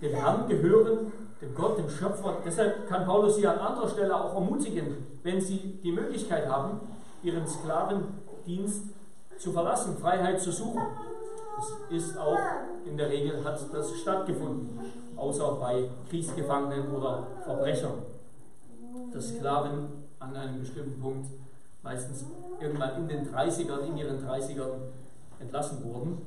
dem 0.01 0.15
Herrn 0.15 0.49
gehören, 0.49 1.13
dem 1.41 1.55
Gott, 1.55 1.79
dem 1.79 1.89
Schöpfer. 1.89 2.39
Deshalb 2.45 2.89
kann 2.89 3.05
Paulus 3.05 3.37
sie 3.37 3.47
an 3.47 3.59
anderer 3.59 3.89
Stelle 3.89 4.15
auch 4.15 4.35
ermutigen, 4.35 5.07
wenn 5.23 5.41
sie 5.41 5.79
die 5.83 5.93
Möglichkeit 5.93 6.49
haben, 6.49 6.81
ihren 7.23 7.47
Sklavendienst 7.47 8.83
zu 9.39 9.53
verlassen, 9.53 9.97
Freiheit 9.99 10.41
zu 10.41 10.51
suchen. 10.51 10.83
Das 11.57 11.75
ist 11.91 12.17
auch 12.19 12.39
in 12.85 12.97
der 12.97 13.11
Regel 13.11 13.45
hat 13.45 13.61
das 13.73 13.97
stattgefunden, 13.97 14.79
außer 15.17 15.53
bei 15.57 15.89
Kriegsgefangenen 16.09 16.95
oder 16.95 17.27
Verbrechern, 17.45 18.03
dass 19.13 19.29
Sklaven 19.29 19.89
an 20.19 20.37
einem 20.37 20.61
bestimmten 20.61 21.01
Punkt 21.01 21.27
meistens 21.83 22.25
irgendwann 22.61 22.97
in 22.99 23.09
den 23.09 23.33
30ern, 23.33 23.81
in 23.87 23.97
ihren 23.97 24.27
30ern 24.27 24.71
entlassen 25.41 25.85
wurden. 25.85 26.19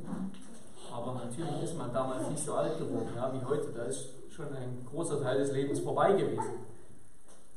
Aber 0.93 1.13
natürlich 1.13 1.63
ist 1.63 1.77
man 1.77 1.93
damals 1.93 2.29
nicht 2.29 2.43
so 2.43 2.53
alt 2.53 2.77
geworden, 2.77 3.09
ja, 3.15 3.33
wie 3.33 3.45
heute. 3.45 3.71
Da 3.75 3.83
ist 3.83 4.09
schon 4.41 4.55
ein 4.55 4.85
großer 4.89 5.21
Teil 5.21 5.39
des 5.39 5.51
Lebens 5.51 5.79
vorbei 5.79 6.13
gewesen. 6.13 6.41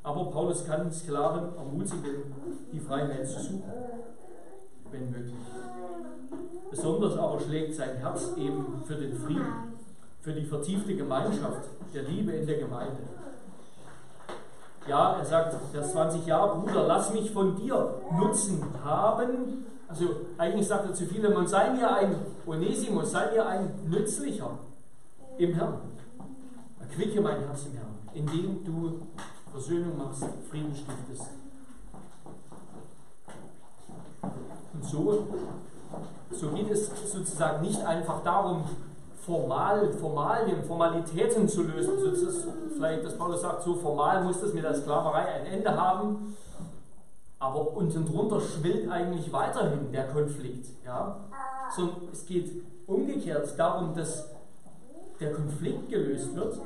Aber 0.03 0.31
Paulus 0.31 0.67
kann 0.67 0.93
Sklaven 0.93 1.57
ermutigen, 1.57 2.35
die 2.73 2.81
Freiheit 2.81 3.27
zu 3.27 3.41
suchen, 3.41 3.73
wenn 4.91 5.11
möglich. 5.11 5.35
Besonders 6.71 7.17
aber 7.17 7.41
schlägt 7.41 7.75
sein 7.75 7.97
Herz 7.97 8.33
eben 8.37 8.83
für 8.85 8.97
den 8.97 9.17
Frieden, 9.17 9.75
für 10.21 10.33
die 10.33 10.45
vertiefte 10.45 10.95
Gemeinschaft, 10.95 11.69
der 11.95 12.03
Liebe 12.03 12.33
in 12.33 12.47
der 12.47 12.59
Gemeinde. 12.59 12.99
Ja, 14.87 15.17
er 15.19 15.25
sagt, 15.25 15.57
Vers 15.73 15.93
20, 15.93 16.27
ja, 16.27 16.47
Bruder, 16.47 16.87
lass 16.87 17.13
mich 17.15 17.31
von 17.31 17.57
dir 17.57 17.95
Nutzen 18.19 18.63
haben. 18.85 19.65
Also 19.89 20.05
eigentlich 20.37 20.67
sagt 20.67 20.87
er 20.87 20.95
zu 20.95 21.07
vielen, 21.07 21.33
man 21.33 21.47
sei 21.47 21.71
mir 21.71 21.91
ein 21.91 22.17
Onesimus, 22.47 23.11
sei 23.11 23.31
mir 23.33 23.47
ein 23.47 23.71
Nützlicher 23.89 24.59
im 25.39 25.55
Herrn. 25.55 25.94
Erquicke 26.89 27.21
mein 27.21 27.41
Herz 27.41 27.67
im 27.67 27.73
Herrn, 27.73 27.99
indem 28.13 28.65
du 28.65 29.07
Versöhnung 29.51 29.97
machst, 29.99 30.25
Frieden 30.51 30.75
stiftest. 30.75 31.31
Und 34.73 34.85
so, 34.85 35.29
so 36.31 36.49
geht 36.51 36.71
es 36.71 36.91
sozusagen 37.11 37.63
nicht 37.63 37.81
einfach 37.85 38.23
darum, 38.23 38.65
formal, 39.25 39.93
Formalien, 39.93 40.65
Formalitäten 40.65 41.49
zu 41.49 41.63
lösen. 41.63 41.99
So 41.99 42.11
ist 42.11 42.47
vielleicht, 42.75 43.05
dass 43.05 43.17
Paulus 43.17 43.41
sagt, 43.41 43.63
so 43.63 43.75
formal 43.75 44.23
muss 44.25 44.41
das 44.41 44.53
mit 44.53 44.65
der 44.65 44.75
Sklaverei 44.75 45.27
ein 45.27 45.47
Ende 45.47 45.77
haben. 45.77 46.37
Aber 47.39 47.77
unten 47.77 48.07
drunter 48.07 48.41
schwillt 48.41 48.91
eigentlich 48.91 49.33
weiterhin 49.33 49.93
der 49.93 50.09
Konflikt. 50.09 50.67
Ja? 50.85 51.21
So, 51.75 51.91
es 52.13 52.27
geht 52.27 52.51
umgekehrt 52.87 53.59
darum, 53.59 53.95
dass 53.95 54.31
der 55.21 55.33
Konflikt 55.33 55.89
gelöst 55.91 56.35
wird 56.35 56.59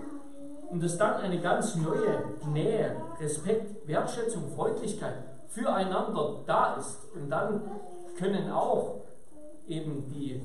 und 0.71 0.83
dass 0.83 0.99
dann 0.99 1.17
eine 1.17 1.41
ganz 1.41 1.77
neue 1.77 2.25
Nähe, 2.53 2.97
Respekt, 3.21 3.87
Wertschätzung, 3.87 4.51
Freundlichkeit 4.55 5.15
füreinander 5.49 6.43
da 6.47 6.75
ist. 6.75 7.07
Und 7.15 7.31
dann 7.31 7.63
können 8.19 8.51
auch 8.51 9.01
eben 9.67 10.07
die, 10.09 10.45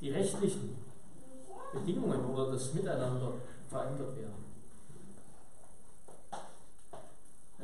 die 0.00 0.10
rechtlichen 0.10 0.76
Bedingungen 1.72 2.24
oder 2.26 2.52
das 2.52 2.72
Miteinander 2.74 3.32
verändert 3.68 4.16
werden. 4.16 4.44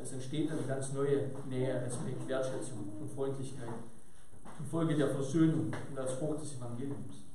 Es 0.01 0.13
entsteht 0.13 0.51
eine 0.51 0.61
ganz 0.61 0.93
neue 0.93 1.31
Nähe, 1.49 1.81
Respekt, 1.81 2.27
Wertschätzung 2.27 2.93
und 3.01 3.09
Freundlichkeit 3.09 3.69
infolge 4.59 4.95
der 4.95 5.09
Versöhnung 5.09 5.71
und 5.89 5.99
als 5.99 6.13
Frucht 6.13 6.41
des 6.41 6.55
Evangeliums. 6.55 7.25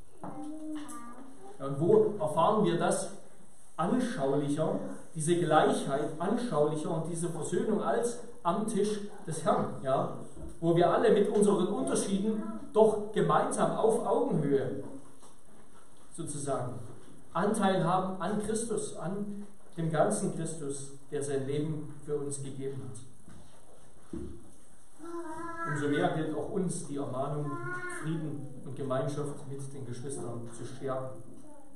Ja, 1.59 1.67
und 1.67 1.81
wo 1.81 2.15
erfahren 2.19 2.65
wir 2.65 2.79
das 2.79 3.13
anschaulicher, 3.77 4.79
diese 5.15 5.37
Gleichheit 5.37 6.11
anschaulicher 6.19 6.91
und 6.91 7.11
diese 7.11 7.29
Versöhnung 7.29 7.83
als 7.83 8.21
am 8.43 8.67
Tisch 8.67 9.01
des 9.27 9.45
Herrn, 9.45 9.75
ja, 9.83 10.17
wo 10.61 10.77
wir 10.77 10.91
alle 10.91 11.13
mit 11.13 11.29
unseren 11.29 11.69
Unterschieden 11.69 12.43
doch 12.73 13.13
gemeinsam 13.13 13.73
auf 13.73 14.07
Augenhöhe 14.07 14.83
sozusagen 16.15 16.75
Anteil 17.33 17.83
haben 17.85 18.21
an 18.21 18.43
Christus, 18.43 18.97
an 18.97 19.47
dem 19.77 19.91
ganzen 19.91 20.37
Christus, 20.37 20.93
der 21.11 21.23
sein 21.23 21.47
Leben 21.47 21.95
für 22.05 22.17
uns 22.17 22.43
gegeben 22.43 22.83
hat. 22.89 24.21
Umso 25.69 25.89
mehr 25.89 26.11
gilt 26.15 26.35
auch 26.37 26.51
uns 26.51 26.87
die 26.87 26.97
Ermahnung, 26.97 27.51
Frieden 28.03 28.47
und 28.65 28.77
Gemeinschaft 28.77 29.49
mit 29.49 29.73
den 29.73 29.87
Geschwistern 29.87 30.49
zu 30.57 30.65
stärken, 30.65 31.23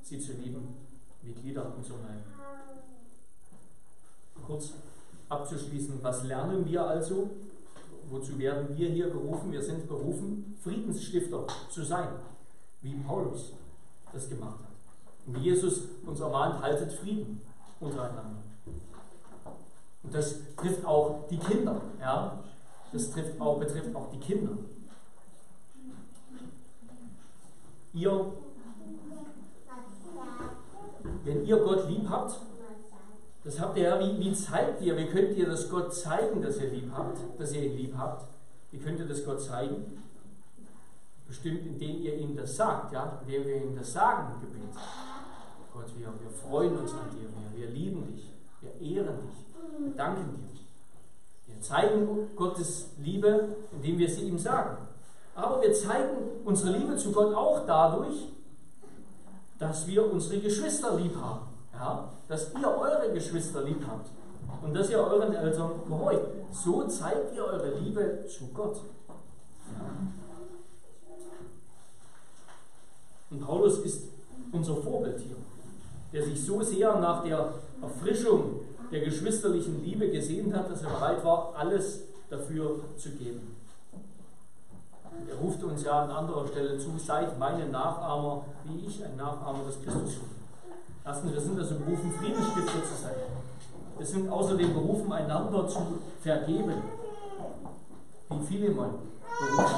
sie 0.01 0.19
zu 0.19 0.33
lieben 0.33 0.86
wie 1.27 1.33
Glieder 1.33 1.73
unserer 1.75 1.97
Leib. 1.97 2.23
Kurz 4.45 4.73
abzuschließen, 5.29 6.01
was 6.01 6.23
lernen 6.23 6.65
wir 6.65 6.87
also? 6.87 7.29
wozu 8.09 8.37
werden 8.39 8.75
wir 8.75 8.89
hier 8.89 9.09
berufen? 9.09 9.51
Wir 9.51 9.61
sind 9.61 9.87
berufen, 9.87 10.57
Friedensstifter 10.63 11.45
zu 11.69 11.83
sein, 11.83 12.09
wie 12.81 12.95
Paulus 12.95 13.53
das 14.13 14.29
gemacht 14.29 14.59
hat. 14.59 14.71
Und 15.25 15.37
wie 15.37 15.49
Jesus 15.49 15.81
uns 16.05 16.19
ermahnt, 16.19 16.61
haltet 16.61 16.93
Frieden 16.93 17.41
untereinander. 17.79 18.43
Und 20.03 20.13
das 20.13 20.35
trifft 20.55 20.85
auch 20.85 21.27
die 21.29 21.37
Kinder. 21.37 21.81
Ja? 21.99 22.39
Das 22.93 23.11
trifft 23.11 23.39
auch, 23.41 23.59
betrifft 23.59 23.93
auch 23.93 24.09
die 24.11 24.19
Kinder. 24.19 24.57
Ihr, 27.93 28.33
wenn 31.23 31.45
ihr 31.45 31.57
Gott 31.57 31.89
lieb 31.89 32.09
habt, 32.09 32.39
das 33.43 33.59
habt 33.59 33.77
ihr 33.77 33.83
ja, 33.83 33.99
wie, 33.99 34.19
wie 34.19 34.33
zeigt 34.33 34.81
ihr, 34.81 34.97
wie 34.97 35.05
könnt 35.05 35.37
ihr 35.37 35.47
das 35.47 35.69
Gott 35.69 35.93
zeigen, 35.93 36.41
dass 36.41 36.59
ihr 36.59 36.69
lieb 36.69 36.91
habt, 36.95 37.19
dass 37.39 37.53
ihr 37.53 37.63
ihn 37.63 37.77
lieb 37.77 37.95
habt? 37.97 38.25
Wie 38.71 38.77
könnt 38.77 38.99
ihr 38.99 39.07
das 39.07 39.23
Gott 39.23 39.41
zeigen? 39.41 40.03
Bestimmt, 41.27 41.65
indem 41.65 42.01
ihr 42.01 42.15
ihm 42.15 42.35
das 42.35 42.55
sagt, 42.55 42.93
ja, 42.93 43.19
indem 43.21 43.45
wir 43.45 43.55
ihm 43.55 43.75
das 43.75 43.93
sagen 43.93 44.33
im 44.33 44.41
Gebet. 44.41 44.75
Gott, 45.73 45.85
wir, 45.97 46.07
wir 46.07 46.29
freuen 46.29 46.77
uns 46.77 46.91
an 46.93 47.09
dir, 47.11 47.29
wir, 47.29 47.61
wir 47.61 47.69
lieben 47.69 48.07
dich, 48.07 48.31
wir 48.61 48.73
ehren 48.81 49.17
dich, 49.21 49.85
wir 49.85 49.95
danken 49.95 50.35
dir. 50.35 50.47
Wir 51.47 51.61
zeigen 51.61 52.35
Gottes 52.35 52.89
Liebe, 52.97 53.55
indem 53.71 53.97
wir 53.97 54.09
sie 54.09 54.27
ihm 54.27 54.37
sagen. 54.37 54.77
Aber 55.35 55.61
wir 55.61 55.73
zeigen 55.73 56.17
unsere 56.45 56.77
Liebe 56.77 56.97
zu 56.97 57.11
Gott 57.11 57.33
auch 57.33 57.65
dadurch, 57.65 58.29
dass 59.59 59.87
wir 59.87 60.11
unsere 60.11 60.39
Geschwister 60.39 60.95
lieb 60.95 61.15
haben. 61.15 61.47
Ja? 61.73 62.11
Dass 62.27 62.53
ihr 62.53 62.67
eure 62.67 63.11
Geschwister 63.13 63.63
lieb 63.63 63.83
habt 63.87 64.09
und 64.63 64.73
dass 64.73 64.89
ihr 64.89 64.99
euren 64.99 65.33
Eltern 65.33 65.71
gehorcht. 65.87 66.21
So 66.51 66.87
zeigt 66.87 67.35
ihr 67.35 67.43
eure 67.43 67.79
Liebe 67.79 68.25
zu 68.27 68.47
Gott. 68.47 68.77
Ja? 68.77 69.85
Und 73.29 73.41
Paulus 73.41 73.79
ist 73.79 74.03
unser 74.51 74.77
Vorbild 74.77 75.19
hier, 75.19 75.35
der 76.13 76.23
sich 76.23 76.45
so 76.45 76.61
sehr 76.61 76.97
nach 76.99 77.23
der 77.23 77.53
Erfrischung 77.81 78.61
der 78.91 79.01
geschwisterlichen 79.01 79.83
Liebe 79.83 80.09
gesehen 80.09 80.55
hat, 80.55 80.71
dass 80.71 80.83
er 80.83 80.91
bereit 80.91 81.23
war, 81.25 81.53
alles 81.57 82.03
dafür 82.29 82.79
zu 82.95 83.09
geben. 83.11 83.55
Er 85.29 85.35
ruft 85.35 85.63
uns 85.63 85.83
ja 85.83 86.03
an 86.03 86.11
anderer 86.11 86.47
Stelle 86.47 86.77
zu, 86.77 86.97
seid 86.97 87.37
meine 87.37 87.67
Nachahmer, 87.67 88.45
wie 88.65 88.85
ich 88.85 89.03
ein 89.03 89.15
Nachahmer 89.15 89.63
des 89.65 89.81
Christus 89.81 90.15
bin. 90.15 90.37
Erstens, 91.05 91.33
wir 91.33 91.41
sind 91.41 91.59
also 91.59 91.75
berufen, 91.75 92.11
Friedensstifter 92.11 92.83
zu 92.83 93.01
sein. 93.01 93.15
Wir 93.97 94.05
sind 94.05 94.29
außerdem 94.29 94.73
berufen, 94.73 95.11
einander 95.11 95.67
zu 95.67 95.79
vergeben. 96.21 96.83
Wie 98.29 98.45
Philemon 98.45 98.89
berufen. 99.39 99.75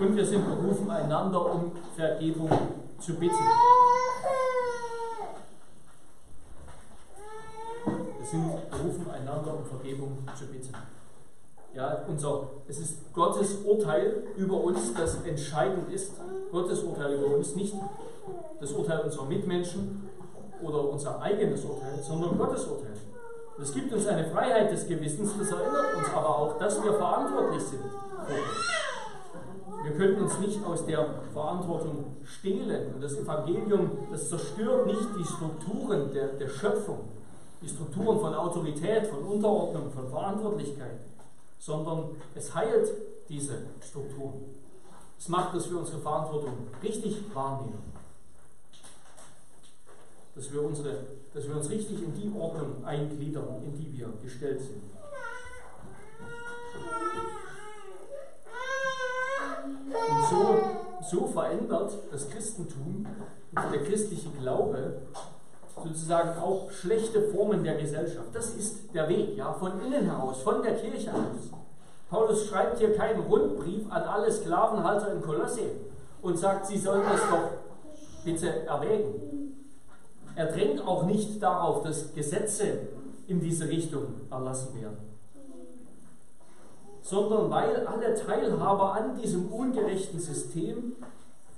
Und 0.00 0.16
wir 0.16 0.26
sind 0.26 0.46
berufen, 0.46 0.90
einander 0.90 1.54
um 1.54 1.72
Vergebung 1.96 2.50
zu 3.00 3.14
bitten. 3.14 3.34
Wir 8.18 8.26
sind 8.26 8.70
berufen, 8.70 9.10
einander 9.10 9.54
um 9.54 9.64
Vergebung 9.64 10.18
zu 10.38 10.46
bitten. 10.46 10.74
Ja, 11.78 12.02
unser, 12.08 12.48
es 12.66 12.80
ist 12.80 13.14
Gottes 13.14 13.58
Urteil 13.64 14.24
über 14.36 14.56
uns, 14.64 14.92
das 14.94 15.22
entscheidend 15.24 15.88
ist. 15.92 16.10
Gottes 16.50 16.82
Urteil 16.82 17.14
über 17.14 17.36
uns, 17.36 17.54
nicht 17.54 17.72
das 18.60 18.72
Urteil 18.72 18.98
unserer 19.02 19.26
Mitmenschen 19.26 20.10
oder 20.60 20.88
unser 20.90 21.22
eigenes 21.22 21.64
Urteil, 21.64 21.96
sondern 22.02 22.36
Gottes 22.36 22.66
Urteil. 22.66 22.94
Es 23.62 23.72
gibt 23.72 23.92
uns 23.92 24.08
eine 24.08 24.24
Freiheit 24.24 24.72
des 24.72 24.88
Gewissens, 24.88 25.30
das 25.38 25.52
erinnert 25.52 25.94
uns 25.96 26.08
aber 26.12 26.28
auch, 26.28 26.58
dass 26.58 26.82
wir 26.82 26.94
verantwortlich 26.94 27.62
sind. 27.62 27.84
Wir 29.84 29.92
können 29.92 30.22
uns 30.22 30.36
nicht 30.40 30.58
aus 30.66 30.84
der 30.84 31.06
Verantwortung 31.32 32.16
stehlen. 32.24 32.94
Und 32.94 33.04
das 33.04 33.16
Evangelium, 33.16 33.90
das 34.10 34.28
zerstört 34.28 34.86
nicht 34.86 35.08
die 35.16 35.24
Strukturen 35.24 36.12
der, 36.12 36.26
der 36.26 36.48
Schöpfung, 36.48 37.04
die 37.62 37.68
Strukturen 37.68 38.18
von 38.18 38.34
Autorität, 38.34 39.06
von 39.06 39.22
Unterordnung, 39.22 39.92
von 39.92 40.08
Verantwortlichkeit 40.08 41.07
sondern 41.58 42.16
es 42.34 42.54
heilt 42.54 42.88
diese 43.28 43.58
Strukturen. 43.80 44.54
Es 45.18 45.28
macht, 45.28 45.54
dass 45.54 45.68
wir 45.70 45.78
unsere 45.78 45.98
Verantwortung 45.98 46.68
richtig 46.82 47.22
wahrnehmen. 47.34 47.92
Dass 50.34 50.52
wir, 50.52 50.62
unsere, 50.62 51.06
dass 51.34 51.48
wir 51.48 51.56
uns 51.56 51.68
richtig 51.68 52.02
in 52.02 52.14
die 52.14 52.32
Ordnung 52.38 52.84
eingliedern, 52.84 53.62
in 53.64 53.74
die 53.76 53.98
wir 53.98 54.08
gestellt 54.22 54.60
sind. 54.60 54.82
Und 59.90 60.28
so, 60.30 60.58
so 61.10 61.26
verändert 61.26 61.92
das 62.12 62.30
Christentum 62.30 63.06
und 63.54 63.72
der 63.72 63.82
christliche 63.82 64.30
Glaube 64.30 65.02
sozusagen 65.82 66.38
auch 66.40 66.70
schlechte 66.70 67.22
Formen 67.30 67.64
der 67.64 67.76
Gesellschaft. 67.76 68.28
Das 68.32 68.50
ist 68.54 68.94
der 68.94 69.08
Weg, 69.08 69.36
ja, 69.36 69.52
von 69.52 69.72
innen 69.84 70.04
heraus, 70.04 70.42
von 70.42 70.62
der 70.62 70.74
Kirche 70.74 71.12
aus. 71.12 71.50
Paulus 72.10 72.46
schreibt 72.46 72.78
hier 72.78 72.94
keinen 72.96 73.20
Rundbrief 73.20 73.90
an 73.90 74.02
alle 74.02 74.32
Sklavenhalter 74.32 75.12
in 75.12 75.22
Kolosse 75.22 75.70
und 76.22 76.38
sagt, 76.38 76.66
sie 76.66 76.78
sollen 76.78 77.02
das 77.10 77.20
doch 77.30 77.50
bitte 78.24 78.66
erwägen. 78.66 79.54
Er 80.34 80.46
drängt 80.46 80.86
auch 80.86 81.04
nicht 81.04 81.42
darauf, 81.42 81.82
dass 81.82 82.14
Gesetze 82.14 82.78
in 83.26 83.40
diese 83.40 83.68
Richtung 83.68 84.04
erlassen 84.30 84.80
werden, 84.80 84.98
sondern 87.02 87.50
weil 87.50 87.86
alle 87.86 88.14
Teilhaber 88.14 88.94
an 88.94 89.16
diesem 89.20 89.52
ungerechten 89.52 90.18
System 90.18 90.96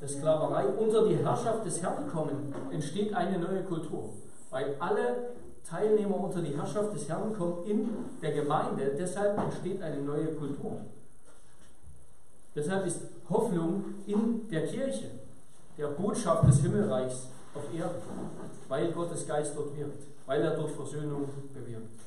der 0.00 0.08
Sklaverei 0.08 0.66
unter 0.66 1.06
die 1.06 1.16
Herrschaft 1.16 1.66
des 1.66 1.82
Herrn 1.82 2.08
kommen, 2.08 2.54
entsteht 2.70 3.14
eine 3.14 3.38
neue 3.38 3.62
Kultur. 3.64 4.10
Weil 4.50 4.74
alle 4.78 5.34
Teilnehmer 5.68 6.16
unter 6.16 6.40
die 6.40 6.56
Herrschaft 6.56 6.94
des 6.94 7.08
Herrn 7.08 7.36
kommen 7.36 7.64
in 7.66 7.88
der 8.22 8.32
Gemeinde, 8.32 8.94
deshalb 8.98 9.38
entsteht 9.38 9.82
eine 9.82 10.00
neue 10.00 10.34
Kultur. 10.34 10.80
Deshalb 12.54 12.86
ist 12.86 13.02
Hoffnung 13.28 13.84
in 14.06 14.48
der 14.48 14.66
Kirche, 14.66 15.10
der 15.78 15.88
Botschaft 15.88 16.48
des 16.48 16.60
Himmelreichs 16.60 17.28
auf 17.54 17.62
Erden, 17.74 18.02
weil 18.68 18.90
Gottes 18.92 19.26
Geist 19.26 19.54
dort 19.56 19.76
wirkt, 19.76 20.04
weil 20.26 20.42
er 20.42 20.56
dort 20.56 20.70
Versöhnung 20.70 21.28
bewirkt. 21.54 22.00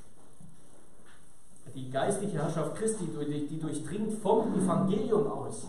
Die 1.74 1.90
geistliche 1.90 2.40
Herrschaft 2.40 2.76
Christi, 2.76 3.08
die 3.50 3.60
durchdringt 3.60 4.22
vom 4.22 4.54
Evangelium 4.54 5.28
aus 5.32 5.68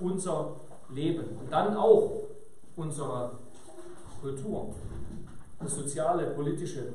unser 0.00 0.56
Leben 0.94 1.24
und 1.40 1.50
dann 1.50 1.76
auch 1.76 2.22
unsere 2.76 3.38
Kultur, 4.20 4.74
das 5.60 5.74
soziale, 5.74 6.28
politische 6.28 6.92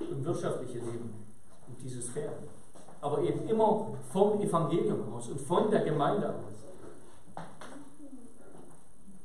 und 0.00 0.24
wirtschaftliche 0.24 0.78
Leben 0.78 1.12
und 1.68 1.82
diese 1.82 2.00
Sphäre. 2.02 2.32
Aber 3.00 3.22
eben 3.22 3.48
immer 3.48 3.88
vom 4.10 4.40
Evangelium 4.40 5.12
aus 5.12 5.28
und 5.28 5.40
von 5.40 5.70
der 5.70 5.80
Gemeinde 5.80 6.28
aus. 6.28 7.44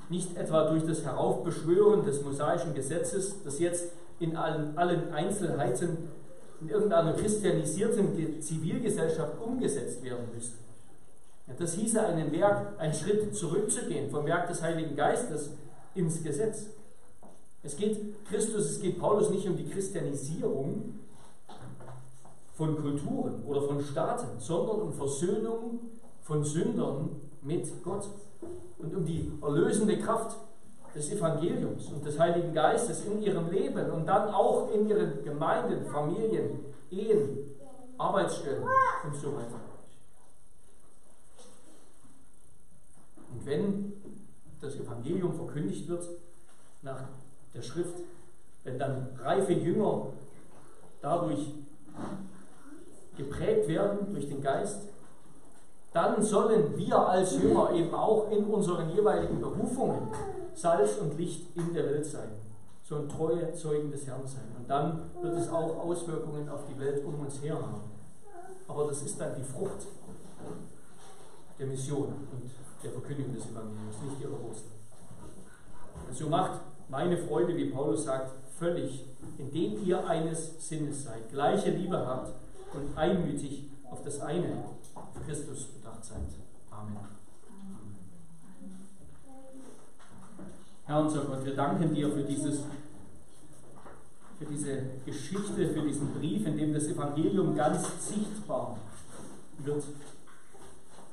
Nicht 0.10 0.36
etwa 0.38 0.70
durch 0.70 0.86
das 0.86 1.04
Heraufbeschwören 1.04 2.06
des 2.06 2.24
mosaischen 2.24 2.74
Gesetzes, 2.74 3.44
das 3.44 3.60
jetzt 3.60 3.92
in 4.20 4.36
allen, 4.36 4.78
allen 4.78 5.14
Einzelheiten 5.14 6.10
in 6.62 6.70
irgendeiner 6.70 7.14
christianisierten 7.14 8.42
Zivilgesellschaft 8.42 9.40
umgesetzt 9.40 10.04
werden 10.04 10.26
müsste. 10.34 10.67
Das 11.58 11.74
hieße 11.74 12.06
einen 12.06 12.32
Werk, 12.32 12.80
einen 12.80 12.94
Schritt 12.94 13.36
zurückzugehen 13.36 14.10
vom 14.10 14.26
Werk 14.26 14.48
des 14.48 14.62
Heiligen 14.62 14.96
Geistes 14.96 15.52
ins 15.96 16.22
Gesetz. 16.22 16.68
Es 17.64 17.76
geht 17.76 18.26
Christus, 18.26 18.72
es 18.72 18.80
geht 18.82 19.00
Paulus 19.00 19.30
nicht 19.30 19.48
um 19.48 19.56
die 19.56 19.68
Christianisierung 19.68 21.00
von 22.54 22.76
Kulturen 22.76 23.44
oder 23.46 23.62
von 23.62 23.82
Staaten, 23.82 24.40
sondern 24.40 24.82
um 24.82 24.94
Versöhnung 24.94 25.80
von 26.22 26.44
Sündern 26.44 27.22
mit 27.42 27.84
Gott 27.84 28.10
und 28.78 28.96
um 28.96 29.06
die 29.06 29.32
erlösende 29.42 29.98
Kraft 30.00 30.38
des 30.94 31.12
Evangeliums 31.12 31.90
und 31.92 32.06
des 32.06 32.20
Heiligen 32.20 32.54
Geistes 32.54 33.06
in 33.06 33.22
ihrem 33.22 33.50
Leben 33.50 33.92
und 33.92 34.06
dann 34.06 34.30
auch 34.30 34.72
in 34.72 34.88
ihren 34.88 35.24
Gemeinden, 35.24 35.86
Familien, 35.86 36.60
Ehen, 36.90 37.56
Arbeitsstellen 37.98 38.64
und 38.64 39.16
so 39.16 39.36
weiter. 39.36 39.60
Und 43.34 43.37
wenn 43.48 43.94
das 44.62 44.76
Evangelium 44.76 45.34
verkündigt 45.34 45.88
wird 45.88 46.08
nach 46.82 47.04
der 47.54 47.62
Schrift, 47.62 48.00
wenn 48.64 48.78
dann 48.78 49.08
reife 49.24 49.54
Jünger 49.54 50.08
dadurch 51.02 51.54
geprägt 53.16 53.68
werden 53.68 54.12
durch 54.12 54.28
den 54.28 54.42
Geist, 54.42 54.82
dann 55.94 56.22
sollen 56.22 56.78
wir 56.78 56.98
als 56.98 57.42
Jünger 57.42 57.72
eben 57.72 57.94
auch 57.94 58.30
in 58.30 58.46
unseren 58.46 58.90
jeweiligen 58.92 59.40
Berufungen 59.40 60.10
Salz 60.54 60.98
und 60.98 61.18
Licht 61.18 61.56
in 61.56 61.74
der 61.74 61.86
Welt 61.86 62.06
sein. 62.06 62.30
sollen 62.84 63.10
treue 63.10 63.54
Zeugen 63.54 63.92
des 63.92 64.08
Herrn 64.08 64.26
sein. 64.26 64.46
Und 64.58 64.70
dann 64.70 65.10
wird 65.22 65.38
es 65.38 65.50
auch 65.50 65.78
Auswirkungen 65.84 66.48
auf 66.50 66.66
die 66.66 66.80
Welt 66.80 67.04
um 67.04 67.20
uns 67.20 67.42
her 67.42 67.56
haben. 67.56 67.82
Aber 68.68 68.88
das 68.88 69.02
ist 69.02 69.20
dann 69.20 69.36
die 69.36 69.44
Frucht 69.44 69.88
der 71.60 71.68
Mission 71.68 72.08
und 72.32 72.44
der 72.88 72.94
Verkündigung 72.94 73.36
des 73.36 73.46
Evangeliums, 73.46 73.96
nicht 74.04 74.22
ihre 74.22 74.42
Wurzel. 74.42 74.66
So 76.14 76.30
macht 76.30 76.62
meine 76.90 77.18
Freude, 77.18 77.56
wie 77.56 77.70
Paulus 77.70 78.06
sagt, 78.06 78.32
völlig, 78.58 79.06
indem 79.38 79.86
ihr 79.86 80.08
eines 80.08 80.68
Sinnes 80.68 81.04
seid, 81.04 81.30
gleiche 81.30 81.72
Liebe 81.72 81.98
habt 81.98 82.34
und 82.74 82.98
einmütig 82.98 83.66
auf 83.90 84.04
das 84.04 84.20
eine, 84.22 84.64
auf 84.96 85.06
Christus 85.26 85.66
bedacht 85.66 86.04
seid. 86.04 86.18
Amen. 86.72 86.98
Herr 90.86 91.02
unser 91.02 91.26
Gott, 91.26 91.44
wir 91.44 91.56
danken 91.56 91.94
dir 91.94 92.10
für 92.10 92.24
dieses 92.24 92.64
für 94.40 94.46
diese 94.46 94.84
Geschichte, 95.04 95.68
für 95.74 95.82
diesen 95.82 96.14
Brief, 96.14 96.46
in 96.46 96.58
dem 96.58 96.72
das 96.72 96.86
Evangelium 96.88 97.56
ganz 97.56 98.08
sichtbar 98.08 98.78
wird, 99.58 99.84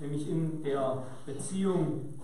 nämlich 0.00 0.28
in 0.28 0.62
der 0.62 1.02
Beziehung 1.26 2.14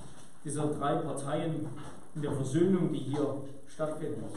dieser 0.44 0.66
drei 0.68 0.96
Parteien, 0.96 1.66
in 2.14 2.22
der 2.22 2.32
Versöhnung, 2.32 2.92
die 2.92 2.98
hier 2.98 3.42
stattfindet. 3.66 4.32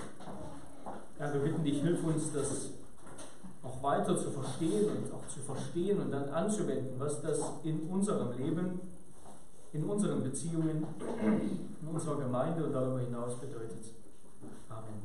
Herr, 1.17 1.33
wir 1.33 1.41
bitten 1.41 1.63
dich, 1.63 1.81
hilf 1.81 2.03
uns, 2.03 2.31
das 2.33 2.71
auch 3.63 3.81
weiter 3.81 4.17
zu 4.17 4.29
verstehen 4.31 4.89
und 4.89 5.13
auch 5.13 5.27
zu 5.27 5.39
verstehen 5.39 5.99
und 6.01 6.11
dann 6.11 6.29
anzuwenden, 6.29 6.99
was 6.99 7.21
das 7.21 7.39
in 7.63 7.81
unserem 7.89 8.37
Leben, 8.37 8.81
in 9.71 9.85
unseren 9.85 10.21
Beziehungen, 10.23 10.85
in 11.81 11.87
unserer 11.87 12.17
Gemeinde 12.17 12.65
und 12.65 12.73
darüber 12.73 12.99
hinaus 12.99 13.39
bedeutet. 13.39 13.93
Amen. 14.69 15.01